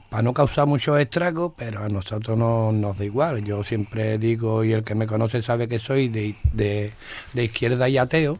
para 0.09 0.23
no 0.23 0.33
causar 0.33 0.65
muchos 0.65 0.99
estragos, 0.99 1.51
pero 1.55 1.83
a 1.83 1.89
nosotros 1.89 2.35
no 2.37 2.71
nos 2.71 2.97
da 2.97 3.05
igual. 3.05 3.43
Yo 3.45 3.63
siempre 3.63 4.17
digo, 4.17 4.63
y 4.63 4.73
el 4.73 4.83
que 4.83 4.95
me 4.95 5.05
conoce 5.05 5.41
sabe 5.43 5.67
que 5.67 5.77
soy 5.77 6.07
de, 6.07 6.33
de, 6.51 6.91
de 7.33 7.43
izquierda 7.43 7.87
y 7.87 7.97
ateo. 7.99 8.39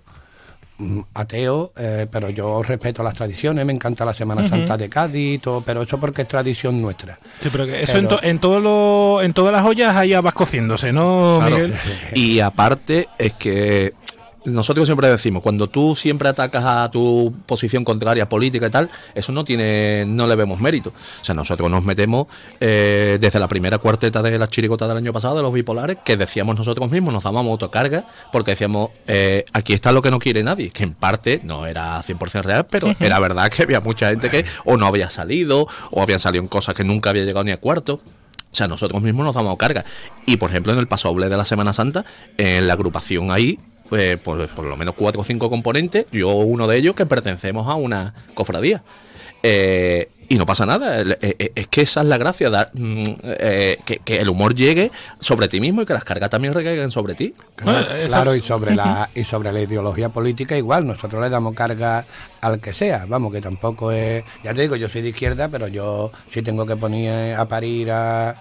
Mm, 0.77 0.99
Ateo, 1.13 1.71
eh, 1.77 2.05
pero 2.11 2.29
yo 2.29 2.61
respeto 2.61 3.01
las 3.03 3.13
tradiciones, 3.13 3.65
me 3.65 3.71
encanta 3.71 4.03
la 4.03 4.13
Semana. 4.13 4.49
Santa 4.49 4.75
de 4.75 4.89
Cádiz, 4.89 5.35
y 5.35 5.37
todo, 5.37 5.61
pero 5.61 5.83
eso 5.83 5.97
porque 5.99 6.23
es 6.23 6.27
tradición 6.27 6.81
nuestra. 6.81 7.17
Sí, 7.39 7.49
pero 7.49 7.65
que 7.65 7.81
eso 7.83 7.97
en, 7.97 8.07
to- 8.09 8.19
en, 8.21 8.39
todo 8.39 8.59
lo- 8.59 9.21
en 9.21 9.31
todas 9.33 9.53
las 9.53 9.63
ollas 9.63 9.95
ahí 9.95 10.13
vas 10.15 10.33
cociéndose, 10.33 10.91
¿no, 10.91 11.37
Claro. 11.39 11.55
Miguel? 11.55 11.73
Y 12.15 12.39
aparte 12.41 13.07
es 13.17 13.33
que 13.35 13.93
nosotros 14.45 14.87
siempre 14.87 15.09
decimos, 15.09 15.41
cuando 15.41 15.67
tú 15.67 15.95
siempre 15.95 16.29
atacas 16.29 16.63
a 16.65 16.89
tu 16.91 17.33
posición 17.45 17.83
contraria 17.83 18.29
política 18.29 18.67
y 18.67 18.69
tal, 18.69 18.89
eso 19.13 19.31
no 19.31 19.43
tiene, 19.43 20.05
no 20.07 20.27
le 20.27 20.35
vemos 20.35 20.59
mérito. 20.59 20.89
O 20.89 21.25
sea, 21.25 21.35
nosotros 21.35 21.69
nos 21.69 21.83
metemos 21.83 22.27
eh, 22.59 23.17
desde 23.19 23.39
la 23.39 23.47
primera 23.47 23.77
cuarteta 23.77 24.21
de 24.21 24.37
las 24.37 24.49
chirigotas 24.49 24.87
del 24.87 24.97
año 24.97 25.13
pasado, 25.13 25.37
de 25.37 25.41
los 25.41 25.53
bipolares, 25.53 25.97
que 26.03 26.17
decíamos 26.17 26.57
nosotros 26.57 26.91
mismos, 26.91 27.13
nos 27.13 27.23
dábamos 27.23 27.51
autocarga, 27.51 28.05
porque 28.31 28.51
decíamos, 28.51 28.89
eh, 29.07 29.45
aquí 29.53 29.73
está 29.73 29.91
lo 29.91 30.01
que 30.01 30.11
no 30.11 30.19
quiere 30.19 30.43
nadie, 30.43 30.69
que 30.69 30.83
en 30.83 30.93
parte 30.93 31.41
no 31.43 31.65
era 31.65 32.01
100% 32.01 32.43
real, 32.43 32.67
pero 32.69 32.95
era 32.99 33.19
verdad 33.19 33.49
que 33.49 33.63
había 33.63 33.81
mucha 33.81 34.09
gente 34.09 34.29
que 34.29 34.45
o 34.63 34.77
no 34.77 34.85
había 34.85 35.09
salido, 35.09 35.67
o 35.91 36.01
habían 36.01 36.19
salido 36.19 36.43
en 36.43 36.47
cosas 36.47 36.75
que 36.75 36.83
nunca 36.83 37.09
había 37.09 37.23
llegado 37.23 37.43
ni 37.43 37.51
a 37.51 37.57
cuarto. 37.57 38.01
O 38.55 38.57
sea, 38.57 38.69
nosotros 38.69 39.03
mismos 39.03 39.25
nos 39.25 39.35
damos 39.35 39.57
carga. 39.57 39.83
Y 40.25 40.37
por 40.37 40.49
ejemplo, 40.49 40.71
en 40.71 40.79
el 40.79 40.87
paso 40.87 41.09
doble 41.09 41.27
de 41.27 41.35
la 41.35 41.43
Semana 41.43 41.73
Santa, 41.73 42.05
en 42.37 42.67
la 42.67 42.73
agrupación 42.73 43.29
ahí, 43.29 43.59
pues, 43.89 44.17
por, 44.17 44.63
lo 44.63 44.77
menos 44.77 44.95
cuatro 44.95 45.21
o 45.21 45.23
cinco 45.23 45.49
componentes, 45.49 46.05
yo 46.11 46.29
uno 46.29 46.67
de 46.67 46.77
ellos 46.77 46.95
que 46.95 47.05
pertenecemos 47.05 47.67
a 47.67 47.75
una 47.75 48.13
cofradía. 48.33 48.83
Eh, 49.43 50.09
y 50.27 50.35
no 50.37 50.45
pasa 50.45 50.65
nada, 50.65 51.01
eh, 51.01 51.17
eh, 51.21 51.51
es 51.55 51.67
que 51.67 51.81
esa 51.81 52.01
es 52.01 52.07
la 52.07 52.17
gracia, 52.17 52.49
mm, 52.73 53.03
eh, 53.23 53.77
que, 53.85 53.99
que 53.99 54.17
el 54.17 54.29
humor 54.29 54.55
llegue 54.55 54.91
sobre 55.19 55.47
ti 55.47 55.59
mismo 55.59 55.81
y 55.81 55.85
que 55.85 55.93
las 55.93 56.03
cargas 56.03 56.29
también 56.29 56.53
recaigan 56.53 56.91
sobre 56.91 57.15
ti. 57.15 57.33
Claro, 57.55 57.87
claro, 58.07 58.35
y 58.35 58.41
sobre 58.41 58.75
la 58.75 59.09
y 59.13 59.23
sobre 59.23 59.51
la 59.51 59.61
ideología 59.61 60.09
política 60.09 60.57
igual, 60.57 60.87
nosotros 60.87 61.21
le 61.21 61.29
damos 61.29 61.53
carga 61.53 62.05
al 62.41 62.59
que 62.59 62.73
sea, 62.73 63.05
vamos, 63.07 63.31
que 63.31 63.41
tampoco 63.41 63.91
es, 63.91 64.23
ya 64.43 64.53
te 64.53 64.61
digo, 64.61 64.75
yo 64.75 64.87
soy 64.87 65.01
de 65.01 65.09
izquierda, 65.09 65.47
pero 65.49 65.67
yo 65.67 66.11
si 66.31 66.41
tengo 66.41 66.65
que 66.65 66.75
poner 66.75 67.35
a 67.35 67.45
parir 67.45 67.91
a, 67.91 68.39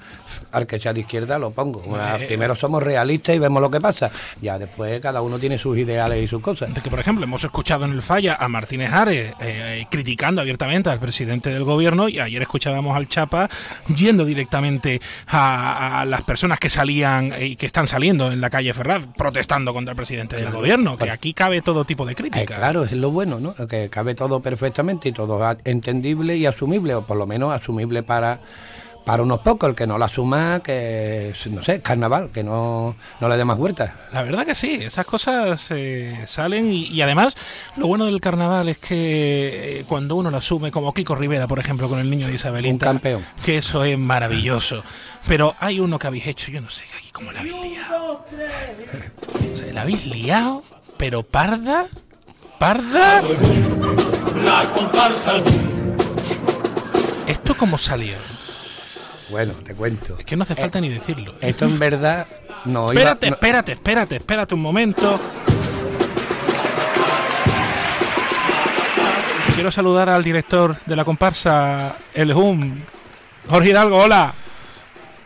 al 0.52 0.66
que 0.66 0.78
sea 0.78 0.92
de 0.92 1.00
izquierda, 1.00 1.38
lo 1.38 1.52
pongo. 1.52 1.82
Eh, 1.96 2.26
primero 2.26 2.54
somos 2.54 2.82
realistas 2.82 3.34
y 3.34 3.38
vemos 3.38 3.62
lo 3.62 3.70
que 3.70 3.80
pasa, 3.80 4.10
ya 4.40 4.58
después 4.58 5.00
cada 5.00 5.22
uno 5.22 5.38
tiene 5.38 5.58
sus 5.58 5.78
ideales 5.78 6.22
y 6.22 6.28
sus 6.28 6.42
cosas. 6.42 6.74
De 6.74 6.80
que, 6.80 6.90
por 6.90 7.00
ejemplo, 7.00 7.24
hemos 7.24 7.44
escuchado 7.44 7.84
en 7.84 7.92
el 7.92 8.02
falla 8.02 8.36
a 8.38 8.48
Martínez 8.48 8.92
Ares 8.92 9.34
eh, 9.40 9.86
criticando 9.90 10.40
abiertamente 10.40 10.90
al 10.90 10.98
presidente 10.98 11.50
del 11.50 11.64
gobierno 11.64 11.73
y 12.08 12.20
ayer 12.20 12.42
escuchábamos 12.42 12.96
al 12.96 13.08
Chapa 13.08 13.48
yendo 13.94 14.24
directamente 14.24 15.00
a, 15.28 16.00
a 16.00 16.04
las 16.04 16.22
personas 16.22 16.58
que 16.58 16.70
salían 16.70 17.32
eh, 17.32 17.46
y 17.46 17.56
que 17.56 17.66
están 17.66 17.88
saliendo 17.88 18.32
en 18.32 18.40
la 18.40 18.50
calle 18.50 18.72
Ferraz 18.72 19.06
protestando 19.16 19.72
contra 19.72 19.92
el 19.92 19.96
presidente 19.96 20.36
del 20.36 20.44
Claro. 20.46 20.58
gobierno, 20.58 20.96
que 20.98 21.10
aquí 21.10 21.32
cabe 21.34 21.60
todo 21.62 21.84
tipo 21.84 22.04
de 22.06 22.12
Eh, 22.12 22.16
crítica. 22.16 22.56
claro, 22.56 22.84
es 22.84 22.92
lo 22.92 23.10
bueno, 23.10 23.40
¿no? 23.40 23.54
Que 23.66 23.88
cabe 23.88 24.14
todo 24.14 24.40
perfectamente 24.40 25.08
y 25.08 25.12
todo 25.12 25.40
entendible 25.64 26.36
y 26.36 26.46
asumible, 26.46 26.94
o 26.94 27.02
por 27.06 27.16
lo 27.16 27.26
menos 27.26 27.52
asumible 27.52 28.02
para, 28.02 28.40
para 29.04 29.22
unos 29.22 29.40
pocos. 29.40 29.68
El 29.68 29.74
que 29.74 29.86
no 29.86 29.98
lo 29.98 30.04
asuma, 30.04 30.60
que 30.64 31.34
no 31.50 31.62
sé, 31.62 31.80
carnaval, 31.80 32.30
que 32.32 32.42
no, 32.42 32.94
no 33.20 33.28
le 33.28 33.36
dé 33.36 33.44
más 33.44 33.58
vueltas. 33.58 33.92
La 34.12 34.22
verdad 34.22 34.46
que 34.46 34.54
sí, 34.54 34.74
esas 34.82 35.04
cosas 35.06 35.66
eh, 35.70 36.22
salen 36.26 36.70
y, 36.70 36.84
y 36.86 37.02
además 37.02 37.36
lo 37.76 37.86
bueno 37.86 38.06
del 38.06 38.20
carnaval 38.20 38.68
es 38.68 38.78
que 38.78 39.80
eh, 39.80 39.84
cuando 39.88 40.16
uno 40.16 40.30
lo 40.30 40.36
asume, 40.38 40.70
como 40.70 40.92
Kiko 40.94 41.14
Rivera, 41.14 41.46
por 41.46 41.58
ejemplo, 41.58 41.88
con 41.88 41.98
el 41.98 42.10
niño 42.10 42.26
de 42.26 42.34
Isabelita, 42.34 42.72
Un 42.72 42.78
campeón. 42.94 43.24
que 43.44 43.58
eso 43.58 43.84
es 43.84 43.98
maravilloso. 43.98 44.82
Pero 45.26 45.54
hay 45.60 45.80
uno 45.80 45.98
que 45.98 46.06
habéis 46.06 46.26
hecho, 46.26 46.50
yo 46.50 46.60
no 46.60 46.68
sé, 46.70 46.84
aquí 46.98 47.10
cómo 47.12 47.32
la 47.32 47.40
habéis 47.40 47.56
liado. 47.62 48.26
O 49.52 49.56
sea, 49.56 49.72
la 49.72 49.82
habéis 49.82 50.06
liado, 50.06 50.62
pero 50.96 51.22
parda. 51.22 51.86
parda. 52.58 53.22
La 54.44 54.62
comparsa 54.74 55.34
¿Esto 57.26 57.56
cómo 57.56 57.78
salió? 57.78 58.16
Bueno, 59.34 59.52
te 59.64 59.74
cuento. 59.74 60.14
Es 60.16 60.24
que 60.24 60.36
no 60.36 60.44
hace 60.44 60.54
falta 60.54 60.80
ni 60.80 60.88
decirlo. 60.88 61.34
Esto 61.40 61.64
en 61.64 61.76
verdad 61.76 62.24
no 62.66 62.92
iba- 62.92 63.00
Espérate, 63.02 63.26
no- 63.30 63.34
espérate, 63.34 63.72
espérate, 63.72 64.16
espérate 64.16 64.54
un 64.54 64.60
momento. 64.62 65.18
Quiero 69.56 69.72
saludar 69.72 70.08
al 70.08 70.22
director 70.22 70.76
de 70.86 70.94
la 70.94 71.04
comparsa, 71.04 71.96
el 72.14 72.30
HUM, 72.32 72.80
Jorge 73.48 73.70
Hidalgo, 73.70 73.98
hola. 74.04 74.32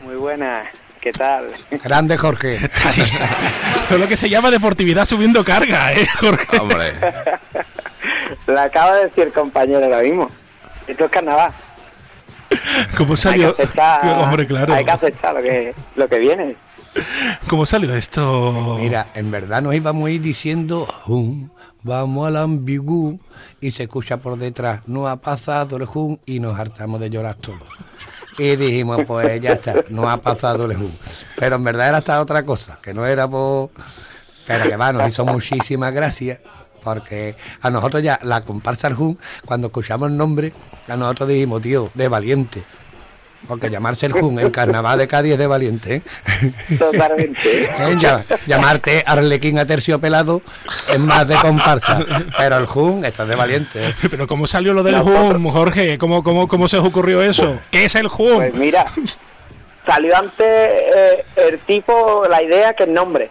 Muy 0.01 0.17
buenas, 0.17 0.69
¿qué 1.03 1.13
tal? 1.13 1.49
Grande 1.85 2.17
Jorge. 2.17 2.57
Esto 2.57 3.95
es 3.95 4.01
lo 4.01 4.09
que 4.09 4.17
se 4.17 4.31
llama 4.31 4.51
deportividad 4.51 5.05
subiendo 5.05 5.45
carga, 5.45 5.93
¿eh, 5.93 6.07
Jorge? 6.19 6.59
Hombre. 6.59 6.93
Lo 8.47 8.59
acaba 8.59 8.97
de 8.97 9.05
decir 9.07 9.25
el 9.25 9.33
compañero 9.35 9.85
ahora 9.85 10.01
mismo. 10.01 10.31
Esto 10.87 11.05
es 11.05 11.11
carnaval. 11.11 11.53
¿Cómo 12.97 13.11
Hay 13.11 13.17
que 13.17 13.17
salió? 13.17 13.49
aceptar, 13.51 14.19
hombre, 14.23 14.47
claro. 14.47 14.75
Hay 14.75 14.85
que 14.85 14.91
aceptar 14.91 15.35
lo 15.35 15.43
que, 15.43 15.75
lo 15.97 16.09
que 16.09 16.19
viene. 16.19 16.57
¿Cómo 17.49 17.65
salió 17.67 17.95
esto? 17.95 18.77
Mira, 18.81 19.09
en 19.15 19.31
verdad 19.31 19.63
nos 19.63 19.75
íbamos 19.75 20.09
a 20.09 20.11
ir 20.11 20.21
diciendo, 20.21 20.87
"Jum, 21.05 21.51
vamos 21.83 22.27
al 22.27 22.37
ambigú, 22.37 23.21
y 23.61 23.71
se 23.73 23.85
escucha 23.85 24.17
por 24.19 24.37
detrás, 24.39 24.81
no 24.87 25.09
ha 25.09 25.17
pasado 25.17 25.77
el 25.77 25.85
jum, 25.87 26.19
y 26.27 26.41
nos 26.41 26.59
hartamos 26.59 27.01
de 27.01 27.11
llorar 27.11 27.35
todos. 27.37 27.63
Y 28.37 28.55
dijimos, 28.57 29.01
pues 29.07 29.41
ya 29.41 29.53
está, 29.55 29.75
no 29.89 30.09
ha 30.09 30.17
pasado 30.19 30.65
el 30.67 30.77
jum. 30.77 30.91
Pero 31.37 31.57
en 31.57 31.65
verdad 31.65 31.89
era 31.89 31.99
hasta 31.99 32.21
otra 32.21 32.45
cosa, 32.45 32.79
que 32.83 32.95
no 32.95 33.05
era 33.07 33.27
por... 33.29 33.71
Pero 34.47 34.69
que 34.69 34.77
va, 34.77 34.93
nos 34.93 35.09
hizo 35.09 35.25
muchísimas 35.25 35.93
gracias, 35.93 36.39
porque 36.83 37.37
a 37.61 37.71
nosotros 37.71 38.03
ya, 38.03 38.19
la 38.23 38.43
comparsa 38.43 38.87
al 38.87 38.95
jum, 38.95 39.17
cuando 39.45 39.67
escuchamos 39.69 40.09
el 40.11 40.17
nombre, 40.17 40.53
nosotros 40.97 41.29
dijimos, 41.29 41.61
tío, 41.63 41.91
de 41.95 42.09
valiente. 42.09 42.63
Porque 43.47 43.71
llamarse 43.71 44.07
el 44.07 44.13
Jun 44.13 44.41
en 44.41 44.51
Carnaval 44.51 44.99
de 44.99 45.07
Cádiz 45.07 45.33
es 45.35 45.39
de 45.39 45.47
valiente, 45.47 45.95
¿eh? 45.97 46.77
Totalmente. 46.77 47.39
Eh, 47.79 47.95
ya- 47.97 48.25
llamarte 48.49 49.05
Arlequín 49.07 49.61
a 49.61 49.65
terciopelado 49.67 50.43
es 50.93 50.99
más 50.99 51.29
de 51.29 51.37
comparsa, 51.37 52.05
pero 52.37 52.57
el 52.59 52.67
Jun 52.67 53.05
esto 53.05 53.23
es 53.23 53.29
de 53.29 53.35
valiente. 53.37 53.89
¿eh? 53.91 53.95
Pero 54.11 54.27
¿cómo 54.27 54.49
salió 54.49 54.75
lo 54.75 54.83
del 54.83 54.97
HUM, 54.97 55.49
Jorge? 55.53 55.99
¿Cómo, 55.99 56.25
cómo, 56.25 56.49
¿Cómo 56.49 56.67
se 56.69 56.79
os 56.79 56.85
ocurrió 56.85 57.23
eso? 57.23 57.61
¿Qué 57.71 57.85
es 57.85 57.95
el 57.95 58.07
HUM? 58.09 58.37
Pues 58.39 58.55
mira, 58.55 58.87
salió 59.87 60.17
antes 60.17 60.41
eh, 60.47 61.25
el 61.37 61.59
tipo, 61.61 62.25
la 62.29 62.43
idea 62.43 62.75
que 62.75 62.83
el 62.85 62.93
nombre. 62.93 63.31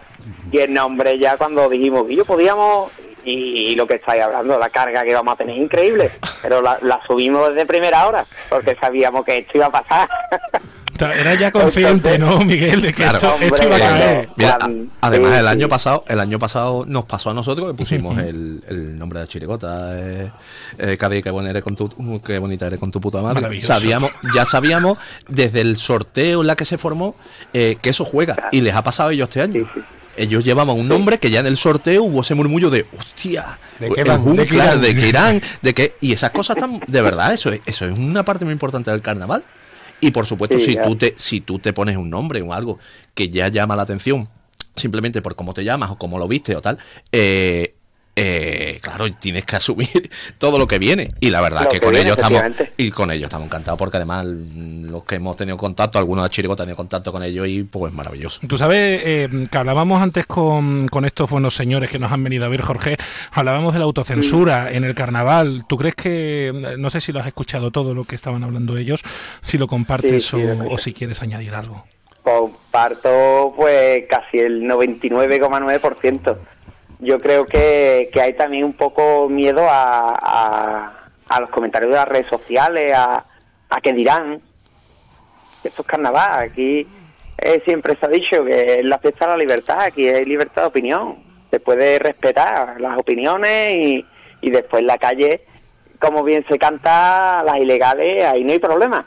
Y 0.50 0.58
el 0.58 0.72
nombre 0.72 1.18
ya 1.18 1.36
cuando 1.36 1.68
dijimos 1.68 2.06
que 2.06 2.16
yo 2.16 2.24
podíamos, 2.24 2.90
y, 3.30 3.72
y 3.72 3.74
lo 3.76 3.86
que 3.86 3.94
estáis 3.94 4.22
hablando, 4.22 4.58
la 4.58 4.70
carga 4.70 5.04
que 5.04 5.14
vamos 5.14 5.34
a 5.34 5.36
tener 5.36 5.56
es 5.56 5.62
increíble, 5.62 6.12
pero 6.42 6.60
la, 6.62 6.78
la 6.82 7.00
subimos 7.06 7.48
desde 7.50 7.66
primera 7.66 8.06
hora, 8.06 8.24
porque 8.48 8.76
sabíamos 8.80 9.24
que 9.24 9.38
esto 9.38 9.52
iba 9.58 9.66
a 9.66 9.70
pasar. 9.72 10.08
Era 11.00 11.34
ya 11.34 11.52
consciente, 11.52 12.18
¿no, 12.18 12.40
Miguel? 12.40 12.82
De 12.82 12.88
que 12.88 13.04
Claro. 13.04 13.18
esto, 13.18 13.34
esto 13.40 13.62
iba 13.66 13.76
a 13.76 13.78
Hombre, 13.78 13.78
caer. 13.78 14.28
Mira, 14.34 14.58
a- 14.60 14.68
además 15.06 15.30
sí, 15.32 15.38
el 15.38 15.46
año 15.46 15.66
sí. 15.66 15.70
pasado, 15.70 16.04
el 16.08 16.18
año 16.18 16.38
pasado 16.40 16.84
nos 16.88 17.04
pasó 17.04 17.30
a 17.30 17.34
nosotros 17.34 17.70
que 17.70 17.74
pusimos 17.76 18.18
el, 18.18 18.64
el 18.66 18.98
nombre 18.98 19.20
de 19.20 19.28
Chirigota, 19.28 19.90
eh, 19.96 20.32
eh, 20.78 20.96
Cádiz, 20.96 21.22
qué 21.22 21.30
buena 21.30 21.50
eres 21.50 21.62
con 21.62 21.76
tu, 21.76 22.20
qué 22.26 22.40
bonita 22.40 22.66
eres 22.66 22.80
con 22.80 22.90
tu 22.90 23.00
puta 23.00 23.22
madre. 23.22 23.34
Maravilloso. 23.42 23.72
Sabíamos, 23.74 24.10
ya 24.34 24.44
sabíamos 24.44 24.98
desde 25.28 25.60
el 25.60 25.76
sorteo 25.76 26.40
en 26.40 26.48
la 26.48 26.56
que 26.56 26.64
se 26.64 26.78
formó 26.78 27.14
eh, 27.52 27.76
que 27.80 27.90
eso 27.90 28.04
juega 28.04 28.48
y 28.50 28.60
les 28.60 28.74
ha 28.74 28.82
pasado 28.82 29.10
a 29.10 29.12
ellos 29.12 29.28
este 29.28 29.40
año. 29.42 29.70
Ellos 30.18 30.44
llevaban 30.44 30.76
un 30.78 30.88
nombre 30.88 31.18
que 31.18 31.30
ya 31.30 31.40
en 31.40 31.46
el 31.46 31.56
sorteo 31.56 32.02
hubo 32.04 32.20
ese 32.22 32.34
murmullo 32.34 32.70
de 32.70 32.86
hostia, 32.98 33.58
¿De 33.78 33.88
qué 33.90 34.00
el 34.02 34.08
van? 34.08 34.36
¿De 34.36 34.46
claro, 34.46 34.72
irán? 34.72 34.82
de 34.82 34.94
que 35.00 35.08
irán, 35.08 35.42
de 35.62 35.74
que 35.74 35.94
y 36.00 36.12
esas 36.12 36.30
cosas 36.30 36.56
están 36.56 36.80
de 36.86 37.02
verdad, 37.02 37.32
eso 37.32 37.50
es, 37.50 37.60
eso 37.66 37.86
es 37.86 37.98
una 37.98 38.24
parte 38.24 38.44
muy 38.44 38.52
importante 38.52 38.90
del 38.90 39.00
carnaval. 39.02 39.44
Y 40.00 40.10
por 40.12 40.26
supuesto, 40.26 40.58
Sí, 40.58 40.64
si 40.66 40.74
ya. 40.74 40.84
tú 40.84 40.96
te 40.96 41.14
si 41.16 41.40
tú 41.40 41.58
te 41.58 41.72
pones 41.72 41.96
un 41.96 42.08
nombre 42.10 42.40
o 42.42 42.52
algo 42.52 42.78
que 43.14 43.28
ya 43.30 43.48
llama 43.48 43.74
la 43.76 43.82
atención, 43.82 44.28
simplemente 44.76 45.20
por 45.22 45.34
cómo 45.34 45.54
te 45.54 45.64
llamas 45.64 45.90
o 45.90 45.96
cómo 45.98 46.18
lo 46.18 46.28
viste 46.28 46.54
o 46.54 46.60
tal, 46.62 46.78
eh, 47.10 47.74
eh, 48.20 48.80
claro, 48.82 49.06
tienes 49.12 49.44
que 49.44 49.54
asumir 49.54 50.10
todo 50.38 50.58
lo 50.58 50.66
que 50.66 50.80
viene. 50.80 51.12
Y 51.20 51.30
la 51.30 51.40
verdad 51.40 51.64
Lo 51.64 51.68
que 51.68 51.78
que 51.78 51.86
con 51.86 51.94
viene, 51.94 52.06
ellos 52.06 52.16
estamos 52.16 52.42
y 52.76 52.90
con 52.90 53.12
ellos 53.12 53.24
estamos 53.24 53.46
encantados 53.46 53.78
porque 53.78 53.96
además 53.96 54.26
mm, 54.26 54.86
los 54.90 55.04
que 55.04 55.14
hemos 55.16 55.36
tenido 55.36 55.56
contacto, 55.56 56.00
algunos 56.00 56.24
de 56.24 56.30
Chirigo 56.30 56.54
han 56.54 56.58
tenido 56.58 56.76
contacto 56.76 57.12
con 57.12 57.22
ellos 57.22 57.46
y 57.46 57.62
pues 57.62 57.92
maravilloso. 57.92 58.40
Tú 58.48 58.58
sabes 58.58 59.02
eh, 59.04 59.46
que 59.48 59.58
hablábamos 59.58 60.02
antes 60.02 60.26
con, 60.26 60.88
con 60.88 61.04
estos 61.04 61.30
buenos 61.30 61.54
señores 61.54 61.90
que 61.90 62.00
nos 62.00 62.10
han 62.10 62.24
venido 62.24 62.44
a 62.44 62.48
ver, 62.48 62.62
Jorge, 62.62 62.96
hablábamos 63.30 63.72
de 63.72 63.78
la 63.78 63.84
autocensura 63.84 64.72
en 64.72 64.82
el 64.82 64.96
carnaval. 64.96 65.64
¿Tú 65.68 65.76
crees 65.76 65.94
que, 65.94 66.74
no 66.76 66.90
sé 66.90 67.00
si 67.00 67.12
lo 67.12 67.20
has 67.20 67.26
escuchado 67.28 67.70
todo 67.70 67.94
lo 67.94 68.02
que 68.02 68.16
estaban 68.16 68.42
hablando 68.42 68.76
ellos, 68.76 69.00
si 69.42 69.58
lo 69.58 69.68
compartes 69.68 70.24
Sí, 70.24 70.36
sí, 70.36 70.42
lo 70.42 70.64
he 70.64 70.68
o, 70.68 70.72
o 70.72 70.78
si 70.78 70.92
quieres 70.92 71.22
añadir 71.22 71.54
algo? 71.54 71.84
Comparto 72.24 73.54
pues 73.56 74.06
casi 74.10 74.40
el 74.40 74.62
99,9%. 74.62 76.36
Yo 77.00 77.18
creo 77.18 77.46
que, 77.46 78.10
que 78.12 78.20
hay 78.20 78.34
también 78.34 78.64
un 78.64 78.72
poco 78.72 79.28
miedo 79.28 79.66
a, 79.68 80.14
a, 80.20 81.10
a 81.28 81.40
los 81.40 81.50
comentarios 81.50 81.92
de 81.92 81.96
las 81.96 82.08
redes 82.08 82.26
sociales, 82.26 82.92
a, 82.92 83.24
a 83.68 83.80
que 83.80 83.92
dirán. 83.92 84.40
Esto 85.62 85.82
es 85.82 85.88
carnaval, 85.88 86.40
aquí 86.50 86.86
eh, 87.36 87.62
siempre 87.64 87.96
se 87.96 88.06
ha 88.06 88.08
dicho 88.08 88.44
que 88.44 88.80
es 88.80 88.84
la 88.84 88.98
fiesta 88.98 89.26
de 89.26 89.30
la 89.32 89.36
libertad, 89.36 89.80
aquí 89.80 90.08
hay 90.08 90.24
libertad 90.24 90.62
de 90.62 90.68
opinión. 90.68 91.24
Se 91.50 91.60
puede 91.60 91.98
respetar 91.98 92.80
las 92.80 92.98
opiniones 92.98 93.74
y, 93.74 94.06
y 94.40 94.50
después 94.50 94.80
en 94.80 94.86
la 94.86 94.98
calle, 94.98 95.42
como 95.98 96.22
bien 96.22 96.44
se 96.48 96.58
canta, 96.58 97.42
las 97.44 97.56
ilegales, 97.58 98.24
ahí 98.24 98.44
no 98.44 98.52
hay 98.52 98.58
problema. 98.58 99.06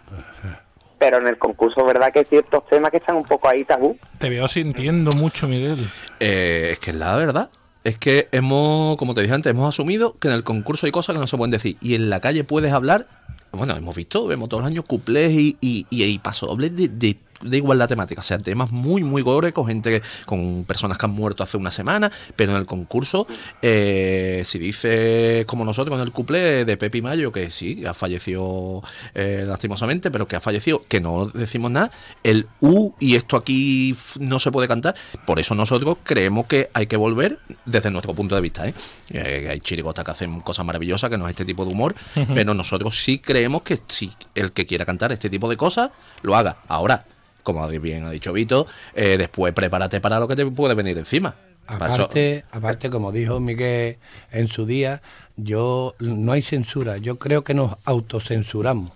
Pero 0.97 1.17
en 1.17 1.27
el 1.27 1.37
concurso, 1.37 1.83
¿verdad 1.83 2.11
que 2.11 2.19
hay 2.19 2.25
ciertos 2.25 2.67
temas 2.67 2.91
que 2.91 2.97
están 2.97 3.15
un 3.15 3.25
poco 3.25 3.49
ahí 3.49 3.63
tabú? 3.63 3.97
Te 4.19 4.29
veo 4.29 4.47
sintiendo 4.47 5.11
mucho, 5.17 5.47
Miguel. 5.47 5.79
Eh, 6.19 6.69
es 6.71 6.79
que 6.79 6.91
es 6.91 6.95
la 6.95 7.15
verdad. 7.15 7.49
Es 7.83 7.97
que 7.97 8.27
hemos, 8.31 8.97
como 8.97 9.13
te 9.13 9.21
dije 9.21 9.33
antes, 9.33 9.49
hemos 9.49 9.67
asumido 9.67 10.15
que 10.19 10.27
en 10.27 10.35
el 10.35 10.43
concurso 10.43 10.85
hay 10.85 10.91
cosas 10.91 11.15
que 11.15 11.19
no 11.19 11.27
se 11.27 11.37
pueden 11.37 11.51
decir. 11.51 11.77
Y 11.81 11.95
en 11.95 12.09
la 12.09 12.19
calle 12.19 12.43
puedes 12.43 12.73
hablar. 12.73 13.07
Bueno, 13.51 13.75
hemos 13.75 13.95
visto, 13.95 14.27
vemos 14.27 14.49
todos 14.49 14.61
los 14.63 14.71
años 14.71 14.85
cuplés 14.85 15.31
y, 15.31 15.57
y, 15.59 15.87
y, 15.89 16.03
y 16.03 16.19
pasodobles 16.19 16.75
de, 16.75 16.87
de, 16.87 17.17
de 17.41 17.57
igualdad 17.57 17.87
temática. 17.87 18.21
O 18.21 18.23
sea, 18.23 18.39
temas 18.39 18.71
muy, 18.71 19.03
muy 19.03 19.21
gore 19.21 19.53
con 19.53 19.67
gente, 19.67 20.01
con 20.25 20.65
personas 20.65 20.97
que 20.97 21.05
han 21.05 21.11
muerto 21.11 21.43
hace 21.43 21.57
una 21.57 21.71
semana. 21.71 22.11
Pero 22.35 22.51
en 22.51 22.57
el 22.57 22.65
concurso, 22.65 23.27
eh, 23.61 24.41
si 24.45 24.59
dice 24.59 25.45
como 25.47 25.65
nosotros 25.65 25.95
en 25.95 26.01
el 26.01 26.11
cuplé 26.11 26.65
de 26.65 26.77
Pepi 26.77 27.01
Mayo, 27.01 27.31
que 27.31 27.49
sí, 27.49 27.85
ha 27.85 27.93
fallecido 27.93 28.81
eh, 29.13 29.43
lastimosamente, 29.47 30.11
pero 30.11 30.27
que 30.27 30.35
ha 30.35 30.41
fallecido, 30.41 30.83
que 30.87 31.01
no 31.01 31.27
decimos 31.27 31.71
nada, 31.71 31.91
el 32.23 32.47
U 32.59 32.93
y 32.99 33.15
esto 33.15 33.37
aquí 33.37 33.95
no 34.19 34.39
se 34.39 34.51
puede 34.51 34.67
cantar. 34.67 34.95
Por 35.25 35.39
eso 35.39 35.55
nosotros 35.55 35.97
creemos 36.03 36.45
que 36.45 36.69
hay 36.73 36.87
que 36.87 36.97
volver 36.97 37.39
desde 37.65 37.91
nuestro 37.91 38.13
punto 38.13 38.35
de 38.35 38.41
vista. 38.41 38.67
¿eh? 38.67 38.73
Eh, 39.09 39.47
hay 39.51 39.59
chirigotas 39.59 40.05
que 40.05 40.11
hacen 40.11 40.41
cosas 40.41 40.65
maravillosas, 40.65 41.09
que 41.09 41.17
no 41.17 41.25
es 41.25 41.31
este 41.31 41.45
tipo 41.45 41.65
de 41.65 41.71
humor, 41.71 41.95
pero 42.33 42.53
nosotros 42.53 43.01
sí 43.01 43.19
creemos 43.19 43.63
que 43.63 43.79
si 43.87 44.11
el 44.35 44.51
que 44.51 44.65
quiera 44.65 44.85
cantar 44.85 45.11
este 45.11 45.29
tipo 45.29 45.49
de 45.49 45.57
cosas, 45.57 45.91
lo 46.21 46.35
haga. 46.35 46.57
Ahora, 46.67 47.05
como 47.43 47.67
bien 47.67 48.05
ha 48.05 48.11
dicho 48.11 48.33
Vito, 48.33 48.67
eh, 48.93 49.17
después 49.17 49.53
prepárate 49.53 50.01
para 50.01 50.19
lo 50.19 50.27
que 50.27 50.35
te 50.35 50.45
puede 50.45 50.75
venir 50.75 50.97
encima. 50.97 51.35
Aparte, 51.67 52.43
aparte, 52.51 52.89
como 52.89 53.11
dijo 53.11 53.39
Miguel 53.39 53.97
en 54.31 54.47
su 54.47 54.65
día, 54.65 55.01
yo 55.37 55.95
no 55.99 56.31
hay 56.33 56.41
censura, 56.41 56.97
yo 56.97 57.17
creo 57.17 57.43
que 57.43 57.53
nos 57.53 57.77
autocensuramos. 57.85 58.91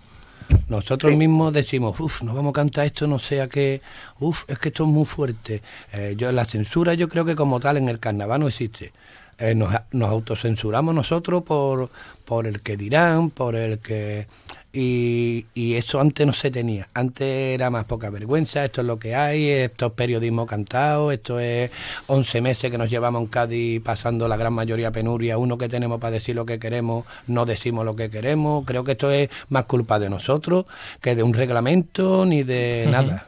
Nosotros 0.68 1.16
mismos 1.16 1.52
decimos, 1.52 1.98
uff, 1.98 2.22
no 2.22 2.34
vamos 2.34 2.50
a 2.50 2.54
cantar 2.54 2.86
esto, 2.86 3.06
no 3.06 3.18
sea 3.18 3.48
que, 3.48 3.80
uff, 4.20 4.44
es 4.48 4.58
que 4.58 4.68
esto 4.68 4.84
es 4.84 4.88
muy 4.88 5.04
fuerte. 5.04 5.62
Eh, 5.92 6.14
yo 6.16 6.30
La 6.32 6.44
censura 6.44 6.94
yo 6.94 7.08
creo 7.08 7.24
que 7.24 7.34
como 7.34 7.58
tal 7.60 7.76
en 7.78 7.88
el 7.88 7.98
carnaval 7.98 8.40
no 8.40 8.48
existe. 8.48 8.92
Eh, 9.38 9.54
nos, 9.54 9.72
nos 9.92 10.10
autocensuramos 10.10 10.94
nosotros 10.94 11.42
por, 11.42 11.90
por 12.24 12.46
el 12.46 12.62
que 12.62 12.76
dirán, 12.76 13.30
por 13.30 13.54
el 13.56 13.78
que... 13.78 14.26
Y, 14.72 15.46
y 15.54 15.74
eso 15.74 16.00
antes 16.00 16.26
no 16.26 16.34
se 16.34 16.50
tenía. 16.50 16.88
Antes 16.92 17.54
era 17.54 17.70
más 17.70 17.86
poca 17.86 18.10
vergüenza, 18.10 18.62
esto 18.62 18.82
es 18.82 18.86
lo 18.86 18.98
que 18.98 19.14
hay, 19.14 19.48
esto 19.48 19.86
es 19.86 19.92
periodismo 19.92 20.44
cantado, 20.44 21.12
esto 21.12 21.40
es 21.40 21.70
11 22.08 22.40
meses 22.42 22.70
que 22.70 22.76
nos 22.76 22.90
llevamos 22.90 23.22
en 23.22 23.28
Cádiz 23.28 23.80
pasando 23.82 24.28
la 24.28 24.36
gran 24.36 24.52
mayoría 24.52 24.90
penuria, 24.90 25.38
uno 25.38 25.56
que 25.56 25.70
tenemos 25.70 25.98
para 25.98 26.10
decir 26.10 26.34
lo 26.34 26.44
que 26.44 26.58
queremos, 26.58 27.06
no 27.26 27.46
decimos 27.46 27.86
lo 27.86 27.96
que 27.96 28.10
queremos. 28.10 28.66
Creo 28.66 28.84
que 28.84 28.92
esto 28.92 29.10
es 29.10 29.30
más 29.48 29.64
culpa 29.64 29.98
de 29.98 30.10
nosotros 30.10 30.66
que 31.00 31.14
de 31.14 31.22
un 31.22 31.32
reglamento 31.32 32.26
ni 32.26 32.42
de 32.42 32.86
nada. 32.90 33.26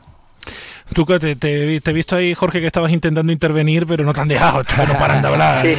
Tú 0.95 1.05
que 1.07 1.19
te, 1.19 1.37
te- 1.37 1.81
te 1.81 1.91
he 1.91 1.95
visto 1.95 2.17
ahí, 2.17 2.35
Jorge, 2.35 2.61
que 2.61 2.67
estabas 2.67 2.91
intentando 2.93 3.33
intervenir, 3.33 3.87
pero 3.87 4.05
no 4.05 4.13
te 4.15 4.21
han 4.21 4.29
dejado, 4.29 4.63
no 4.87 4.99
paran 4.99 5.21
de 5.23 5.29
hablar. 5.33 5.67
Sí. 5.67 5.77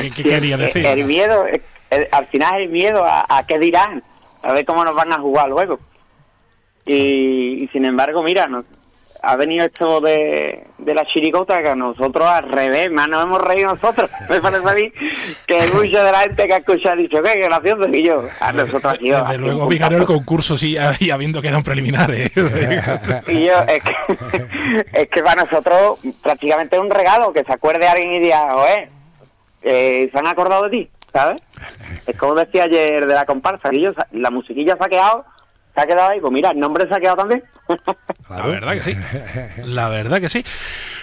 ¿Qué, 0.00 0.10
qué 0.10 0.22
querías 0.22 0.58
decir? 0.58 0.84
El 0.86 1.04
miedo, 1.04 1.44
el- 1.90 2.08
al 2.12 2.26
final 2.28 2.60
el 2.62 2.68
miedo 2.68 3.04
a, 3.04 3.24
a 3.28 3.46
qué 3.46 3.58
dirán, 3.58 4.02
a 4.42 4.52
ver 4.52 4.64
cómo 4.64 4.84
nos 4.84 4.94
van 4.94 5.12
a 5.12 5.18
jugar 5.18 5.48
luego. 5.48 5.78
Y, 6.86 7.64
y 7.64 7.68
sin 7.72 7.84
embargo, 7.84 8.22
mira, 8.22 8.46
nos- 8.46 8.64
ha 9.26 9.36
venido 9.36 9.64
esto 9.64 10.00
de, 10.00 10.66
de 10.78 10.94
la 10.94 11.04
chiricota 11.06 11.62
que 11.62 11.68
a 11.68 11.74
nosotros 11.74 12.26
al 12.26 12.48
revés, 12.48 12.90
más 12.90 13.08
nos 13.08 13.24
hemos 13.24 13.40
reído 13.42 13.74
nosotros. 13.74 14.10
Me 14.28 14.40
parece 14.40 14.68
a 14.68 14.74
mí 14.74 14.92
que 15.46 15.66
mucha 15.72 16.04
de 16.04 16.12
la 16.12 16.20
gente 16.20 16.46
que 16.46 16.54
ha 16.54 16.58
escuchado 16.58 16.94
ha 16.94 16.96
dicho, 16.96 17.22
qué 17.22 17.38
gracioso, 17.38 17.88
y 17.88 18.02
yo, 18.02 18.24
a 18.40 18.52
nosotros 18.52 18.84
aquí. 18.84 19.10
Desde 19.10 19.38
luego 19.38 19.66
vi 19.66 19.78
ganó 19.78 19.96
el 19.96 20.04
concurso, 20.04 20.56
sí, 20.56 20.76
y 21.00 21.10
habiendo 21.10 21.40
quedado 21.40 21.58
en 21.58 21.64
preliminares. 21.64 22.30
y 23.28 23.44
yo, 23.44 23.58
es 23.68 23.82
que, 23.82 24.86
es 24.92 25.08
que 25.08 25.22
para 25.22 25.44
nosotros 25.44 25.98
prácticamente 26.22 26.76
es 26.76 26.82
un 26.82 26.90
regalo, 26.90 27.32
que 27.32 27.44
se 27.44 27.52
acuerde 27.52 27.86
alguien 27.86 28.12
y 28.12 28.20
diga, 28.20 28.56
oye, 28.56 28.88
eh, 29.62 30.10
¿se 30.12 30.18
han 30.18 30.26
acordado 30.26 30.64
de 30.64 30.70
ti? 30.70 30.90
¿Sabes? 31.12 31.40
Es 32.06 32.16
como 32.16 32.34
decía 32.34 32.64
ayer 32.64 33.06
de 33.06 33.14
la 33.14 33.24
comparsa, 33.24 33.70
que 33.70 33.80
yo, 33.80 33.92
la 34.10 34.30
musiquilla 34.30 34.76
se 34.76 34.84
ha 34.84 34.88
quedado 34.88 35.24
se 35.74 35.80
ha 35.80 35.86
quedado 35.86 36.10
ahí. 36.10 36.20
Pues 36.20 36.32
mira, 36.32 36.50
el 36.50 36.58
nombre 36.58 36.86
se 36.88 36.94
ha 36.94 37.00
quedado 37.00 37.16
también. 37.18 37.44
La 38.28 38.46
verdad 38.46 38.72
que 38.74 38.82
sí. 38.82 38.96
La 39.64 39.88
verdad 39.88 40.20
que 40.20 40.28
sí. 40.28 40.44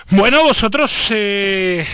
Bueno, 0.09 0.43
vosotros, 0.43 1.07
eh, 1.11 1.85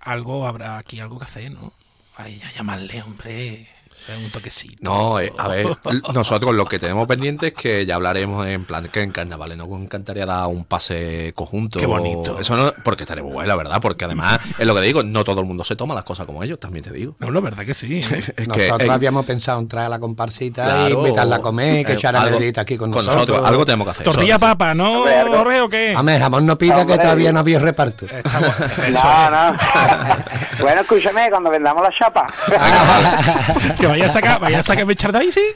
algo 0.00 0.46
habrá 0.46 0.78
aquí, 0.78 1.00
algo 1.00 1.18
que 1.18 1.24
hacer, 1.24 1.50
¿no? 1.50 1.72
Ay, 2.16 2.42
a 2.44 2.52
llamarle, 2.52 3.02
hombre. 3.02 3.66
Un 4.08 4.30
toquecito. 4.30 4.78
No, 4.82 5.20
eh, 5.20 5.32
a 5.38 5.48
ver, 5.48 5.66
nosotros 6.12 6.54
lo 6.54 6.64
que 6.66 6.78
tenemos 6.78 7.06
pendiente 7.06 7.48
es 7.48 7.52
que 7.52 7.86
ya 7.86 7.94
hablaremos 7.94 8.46
en 8.46 8.64
plan 8.64 8.88
que 8.88 9.00
en 9.00 9.12
carnaval 9.12 9.56
nos 9.56 9.68
encantaría 9.80 10.26
dar 10.26 10.46
un 10.46 10.64
pase 10.64 11.32
conjunto. 11.34 11.78
Qué 11.78 11.86
bonito. 11.86 12.38
Eso 12.38 12.56
no, 12.56 12.72
porque 12.82 13.04
estaría 13.04 13.22
muy 13.22 13.32
guay, 13.32 13.46
la 13.46 13.56
verdad, 13.56 13.80
porque 13.80 14.04
además 14.04 14.40
es 14.58 14.66
lo 14.66 14.74
que 14.74 14.80
digo, 14.80 15.02
no 15.02 15.24
todo 15.24 15.40
el 15.40 15.46
mundo 15.46 15.64
se 15.64 15.76
toma 15.76 15.94
las 15.94 16.04
cosas 16.04 16.26
como 16.26 16.42
ellos, 16.42 16.58
también 16.58 16.84
te 16.84 16.92
digo. 16.92 17.14
No, 17.18 17.30
la 17.30 17.40
verdad 17.40 17.64
que 17.64 17.74
sí. 17.74 17.98
es 18.36 18.48
nosotros 18.48 18.88
habíamos 18.88 19.24
pensado 19.24 19.60
en 19.60 19.68
traer 19.68 19.86
a 19.86 19.90
la 19.90 19.98
comparsita 19.98 20.88
y 20.88 20.92
invitarla 20.92 21.36
a 21.36 21.42
comer, 21.42 21.84
que 21.84 21.92
eh, 21.92 21.96
echara 21.96 22.24
verdita 22.24 22.62
aquí 22.62 22.76
con, 22.76 22.90
nosotros. 22.90 23.46
Algo 23.46 23.64
tenemos 23.64 23.86
que 23.86 23.90
hacer. 23.92 24.04
Tortilla 24.04 24.38
papa, 24.38 24.74
¿no? 24.74 25.02
¿O 25.02 25.68
qué? 25.68 25.94
A 25.96 26.18
jamón 26.18 26.46
no 26.46 26.58
pida 26.58 26.84
que 26.86 26.98
todavía 26.98 27.32
no 27.32 27.40
había 27.40 27.58
reparto. 27.58 28.06
no, 28.06 29.30
no. 29.30 29.56
bueno, 30.60 30.80
escúchame, 30.82 31.30
cuando 31.30 31.50
vendamos 31.50 31.82
la 31.82 31.90
chapa. 31.90 32.26
vaya 33.92 34.06
a 34.06 34.08
sacar, 34.08 34.40
vaya 34.40 34.58
a 34.58 34.62
sacar 34.62 34.86
sacar 34.86 34.86
merchandising? 34.86 35.54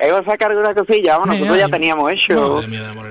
Hemos 0.00 0.20
a 0.20 0.30
sacar 0.30 0.56
una 0.56 0.74
cosilla, 0.74 1.18
bueno, 1.18 1.32
nosotros 1.32 1.58
ya 1.58 1.68
teníamos 1.68 2.12
hecho. 2.12 2.62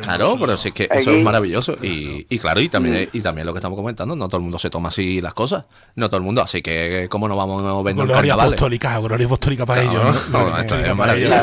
Claro, 0.03 0.37
pero 0.39 0.55
sí 0.55 0.71
que 0.71 0.87
eso 0.89 1.11
es 1.11 1.23
maravilloso. 1.23 1.75
Y, 1.81 2.25
y 2.29 2.39
claro, 2.39 2.61
y 2.61 2.69
también, 2.69 3.09
y 3.11 3.21
también 3.21 3.45
lo 3.45 3.53
que 3.53 3.57
estamos 3.57 3.77
comentando, 3.77 4.15
no 4.15 4.27
todo 4.27 4.37
el 4.37 4.43
mundo 4.43 4.57
se 4.57 4.69
toma 4.69 4.87
así 4.87 5.19
las 5.19 5.33
cosas. 5.33 5.65
No 5.95 6.07
todo 6.07 6.17
el 6.17 6.23
mundo, 6.23 6.41
así 6.41 6.61
que 6.61 7.07
¿cómo 7.09 7.27
no 7.27 7.35
vamos 7.35 7.61
a 7.63 7.83
vender 7.83 8.05
Gloria 8.05 8.35
apostólica, 8.35 8.97
gloria 8.99 9.25
apostólica 9.25 9.65
para 9.65 9.81
ellos. 9.81 10.29
¿no? 10.31 10.59
esto 10.59 10.75
es 10.77 10.95
maravilloso. 10.95 11.35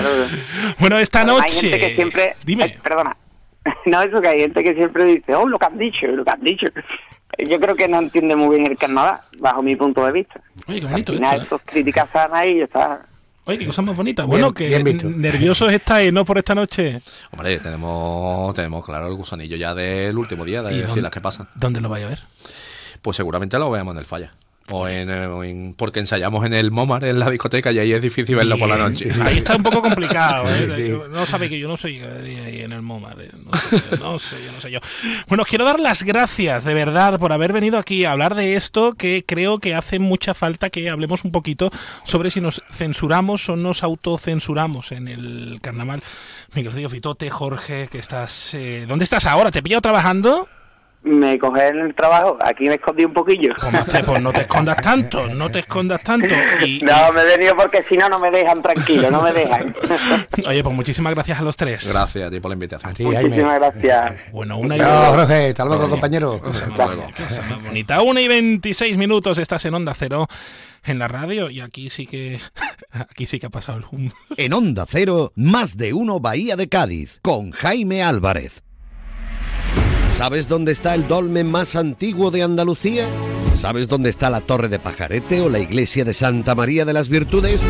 Bueno, 0.78 0.98
esta 0.98 1.24
noche. 1.24 1.44
Hay 1.44 1.50
gente 1.50 1.80
que 1.80 1.94
siempre. 1.94 2.36
Dime. 2.44 2.64
Eh, 2.64 2.78
perdona. 2.82 3.16
No, 3.86 4.02
eso 4.02 4.20
que 4.20 4.28
hay 4.28 4.40
gente 4.40 4.62
que 4.62 4.74
siempre 4.74 5.04
dice, 5.04 5.34
oh, 5.34 5.48
lo 5.48 5.58
que 5.58 5.66
han 5.66 5.78
dicho, 5.78 6.06
lo 6.06 6.24
que 6.24 6.30
han 6.30 6.40
dicho. 6.40 6.66
Yo 7.38 7.60
creo 7.60 7.74
que 7.74 7.88
no 7.88 7.98
entiende 7.98 8.36
muy 8.36 8.56
bien 8.56 8.70
el 8.70 8.76
carnaval, 8.76 9.18
bajo 9.38 9.62
mi 9.62 9.76
punto 9.76 10.04
de 10.04 10.12
vista. 10.12 10.40
Oye, 10.66 10.80
qué 10.80 10.86
bonito 10.86 11.12
Al 11.12 11.18
final, 11.18 11.42
esto, 11.42 11.56
¿eh? 11.56 11.60
críticas 11.64 12.10
sanas 12.10 12.46
y 12.46 12.60
está. 12.60 13.06
Oye, 13.46 13.58
qué 13.58 13.66
cosa 13.66 13.82
más 13.82 13.96
bonita. 13.96 14.24
Bueno, 14.24 14.52
que 14.52 14.82
nerviosos 14.82 15.70
estáis, 15.72 16.12
¿no? 16.12 16.24
Por 16.24 16.38
esta 16.38 16.54
noche. 16.54 17.00
Hombre, 17.30 17.58
tenemos, 17.58 18.54
tenemos 18.54 18.84
claro 18.84 19.08
el 19.08 19.14
gusanillo 19.14 19.56
ya 19.56 19.74
del 19.74 20.16
último 20.16 20.44
día, 20.44 20.62
de 20.62 20.82
decir 20.82 21.02
las 21.02 21.12
que 21.12 21.20
pasan. 21.20 21.46
¿Dónde 21.54 21.80
lo 21.80 21.88
vais 21.88 22.04
a 22.04 22.08
ver? 22.08 22.20
Pues 23.02 23.16
seguramente 23.16 23.58
lo 23.58 23.70
veamos 23.70 23.92
en 23.94 23.98
el 23.98 24.06
Falla. 24.06 24.32
O 24.70 24.88
en, 24.88 25.74
porque 25.76 26.00
ensayamos 26.00 26.46
en 26.46 26.54
el 26.54 26.70
Momar, 26.70 27.04
en 27.04 27.18
la 27.18 27.28
discoteca, 27.28 27.70
y 27.70 27.78
ahí 27.78 27.92
es 27.92 28.00
difícil 28.00 28.34
verlo 28.34 28.58
por 28.58 28.68
la 28.68 28.78
noche. 28.78 29.10
Ahí 29.22 29.38
está 29.38 29.56
un 29.56 29.62
poco 29.62 29.82
complicado. 29.82 30.46
¿eh? 30.48 30.98
No 31.10 31.26
sabe 31.26 31.48
que 31.48 31.58
yo 31.58 31.68
no 31.68 31.76
soy 31.76 32.00
ahí 32.00 32.60
en 32.60 32.72
el 32.72 32.80
Momar. 32.80 33.20
¿eh? 33.20 33.30
No, 33.44 33.52
sé, 33.58 33.76
no 34.00 34.18
sé, 34.18 34.36
yo 34.44 34.52
no 34.52 34.60
sé 34.60 34.70
yo. 34.70 34.80
Bueno, 35.28 35.42
os 35.42 35.48
quiero 35.48 35.66
dar 35.66 35.80
las 35.80 36.02
gracias, 36.02 36.64
de 36.64 36.72
verdad, 36.72 37.18
por 37.18 37.32
haber 37.32 37.52
venido 37.52 37.78
aquí 37.78 38.04
a 38.04 38.12
hablar 38.12 38.34
de 38.34 38.54
esto, 38.54 38.94
que 38.94 39.24
creo 39.26 39.58
que 39.58 39.74
hace 39.74 39.98
mucha 39.98 40.32
falta 40.32 40.70
que 40.70 40.88
hablemos 40.88 41.24
un 41.24 41.32
poquito 41.32 41.70
sobre 42.04 42.30
si 42.30 42.40
nos 42.40 42.62
censuramos 42.72 43.48
o 43.50 43.56
nos 43.56 43.82
autocensuramos 43.82 44.92
en 44.92 45.08
el 45.08 45.58
carnaval. 45.60 46.02
Miguel 46.54 46.72
Río 46.72 46.88
Fitote, 46.88 47.28
Jorge, 47.28 47.88
que 47.88 47.98
estás... 47.98 48.54
Eh, 48.54 48.86
¿Dónde 48.88 49.04
estás 49.04 49.26
ahora? 49.26 49.50
¿Te 49.50 49.62
pillo 49.62 49.80
trabajando? 49.80 50.48
Me 51.04 51.38
coge 51.38 51.68
en 51.68 51.78
el 51.80 51.94
trabajo, 51.94 52.38
aquí 52.42 52.64
me 52.64 52.74
escondí 52.74 53.04
un 53.04 53.12
poquillo. 53.12 53.54
pues 54.06 54.22
no 54.22 54.32
te 54.32 54.40
escondas 54.40 54.76
tanto, 54.82 55.28
no 55.28 55.50
te 55.50 55.60
escondas 55.60 56.02
tanto. 56.02 56.34
no, 56.34 57.12
me 57.12 57.22
he 57.22 57.24
venido 57.24 57.56
porque 57.56 57.84
si 57.88 57.96
no, 57.96 58.08
no 58.08 58.18
me 58.18 58.30
dejan 58.30 58.62
tranquilo, 58.62 59.10
no 59.10 59.22
me 59.22 59.32
dejan. 59.32 59.74
Oye, 60.46 60.62
pues 60.62 60.74
muchísimas 60.74 61.14
gracias 61.14 61.38
a 61.38 61.42
los 61.42 61.56
tres. 61.56 61.92
Gracias 61.92 62.26
a 62.26 62.30
ti 62.30 62.40
por 62.40 62.50
la 62.50 62.54
invitación. 62.54 62.90
A 62.90 62.94
ti, 62.94 63.04
muchísimas 63.04 63.58
gracias. 63.58 64.32
Bueno, 64.32 64.58
una 64.58 64.76
y... 64.76 64.80
No, 64.80 64.86
Jorge, 64.86 65.48
hasta 65.48 65.64
luego, 65.64 65.90
compañero. 65.90 66.40
bonita. 67.64 68.02
Una 68.02 68.20
y 68.20 68.28
26 68.28 68.96
minutos 68.96 69.38
estás 69.38 69.64
en 69.66 69.74
Onda 69.74 69.94
Cero 69.94 70.26
en 70.84 70.98
la 70.98 71.08
radio 71.08 71.50
y 71.50 71.60
aquí 71.60 71.90
sí 71.90 72.06
que 72.06 72.40
aquí 72.90 73.26
sí 73.26 73.38
que 73.38 73.46
ha 73.46 73.50
pasado 73.50 73.78
el 73.78 73.84
hum. 73.90 74.10
En 74.36 74.52
Onda 74.52 74.86
Cero, 74.88 75.32
más 75.34 75.76
de 75.76 75.92
uno 75.92 76.20
Bahía 76.20 76.56
de 76.56 76.68
Cádiz, 76.68 77.18
con 77.22 77.50
Jaime 77.52 78.02
Álvarez. 78.02 78.62
¿Sabes 80.14 80.46
dónde 80.46 80.70
está 80.70 80.94
el 80.94 81.08
dolmen 81.08 81.50
más 81.50 81.74
antiguo 81.74 82.30
de 82.30 82.44
Andalucía? 82.44 83.08
¿Sabes 83.56 83.88
dónde 83.88 84.10
está 84.10 84.30
la 84.30 84.40
Torre 84.40 84.68
de 84.68 84.78
Pajarete 84.78 85.40
o 85.40 85.50
la 85.50 85.58
iglesia 85.58 86.04
de 86.04 86.14
Santa 86.14 86.54
María 86.54 86.84
de 86.84 86.92
las 86.92 87.08
Virtudes? 87.08 87.64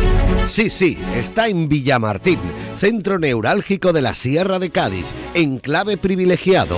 Sí, 0.45 0.69
sí, 0.69 0.95
está 1.15 1.47
en 1.47 1.67
Villamartín, 1.67 2.39
centro 2.77 3.17
neurálgico 3.17 3.93
de 3.93 4.03
la 4.03 4.13
Sierra 4.13 4.59
de 4.59 4.69
Cádiz, 4.69 5.05
enclave 5.33 5.97
privilegiado. 5.97 6.77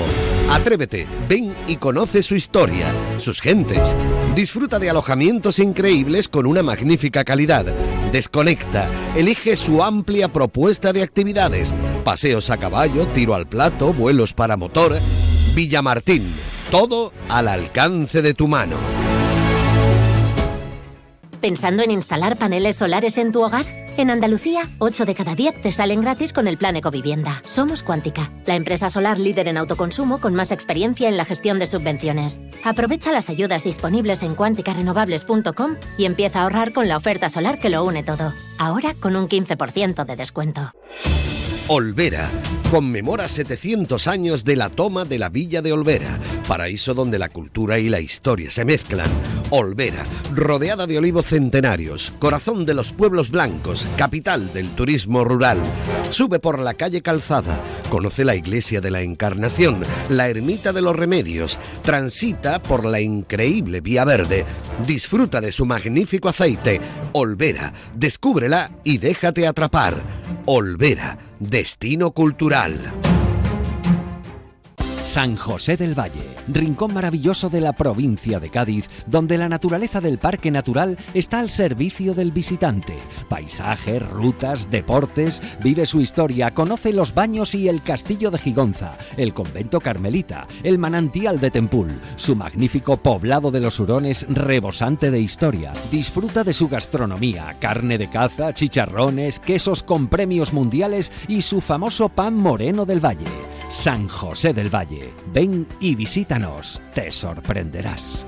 Atrévete, 0.50 1.06
ven 1.28 1.54
y 1.68 1.76
conoce 1.76 2.24
su 2.24 2.36
historia, 2.36 2.88
sus 3.18 3.42
gentes. 3.42 3.94
Disfruta 4.36 4.80
de 4.80 4.90
alojamientos 4.90 5.60
increíbles 5.60 6.30
con 6.30 6.48
una 6.48 6.64
magnífica 6.64 7.26
calidad. 7.26 7.66
Desconecta, 8.14 8.90
elige 9.18 9.58
su 9.58 9.84
amplia 9.84 10.32
propuesta 10.32 10.94
de 10.94 11.04
actividades. 11.04 11.76
Paseos 12.06 12.50
a 12.52 12.58
caballo, 12.58 13.06
tiro 13.08 13.36
al 13.36 13.48
plato, 13.48 13.92
vuelos 13.92 14.34
para 14.34 14.56
motor 14.56 14.98
Villamartín, 15.58 16.24
todo 16.70 17.12
al 17.30 17.48
alcance 17.48 18.22
de 18.22 18.36
tu 18.36 18.48
mano. 18.48 18.78
¿Pensando 21.42 21.82
en 21.82 21.90
instalar 21.90 22.38
paneles 22.38 22.76
solares 22.76 23.18
en 23.18 23.32
tu 23.32 23.44
hogar? 23.44 23.66
En 23.98 24.12
Andalucía, 24.12 24.70
8 24.78 25.06
de 25.06 25.16
cada 25.16 25.34
10 25.34 25.64
te 25.64 25.72
salen 25.72 26.02
gratis 26.02 26.32
con 26.32 26.48
el 26.48 26.60
plan 26.60 26.76
Ecovivienda. 26.76 27.42
Somos 27.48 27.82
Cuántica, 27.82 28.32
la 28.46 28.56
empresa 28.56 28.92
solar 28.92 29.18
líder 29.18 29.48
en 29.48 29.58
autoconsumo 29.58 30.20
con 30.20 30.36
más 30.36 30.52
experiencia 30.52 31.10
en 31.10 31.18
la 31.18 31.26
gestión 31.26 31.58
de 31.58 31.66
subvenciones. 31.66 32.40
Aprovecha 32.64 33.12
las 33.12 33.28
ayudas 33.32 33.64
disponibles 33.64 34.22
en 34.22 34.36
cuanticarenovables.com 34.36 35.78
y 35.98 36.06
empieza 36.06 36.42
a 36.42 36.44
ahorrar 36.44 36.72
con 36.72 36.88
la 36.88 36.98
oferta 36.98 37.30
solar 37.30 37.58
que 37.58 37.70
lo 37.70 37.84
une 37.84 38.04
todo. 38.04 38.32
Ahora 38.60 38.94
con 39.00 39.16
un 39.16 39.28
15% 39.28 40.06
de 40.06 40.16
descuento. 40.16 40.72
Olvera 41.70 42.32
conmemora 42.72 43.28
700 43.28 44.08
años 44.08 44.46
de 44.46 44.56
la 44.56 44.70
toma 44.70 45.06
de 45.06 45.20
la 45.20 45.30
villa 45.30 45.62
de 45.62 45.72
Olvera, 45.72 46.20
paraíso 46.48 46.94
donde 46.94 47.20
la 47.20 47.30
cultura 47.30 47.80
y 47.80 47.90
la 47.90 48.00
historia 48.00 48.52
se 48.52 48.66
mezclan. 48.66 49.10
Olvera, 49.50 50.06
rodeada 50.34 50.86
de 50.86 50.98
olivos 50.98 51.28
centenarios, 51.28 52.14
corazón 52.20 52.66
de 52.66 52.74
los 52.74 52.92
pueblos 52.92 53.32
blancos, 53.32 53.86
capital 53.96 54.54
del 54.54 54.70
turismo 54.72 55.24
rural. 55.24 55.62
Sube 56.10 56.40
por 56.40 56.60
la 56.60 56.74
calle 56.74 57.02
Calzada, 57.02 57.62
conoce 57.90 58.26
la 58.26 58.36
iglesia 58.36 58.82
de 58.82 58.92
la 58.92 59.02
Encarnación, 59.02 59.82
la 60.10 60.28
ermita 60.30 60.74
de 60.74 60.82
los 60.82 60.96
Remedios, 60.96 61.58
transita 61.84 62.62
por 62.62 62.86
la 62.86 63.00
increíble 63.00 63.82
Vía 63.82 64.04
Verde, 64.04 64.46
disfruta 64.86 65.42
de 65.42 65.52
su 65.52 65.66
magnífico 65.66 66.30
aceite. 66.30 66.82
Olvera, 67.14 67.74
descúbrela 67.94 68.72
y 68.84 68.98
déjate 68.98 69.48
atrapar. 69.48 69.96
Olvera, 70.46 71.18
destino 71.40 72.12
cultural. 72.12 73.17
San 75.08 75.38
José 75.38 75.78
del 75.78 75.98
Valle, 75.98 76.36
rincón 76.50 76.94
maravilloso 76.94 77.50
de 77.50 77.62
la 77.62 77.72
provincia 77.72 78.42
de 78.42 78.50
Cádiz, 78.50 78.90
donde 79.08 79.38
la 79.38 79.48
naturaleza 79.48 80.02
del 80.02 80.18
parque 80.18 80.52
natural 80.52 80.98
está 81.14 81.40
al 81.40 81.50
servicio 81.50 82.14
del 82.14 82.34
visitante. 82.34 83.00
Paisajes, 83.30 84.08
rutas, 84.10 84.70
deportes, 84.70 85.42
vive 85.64 85.86
su 85.86 86.02
historia, 86.02 86.54
conoce 86.54 86.92
los 86.92 87.14
baños 87.14 87.56
y 87.56 87.70
el 87.70 87.84
castillo 87.84 88.32
de 88.32 88.38
Gigonza, 88.38 88.98
el 89.16 89.34
convento 89.34 89.80
carmelita, 89.80 90.46
el 90.62 90.78
manantial 90.78 91.40
de 91.40 91.52
Tempul, 91.52 91.88
su 92.18 92.36
magnífico 92.36 92.98
poblado 92.98 93.50
de 93.50 93.62
los 93.62 93.80
hurones 93.80 94.28
rebosante 94.30 95.10
de 95.10 95.22
historia. 95.22 95.72
Disfruta 95.90 96.44
de 96.44 96.52
su 96.52 96.68
gastronomía, 96.68 97.56
carne 97.62 97.98
de 97.98 98.10
caza, 98.10 98.52
chicharrones, 98.54 99.40
quesos 99.40 99.84
con 99.84 100.10
premios 100.10 100.52
mundiales 100.52 101.14
y 101.30 101.44
su 101.44 101.62
famoso 101.62 102.10
pan 102.10 102.36
moreno 102.36 102.86
del 102.86 103.00
valle. 103.00 103.57
San 103.70 104.08
José 104.08 104.54
del 104.54 104.74
Valle. 104.74 105.14
Ven 105.34 105.68
y 105.80 105.96
visítanos, 105.96 106.82
te 106.94 107.12
sorprenderás. 107.12 108.26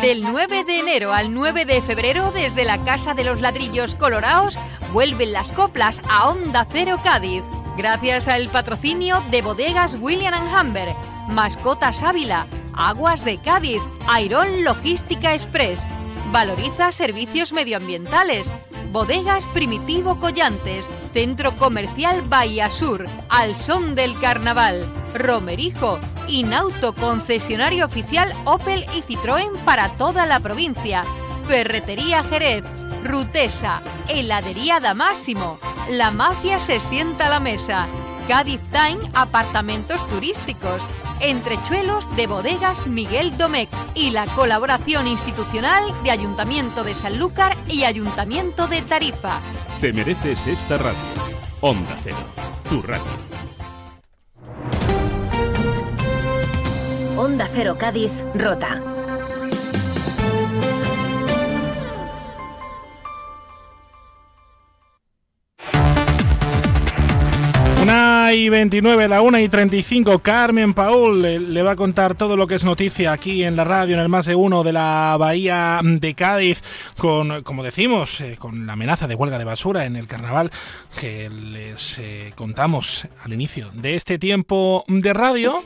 Del 0.00 0.22
9 0.24 0.64
de 0.64 0.80
enero 0.80 1.12
al 1.12 1.32
9 1.32 1.64
de 1.64 1.80
febrero, 1.82 2.32
desde 2.32 2.64
la 2.64 2.78
Casa 2.78 3.14
de 3.14 3.24
los 3.24 3.40
Ladrillos 3.40 3.94
Colorados, 3.94 4.58
vuelven 4.92 5.32
las 5.32 5.52
coplas 5.52 6.02
a 6.08 6.28
Onda 6.28 6.66
Cero 6.70 6.98
Cádiz. 7.04 7.44
Gracias 7.76 8.26
al 8.26 8.48
patrocinio 8.48 9.22
de 9.30 9.42
bodegas 9.42 9.96
William 10.00 10.34
Humber, 10.48 10.88
Mascotas 11.28 12.02
Ávila, 12.02 12.46
Aguas 12.74 13.24
de 13.24 13.38
Cádiz, 13.38 13.80
Airón 14.08 14.64
Logística 14.64 15.34
Express, 15.34 15.86
Valoriza 16.32 16.92
Servicios 16.92 17.52
Medioambientales, 17.52 18.50
Bodegas 18.90 19.44
Primitivo 19.48 20.18
Collantes, 20.18 20.88
Centro 21.12 21.54
Comercial 21.58 22.22
Bahía 22.22 22.70
Sur, 22.70 23.04
Al 23.28 23.54
Son 23.54 23.94
del 23.94 24.18
Carnaval, 24.18 24.86
Romerijo, 25.12 26.00
Inauto 26.28 26.94
Concesionario 26.94 27.84
Oficial 27.84 28.32
Opel 28.46 28.86
y 28.96 29.02
Citroën 29.02 29.52
para 29.66 29.90
toda 29.90 30.24
la 30.24 30.40
provincia, 30.40 31.04
Ferretería 31.46 32.24
Jerez, 32.24 32.64
Rutesa, 33.04 33.82
Heladería 34.08 34.80
Damásimo, 34.80 35.58
La 35.90 36.10
Mafia 36.10 36.58
se 36.58 36.80
sienta 36.80 37.26
a 37.26 37.30
la 37.30 37.40
mesa, 37.40 37.88
Cádiz 38.26 38.60
Time 38.70 39.06
Apartamentos 39.12 40.08
Turísticos, 40.08 40.80
Entrechuelos 41.22 42.14
de 42.16 42.26
Bodegas 42.26 42.88
Miguel 42.88 43.38
Domecq 43.38 43.70
y 43.94 44.10
la 44.10 44.26
colaboración 44.34 45.06
institucional 45.06 45.84
de 46.02 46.10
Ayuntamiento 46.10 46.82
de 46.82 46.96
Sanlúcar 46.96 47.56
y 47.68 47.84
Ayuntamiento 47.84 48.66
de 48.66 48.82
Tarifa. 48.82 49.40
Te 49.80 49.92
mereces 49.92 50.48
esta 50.48 50.78
radio. 50.78 50.98
Onda 51.60 51.96
Cero, 52.02 52.16
tu 52.68 52.82
radio. 52.82 53.04
Onda 57.16 57.48
Cero 57.52 57.76
Cádiz, 57.78 58.10
Rota. 58.34 58.91
Una 67.92 68.32
y 68.32 68.48
29, 68.48 69.06
la 69.06 69.20
1 69.20 69.38
y 69.40 69.48
35, 69.50 70.20
Carmen 70.20 70.72
Paul 70.72 71.20
le, 71.20 71.38
le, 71.38 71.62
va 71.62 71.72
a 71.72 71.76
contar 71.76 72.14
todo 72.14 72.38
lo 72.38 72.46
que 72.46 72.54
es 72.54 72.64
noticia 72.64 73.12
aquí 73.12 73.44
en 73.44 73.54
la 73.54 73.64
radio, 73.64 73.96
en 73.96 74.00
el 74.00 74.08
más 74.08 74.24
de 74.24 74.34
uno 74.34 74.64
de 74.64 74.72
la 74.72 75.14
Bahía 75.18 75.78
de 75.84 76.14
Cádiz, 76.14 76.62
con, 76.96 77.42
como 77.42 77.62
decimos, 77.62 78.22
eh, 78.22 78.36
con 78.38 78.66
la 78.66 78.72
amenaza 78.72 79.08
de 79.08 79.14
huelga 79.14 79.38
de 79.38 79.44
basura 79.44 79.84
en 79.84 79.96
el 79.96 80.06
carnaval 80.06 80.50
que 80.98 81.28
les 81.28 81.98
eh, 81.98 82.32
contamos 82.34 83.08
al 83.22 83.34
inicio 83.34 83.70
de 83.74 83.96
este 83.96 84.18
tiempo 84.18 84.86
de 84.88 85.12
radio. 85.12 85.62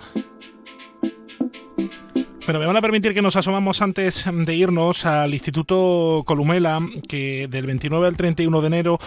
Pero 2.46 2.60
me 2.60 2.66
van 2.66 2.76
a 2.76 2.80
permitir 2.80 3.12
que 3.12 3.22
nos 3.22 3.34
asomamos 3.34 3.82
antes 3.82 4.24
de 4.32 4.54
irnos 4.54 5.04
al 5.04 5.34
Instituto 5.34 6.22
Columela, 6.24 6.78
que 7.08 7.48
del 7.50 7.66
29 7.66 8.06
al 8.06 8.16
31 8.16 8.60
de 8.60 8.66
enero 8.68 9.00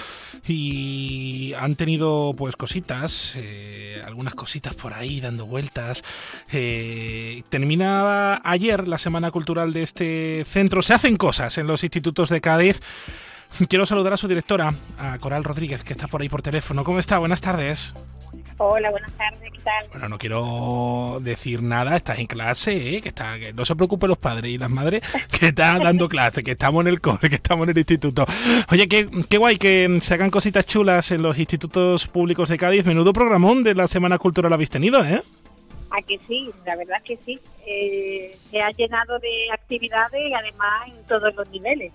y 0.46 1.54
han 1.58 1.76
tenido 1.76 2.34
pues 2.38 2.58
cositas, 2.58 3.36
eh, 3.38 4.02
algunas 4.06 4.36
cositas 4.36 4.76
por 4.76 4.94
ahí 4.94 5.22
dando 5.22 5.46
vueltas. 5.46 6.04
Eh, 6.52 7.44
terminaba 7.48 8.42
ayer 8.44 8.90
la 8.90 8.98
Semana 8.98 9.32
Cultural 9.32 9.72
de 9.72 9.84
este 9.84 10.44
centro. 10.46 10.82
Se 10.82 10.94
hacen 10.94 11.16
cosas 11.16 11.58
en 11.58 11.66
los 11.66 11.86
institutos 11.86 12.30
de 12.30 12.42
Cádiz. 12.42 12.82
Quiero 13.70 13.86
saludar 13.86 14.12
a 14.12 14.18
su 14.18 14.28
directora, 14.28 14.76
a 14.98 15.18
Coral 15.20 15.46
Rodríguez, 15.46 15.86
que 15.86 15.94
está 15.94 16.10
por 16.10 16.22
ahí 16.22 16.28
por 16.28 16.42
teléfono. 16.42 16.84
¿Cómo 16.84 17.00
está? 17.00 17.20
Buenas 17.20 17.40
tardes. 17.40 17.96
Hola, 18.58 18.92
buenas 18.92 19.12
tardes, 19.14 19.52
¿qué 19.54 19.60
tal? 19.62 19.88
Bueno, 19.92 20.10
no 20.10 20.18
quiero 20.18 21.20
decir 21.22 21.64
nada, 21.64 21.96
estás 21.96 22.20
en 22.20 22.28
clase, 22.28 22.96
¿eh? 22.96 23.02
que, 23.02 23.10
está, 23.10 23.40
que 23.40 23.54
no 23.54 23.64
se 23.64 23.76
preocupen 23.76 24.10
los 24.10 24.18
padres 24.18 24.52
y 24.52 24.58
las 24.58 24.70
madres 24.70 25.02
que 25.40 25.48
están 25.48 25.82
dando 25.82 26.10
clase, 26.10 26.44
que 26.44 26.52
estamos 26.52 26.82
en 26.82 26.88
el 26.90 27.02
cole, 27.02 27.30
que 27.30 27.36
estamos 27.36 27.64
en 27.64 27.70
el 27.72 27.78
instituto. 27.78 28.26
Oye, 28.70 28.88
qué, 28.88 29.10
qué 29.30 29.38
guay 29.38 29.58
que 29.58 30.00
se 30.02 30.14
hagan 30.14 30.30
cositas 30.30 30.66
chulas 30.66 31.12
en 31.12 31.22
los 31.22 31.38
institutos 31.38 32.08
públicos 32.08 32.50
de 32.50 32.58
Cádiz. 32.58 32.86
Menudo 32.86 33.14
programón 33.14 33.64
de 33.64 33.76
la 33.76 33.88
Semana 33.88 34.18
Cultural 34.18 34.52
habéis 34.52 34.70
tenido, 34.70 35.04
¿eh? 35.06 35.24
A 35.92 36.02
que 36.02 36.20
sí, 36.28 36.52
la 36.66 36.76
verdad 36.76 37.02
que 37.04 37.18
sí. 37.26 37.40
Eh, 37.66 38.38
se 38.52 38.62
ha 38.62 38.72
llenado 38.72 39.20
de 39.20 39.52
actividades 39.52 40.22
y 40.22 40.34
además 40.34 40.88
en 40.88 41.04
todos 41.06 41.34
los 41.34 41.50
niveles. 41.50 41.94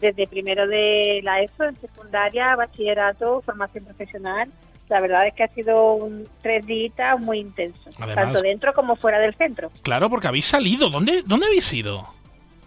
Desde 0.00 0.26
primero 0.26 0.66
de 0.66 1.20
la 1.24 1.40
ESO, 1.40 1.64
en 1.64 1.80
secundaria, 1.80 2.54
bachillerato, 2.56 3.42
formación 3.42 3.84
profesional, 3.84 4.50
la 4.88 5.00
verdad 5.00 5.26
es 5.26 5.34
que 5.34 5.44
ha 5.44 5.48
sido 5.48 5.94
un 5.94 6.28
tres 6.42 6.66
días 6.66 7.18
muy 7.18 7.38
intensos, 7.38 7.96
Además- 7.98 8.24
tanto 8.26 8.40
dentro 8.42 8.74
como 8.74 8.96
fuera 8.96 9.18
del 9.18 9.34
centro. 9.34 9.70
Claro, 9.82 10.10
porque 10.10 10.28
habéis 10.28 10.46
salido. 10.46 10.90
¿Dónde, 10.90 11.22
dónde 11.26 11.46
habéis 11.46 11.72
ido? 11.72 12.08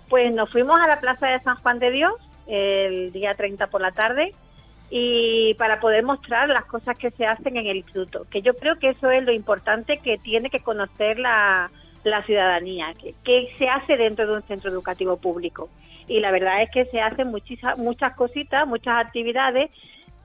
Pues 0.10 0.34
nos 0.34 0.50
fuimos 0.52 0.80
a 0.80 0.88
la 0.88 1.00
Plaza 1.00 1.28
de 1.28 1.40
San 1.42 1.58
Juan 1.58 1.80
de 1.80 1.92
Dios 1.92 2.14
el 2.48 3.12
día 3.12 3.34
30 3.36 3.68
por 3.68 3.82
la 3.82 3.92
tarde 3.92 4.34
y 4.90 5.54
para 5.56 5.80
poder 5.82 6.04
mostrar 6.04 6.48
las 6.48 6.64
cosas 6.66 6.98
que 6.98 7.12
se 7.12 7.26
hacen 7.26 7.58
en 7.58 7.68
el 7.68 7.78
instituto, 7.78 8.26
que 8.30 8.42
yo 8.42 8.56
creo 8.56 8.80
que 8.80 8.90
eso 8.90 9.12
es 9.12 9.24
lo 9.24 9.34
importante 9.34 9.98
que 9.98 10.18
tiene 10.18 10.50
que 10.50 10.62
conocer 10.62 11.20
la, 11.20 11.70
la 12.06 12.24
ciudadanía, 12.24 12.94
que, 12.94 13.14
que 13.24 13.54
se 13.58 13.68
hace 13.68 13.98
dentro 13.98 14.26
de 14.28 14.34
un 14.38 14.44
centro 14.44 14.72
educativo 14.72 15.18
público. 15.18 15.70
Y 16.08 16.22
la 16.22 16.32
verdad 16.32 16.62
es 16.62 16.70
que 16.72 16.86
se 16.86 17.02
hacen 17.02 17.28
muchas 17.30 18.16
cositas, 18.16 18.66
muchas 18.66 18.96
actividades 19.06 19.70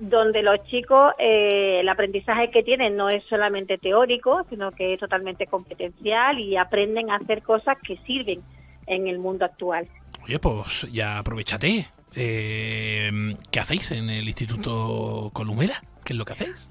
donde 0.02 0.42
los 0.42 0.64
chicos 0.64 1.14
eh, 1.16 1.78
el 1.80 1.88
aprendizaje 1.88 2.50
que 2.50 2.64
tienen 2.64 2.96
no 2.96 3.08
es 3.08 3.22
solamente 3.24 3.78
teórico, 3.78 4.44
sino 4.50 4.72
que 4.72 4.94
es 4.94 5.00
totalmente 5.00 5.46
competencial 5.46 6.40
y 6.40 6.56
aprenden 6.56 7.10
a 7.10 7.16
hacer 7.16 7.42
cosas 7.42 7.76
que 7.86 7.96
sirven 7.98 8.42
en 8.86 9.06
el 9.06 9.20
mundo 9.20 9.44
actual. 9.44 9.86
Oye, 10.24 10.40
pues 10.40 10.90
ya 10.92 11.18
aprovechate. 11.18 11.86
Eh, 12.16 13.10
¿Qué 13.52 13.60
hacéis 13.60 13.92
en 13.92 14.10
el 14.10 14.26
Instituto 14.26 15.30
Columela? 15.32 15.80
¿Qué 16.04 16.14
es 16.14 16.18
lo 16.18 16.24
que 16.24 16.32
hacéis? 16.32 16.68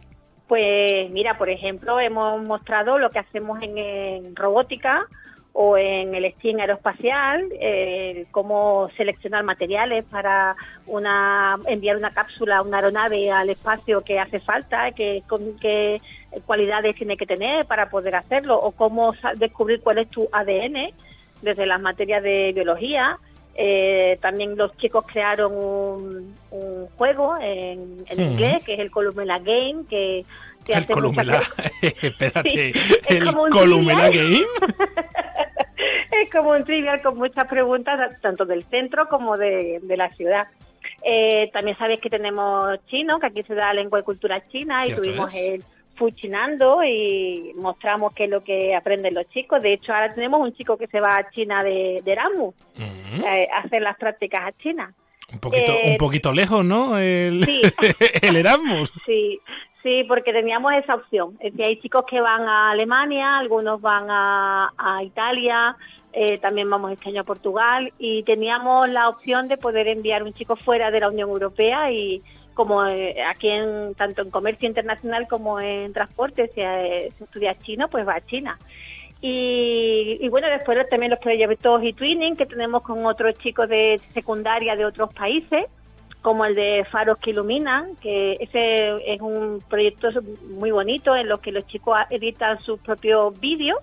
Pues 0.49 1.09
mira, 1.09 1.37
por 1.37 1.49
ejemplo, 1.49 2.01
hemos 2.01 2.43
mostrado 2.43 2.99
lo 2.99 3.11
que 3.11 3.19
hacemos 3.19 3.63
en, 3.63 3.77
en 3.77 4.35
robótica 4.35 5.07
o 5.53 5.77
en 5.77 6.15
el 6.15 6.31
STEAM 6.33 6.59
aeroespacial, 6.61 7.49
eh, 7.59 8.25
cómo 8.31 8.89
seleccionar 8.95 9.43
materiales 9.43 10.05
para 10.05 10.55
una 10.85 11.57
enviar 11.67 11.97
una 11.97 12.11
cápsula, 12.11 12.61
una 12.61 12.77
aeronave 12.77 13.29
al 13.31 13.49
espacio 13.49 14.01
que 14.01 14.17
hace 14.19 14.39
falta, 14.39 14.91
que, 14.91 15.23
qué 15.59 16.01
cualidades 16.45 16.95
tiene 16.95 17.17
que 17.17 17.25
tener 17.25 17.65
para 17.65 17.89
poder 17.89 18.15
hacerlo, 18.15 18.57
o 18.59 18.71
cómo 18.71 19.13
descubrir 19.35 19.81
cuál 19.81 19.97
es 19.97 20.07
tu 20.09 20.29
ADN 20.31 20.93
desde 21.41 21.65
las 21.65 21.81
materias 21.81 22.23
de 22.23 22.53
biología. 22.53 23.17
Eh, 23.53 24.17
también 24.21 24.55
los 24.55 24.75
chicos 24.77 25.03
crearon 25.05 25.51
un, 25.53 26.33
un 26.51 26.87
juego 26.95 27.35
en, 27.41 28.05
en 28.07 28.17
Mm. 28.17 28.21
inglés, 28.31 28.63
que 28.63 28.75
es 28.75 28.79
el 28.79 28.89
Columela 28.89 29.39
Game, 29.39 29.83
que 29.89 30.23
te 30.71 30.77
El 30.77 30.83
hace 30.83 30.93
Columela. 30.93 31.41
Espérate, 31.81 32.49
Sí, 32.49 32.73
el 33.09 33.33
Columela. 33.33 34.09
Game. 34.09 34.41
es 36.23 36.29
como 36.31 36.51
un 36.51 36.63
trivial 36.63 37.01
con 37.01 37.17
muchas 37.17 37.45
preguntas, 37.47 38.19
tanto 38.21 38.45
del 38.45 38.63
centro 38.65 39.07
como 39.07 39.37
de, 39.37 39.79
de 39.81 39.97
la 39.97 40.09
ciudad. 40.15 40.47
Eh, 41.03 41.49
también 41.53 41.77
sabes 41.77 41.99
que 41.99 42.09
tenemos 42.09 42.79
chino, 42.87 43.19
que 43.19 43.27
aquí 43.27 43.43
se 43.43 43.55
da 43.55 43.73
lengua 43.73 43.99
y 43.99 44.03
cultura 44.03 44.47
china, 44.49 44.85
y 44.85 44.93
tuvimos 44.93 45.33
es. 45.33 45.51
el 45.53 45.63
Fuchinando 45.95 46.83
y 46.83 47.51
mostramos 47.57 48.13
qué 48.13 48.23
es 48.23 48.29
lo 48.29 48.43
que 48.43 48.73
aprenden 48.75 49.13
los 49.13 49.29
chicos. 49.29 49.61
De 49.61 49.73
hecho, 49.73 49.93
ahora 49.93 50.11
tenemos 50.13 50.39
un 50.41 50.51
chico 50.53 50.75
que 50.77 50.87
se 50.87 50.99
va 50.99 51.15
a 51.17 51.29
China 51.29 51.63
de, 51.63 52.01
de 52.03 52.11
Erasmus, 52.11 52.55
eh, 52.79 53.47
a 53.53 53.59
hacer 53.59 53.83
las 53.83 53.97
prácticas 53.97 54.47
a 54.47 54.51
China. 54.53 54.91
Un 55.31 55.39
poquito, 55.39 55.71
Eh, 55.73 55.91
un 55.91 55.97
poquito 55.97 56.33
lejos, 56.33 56.65
¿no? 56.65 56.97
El, 56.97 57.45
Sí. 57.45 57.61
el 58.23 58.35
Erasmus. 58.35 58.91
Sí, 59.05 59.39
sí, 59.83 60.03
porque 60.07 60.33
teníamos 60.33 60.73
esa 60.73 60.95
opción. 60.95 61.37
Es 61.39 61.53
decir, 61.53 61.65
hay 61.65 61.79
chicos 61.79 62.05
que 62.07 62.21
van 62.21 62.47
a 62.47 62.71
Alemania, 62.71 63.37
algunos 63.37 63.81
van 63.81 64.05
a, 64.09 64.71
Italia, 65.03 65.75
eh, 66.13 66.37
también 66.39 66.69
vamos 66.69 66.91
este 66.91 67.09
año 67.09 67.21
a 67.21 67.25
Portugal 67.25 67.93
y 67.97 68.23
teníamos 68.23 68.89
la 68.89 69.09
opción 69.09 69.47
de 69.47 69.57
poder 69.57 69.87
enviar 69.87 70.23
un 70.23 70.33
chico 70.33 70.55
fuera 70.55 70.91
de 70.91 70.99
la 70.99 71.09
Unión 71.09 71.29
Europea 71.29 71.91
y 71.91 72.21
como 72.53 72.85
eh, 72.85 73.15
aquí 73.23 73.49
en 73.49 73.95
tanto 73.95 74.21
en 74.21 74.29
comercio 74.29 74.67
internacional 74.67 75.27
como 75.27 75.59
en 75.59 75.93
transporte 75.93 76.51
si 76.53 76.61
eh, 76.61 77.11
se 77.17 77.23
estudia 77.23 77.57
chino, 77.57 77.87
pues 77.87 78.07
va 78.07 78.15
a 78.15 78.25
China. 78.25 78.59
Y, 79.21 80.17
y 80.19 80.29
bueno, 80.29 80.47
después 80.47 80.77
también 80.89 81.11
los 81.11 81.19
proyectos 81.19 81.83
y 81.83 81.93
twinning 81.93 82.35
que 82.35 82.45
tenemos 82.45 82.81
con 82.81 83.05
otros 83.05 83.35
chicos 83.35 83.69
de 83.69 84.01
secundaria 84.13 84.75
de 84.75 84.85
otros 84.85 85.13
países, 85.13 85.65
como 86.21 86.45
el 86.45 86.55
de 86.55 86.85
Faros 86.89 87.17
que 87.17 87.31
Iluminan, 87.31 87.95
que 87.95 88.37
ese 88.39 89.13
es 89.13 89.21
un 89.21 89.61
proyecto 89.67 90.09
muy 90.49 90.71
bonito 90.71 91.15
en 91.15 91.27
los 91.27 91.39
que 91.39 91.51
los 91.51 91.65
chicos 91.65 91.97
editan 92.09 92.59
sus 92.61 92.79
propios 92.79 93.39
vídeos 93.39 93.79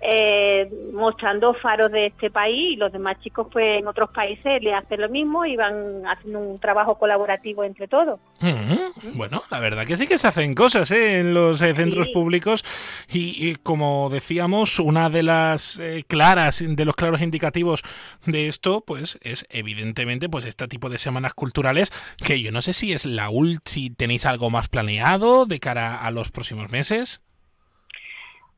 eh, 0.00 0.70
mostrando 0.94 1.52
faros 1.52 1.90
de 1.92 2.06
este 2.06 2.30
país 2.30 2.72
y 2.72 2.76
los 2.76 2.90
demás 2.90 3.20
chicos 3.20 3.48
pues 3.52 3.80
en 3.80 3.86
otros 3.86 4.10
países 4.10 4.62
le 4.62 4.74
hacen 4.74 5.00
lo 5.00 5.08
mismo 5.08 5.44
y 5.44 5.56
van 5.56 6.06
haciendo 6.06 6.38
un 6.38 6.58
trabajo 6.58 6.98
colaborativo 6.98 7.64
entre 7.64 7.86
todos. 7.86 8.18
Mm, 8.40 9.16
bueno, 9.16 9.42
la 9.50 9.60
verdad 9.60 9.86
que 9.86 9.96
sí 9.96 10.06
que 10.06 10.18
se 10.18 10.26
hacen 10.26 10.54
cosas 10.54 10.90
¿eh? 10.90 11.18
en 11.18 11.34
los 11.34 11.60
eh, 11.60 11.74
centros 11.74 12.08
públicos 12.08 12.64
y, 13.08 13.50
y, 13.50 13.56
como 13.56 14.08
decíamos, 14.10 14.78
una 14.78 15.10
de 15.10 15.22
las 15.22 15.78
eh, 15.78 16.04
claras, 16.06 16.64
de 16.66 16.84
los 16.84 16.96
claros 16.96 17.20
indicativos 17.20 17.82
de 18.24 18.48
esto, 18.48 18.82
pues 18.86 19.18
es 19.20 19.46
evidentemente 19.50 20.28
pues 20.28 20.46
este 20.46 20.66
tipo 20.68 20.88
de 20.88 20.98
semanas 20.98 21.34
culturales 21.34 21.92
que 22.16 22.40
yo 22.40 22.52
no 22.52 22.62
sé 22.62 22.72
si 22.72 22.92
es 22.92 23.04
la 23.04 23.28
si 23.64 23.90
tenéis 23.90 24.26
algo 24.26 24.50
más 24.50 24.68
planeado 24.68 25.46
de 25.46 25.60
cara 25.60 26.04
a 26.04 26.10
los 26.10 26.30
próximos 26.30 26.70
meses 26.70 27.22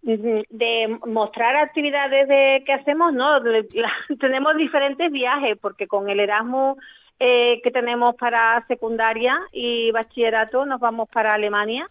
de 0.03 0.99
mostrar 1.07 1.57
actividades 1.57 2.27
de, 2.27 2.65
que 2.67 2.73
hacemos, 2.73 3.13
no, 3.13 3.41
tenemos 4.21 4.57
diferentes 4.57 5.11
viajes 5.11 5.57
porque 5.61 5.87
con 5.87 6.09
el 6.11 6.21
Erasmus 6.21 6.77
eh, 7.21 7.61
que 7.63 7.71
tenemos 7.71 8.17
para 8.17 8.65
secundaria 8.67 9.41
y 9.53 9.93
bachillerato 9.93 10.67
nos 10.67 10.81
vamos 10.81 11.09
para 11.09 11.35
Alemania 11.35 11.89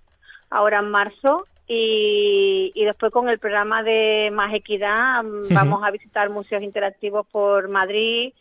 ahora 0.50 0.80
en 0.80 0.92
marzo 0.92 1.46
y, 1.68 2.74
y 2.76 2.84
después 2.84 3.14
con 3.14 3.30
el 3.30 3.40
programa 3.40 3.82
de 3.82 4.30
Más 4.34 4.54
Equidad 4.54 5.24
vamos 5.52 5.82
a 5.86 5.92
visitar 5.92 6.30
museos 6.30 6.62
interactivos 6.64 7.26
por 7.28 7.70
Madrid, 7.70 8.34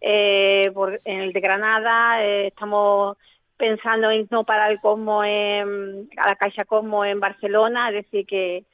eh, 0.00 0.70
por, 0.72 1.02
en 1.04 1.20
el 1.20 1.34
de 1.34 1.40
Granada, 1.40 2.24
eh, 2.24 2.46
estamos 2.46 3.18
pensando 3.58 4.10
en 4.10 4.26
no 4.30 4.44
para 4.44 4.70
el 4.70 4.80
Cosmo 4.80 5.22
en, 5.22 6.08
a 6.16 6.28
la 6.28 6.36
Caixa 6.36 6.64
Cosmo 6.64 7.04
en 7.04 7.20
Barcelona, 7.20 7.88
es 7.88 8.06
decir 8.06 8.24
que 8.24 8.64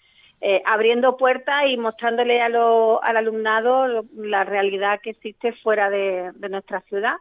eh, 0.47 0.62
abriendo 0.66 1.16
puertas 1.16 1.65
y 1.69 1.79
mostrándole 1.79 2.43
a 2.43 2.47
al 2.49 3.16
alumnado 3.16 4.05
la 4.15 4.45
realidad 4.45 5.01
que 5.01 5.09
existe 5.09 5.55
fuera 5.55 5.89
de, 5.89 6.33
de 6.35 6.49
nuestra 6.51 6.83
ciudad 6.83 7.15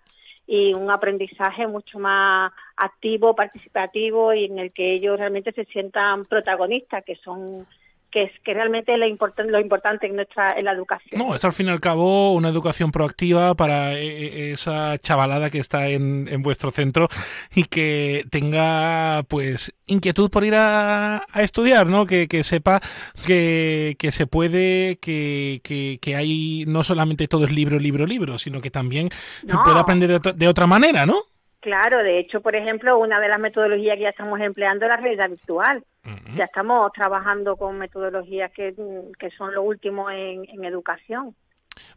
y 0.45 0.74
un 0.74 0.91
aprendizaje 0.91 1.66
mucho 1.66 2.00
más 2.00 2.52
activo, 2.76 3.34
participativo 3.34 4.34
y 4.34 4.44
en 4.44 4.60
el 4.60 4.74
que 4.74 4.91
ellos 4.91 5.18
realmente 5.18 5.54
se 5.54 5.64
sientan 5.64 6.26
protagonistas, 6.26 7.06
que 7.06 7.16
son 7.16 7.66
que 8.14 8.23
es 8.23 8.31
que 8.44 8.53
realmente 8.53 8.95
lo, 8.95 9.07
importante 9.07 9.52
lo 9.52 9.60
importante 9.60 10.06
en 10.06 10.15
nuestra 10.15 10.53
en 10.53 10.65
la 10.65 10.72
educación. 10.72 11.19
No, 11.19 11.34
es 11.34 11.44
al 11.44 11.52
fin 11.52 11.65
y 11.65 11.72
al 11.72 11.80
cabo 11.80 12.34
una 12.34 12.49
educación 12.49 12.91
proactiva 12.91 13.56
para 13.56 13.94
eh, 13.94 14.06
eh, 14.06 14.52
esa 14.52 14.99
chavalada 14.99 15.49
que 15.49 15.57
está 15.57 15.90
en, 15.90 16.27
en 16.30 16.44
vuestro 16.44 16.69
centro 16.69 17.07
y 17.56 17.64
que 17.64 18.23
tenga 18.30 19.23
pues 19.27 19.73
inquietud 19.88 20.30
por 20.30 20.45
ir 20.45 20.53
a, 20.53 21.23
a 21.31 21.41
estudiar, 21.41 21.88
¿no? 21.88 22.06
Que, 22.06 22.27
que 22.27 22.44
sepa 22.44 22.81
que, 23.26 23.95
que, 23.98 24.11
se 24.11 24.27
puede, 24.27 24.98
que, 24.98 25.61
que, 25.64 25.98
que, 25.99 26.15
hay 26.15 26.65
no 26.68 26.84
solamente 26.84 27.27
todo 27.27 27.45
es 27.45 27.52
libro, 27.52 27.80
libro, 27.80 28.06
libro, 28.06 28.38
sino 28.38 28.61
que 28.61 28.69
también 28.69 29.10
no. 29.44 29.64
puede 29.64 29.80
aprender 29.80 30.22
de, 30.22 30.34
de 30.34 30.48
otra 30.48 30.68
manera, 30.68 31.07
¿no? 31.07 31.32
Claro, 31.64 32.03
de 32.03 32.19
hecho, 32.19 32.41
por 32.41 32.57
ejemplo, 32.57 32.98
una 32.99 33.22
de 33.22 33.30
las 33.30 33.40
metodologías 33.40 33.95
que 33.95 34.03
ya 34.03 34.10
estamos 34.10 34.38
empleando 34.41 34.85
es 34.85 34.90
la 34.90 34.98
realidad 34.98 35.30
virtual. 35.30 35.81
Uh 36.03 36.10
-huh. 36.10 36.35
Ya 36.35 36.44
estamos 36.44 36.91
trabajando 36.91 37.56
con 37.56 37.77
metodologías 37.77 38.52
que, 38.52 38.76
que 39.18 39.31
son 39.31 39.53
lo 39.53 39.64
último 39.64 40.11
en, 40.11 40.44
en 40.49 40.65
educación 40.65 41.34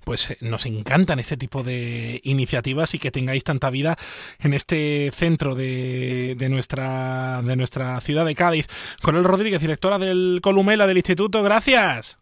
pues 0.05 0.31
eh, 0.31 0.39
nos 0.41 0.65
encantan 0.67 1.19
este 1.19 1.37
tipo 1.37 1.63
de 1.63 2.21
iniciativas 2.23 2.95
y 2.95 2.99
que 2.99 3.11
tengáis 3.11 3.45
tanta 3.45 3.69
vida 3.71 3.97
en 4.41 4.55
este 4.55 5.11
centro 5.13 5.55
de, 5.55 6.35
de, 6.39 6.49
nuestra 6.49 7.43
de 7.43 7.57
nuestra 7.57 8.01
ciudad 8.01 8.25
de 8.25 8.35
Cádiz. 8.35 8.69
Coronel 9.03 9.27
Rodríguez, 9.27 9.61
directora 9.61 9.99
del 9.99 10.39
Columela 10.43 10.87
del 10.87 10.97
Instituto, 10.97 11.43
gracias. 11.43 12.21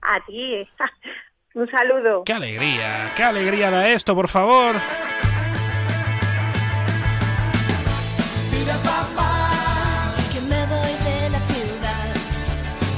A 0.00 0.24
ti. 0.24 0.66
Un 1.54 1.70
saludo. 1.70 2.22
Qué 2.24 2.34
alegría, 2.34 3.12
qué 3.16 3.22
alegría 3.22 3.70
da 3.70 3.88
esto, 3.88 4.14
por 4.14 4.28
favor. 4.28 4.76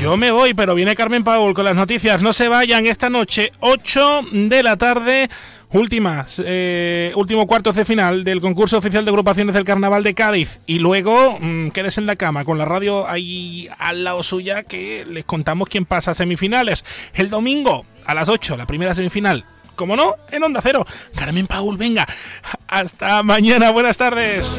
Yo 0.09 0.17
me 0.17 0.31
voy, 0.31 0.55
pero 0.55 0.75
viene 0.75 0.97
Carmen 0.97 1.23
Paul 1.23 1.53
con 1.53 1.67
las 1.67 1.75
noticias. 1.75 2.23
No 2.23 2.33
se 2.33 2.49
vayan 2.49 2.87
esta 2.87 3.11
noche, 3.11 3.53
8 3.61 4.23
de 4.33 4.63
la 4.63 4.79
tarde. 4.79 5.29
Últimas, 5.73 6.43
eh, 6.47 7.13
último 7.15 7.47
cuarto 7.47 7.75
de 7.75 7.85
final 7.85 8.25
del 8.25 8.41
concurso 8.41 8.79
oficial 8.79 9.05
de 9.05 9.11
agrupaciones 9.11 9.55
del 9.55 9.65
Carnaval 9.65 10.03
de 10.03 10.15
Cádiz. 10.15 10.61
Y 10.65 10.79
luego 10.79 11.37
mmm, 11.39 11.69
quedes 11.73 11.99
en 11.99 12.07
la 12.07 12.17
cama 12.17 12.47
con 12.47 12.57
la 12.57 12.65
radio 12.65 13.07
ahí 13.07 13.69
al 13.77 14.03
lado 14.03 14.23
suya 14.23 14.63
que 14.63 15.05
les 15.07 15.27
contamos 15.27 15.69
quién 15.69 15.85
pasa 15.85 16.13
a 16.13 16.15
semifinales. 16.15 16.87
El 17.13 17.29
domingo 17.29 17.85
a 18.07 18.15
las 18.15 18.31
8, 18.31 18.57
la 18.57 18.65
primera 18.65 18.95
semifinal. 18.95 19.45
Como 19.77 19.95
no, 19.95 20.15
en 20.31 20.43
Onda 20.43 20.61
Cero. 20.63 20.87
Carmen 21.17 21.47
Paul, 21.47 21.77
venga. 21.77 22.07
Hasta 22.67 23.23
mañana, 23.23 23.73
buenas 23.73 23.99
tardes. 23.99 24.59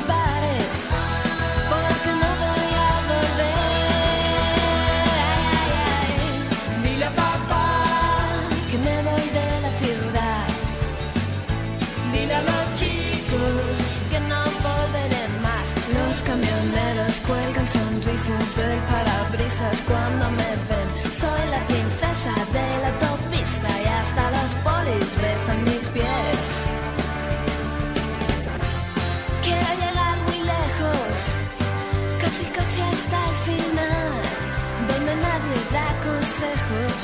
del 18.55 18.79
parabrisas 18.79 19.83
cuando 19.87 20.31
me 20.31 20.51
ven. 20.67 21.13
Soy 21.13 21.41
la 21.51 21.65
princesa 21.67 22.33
de 22.51 22.81
la 22.81 22.87
autopista 22.87 23.80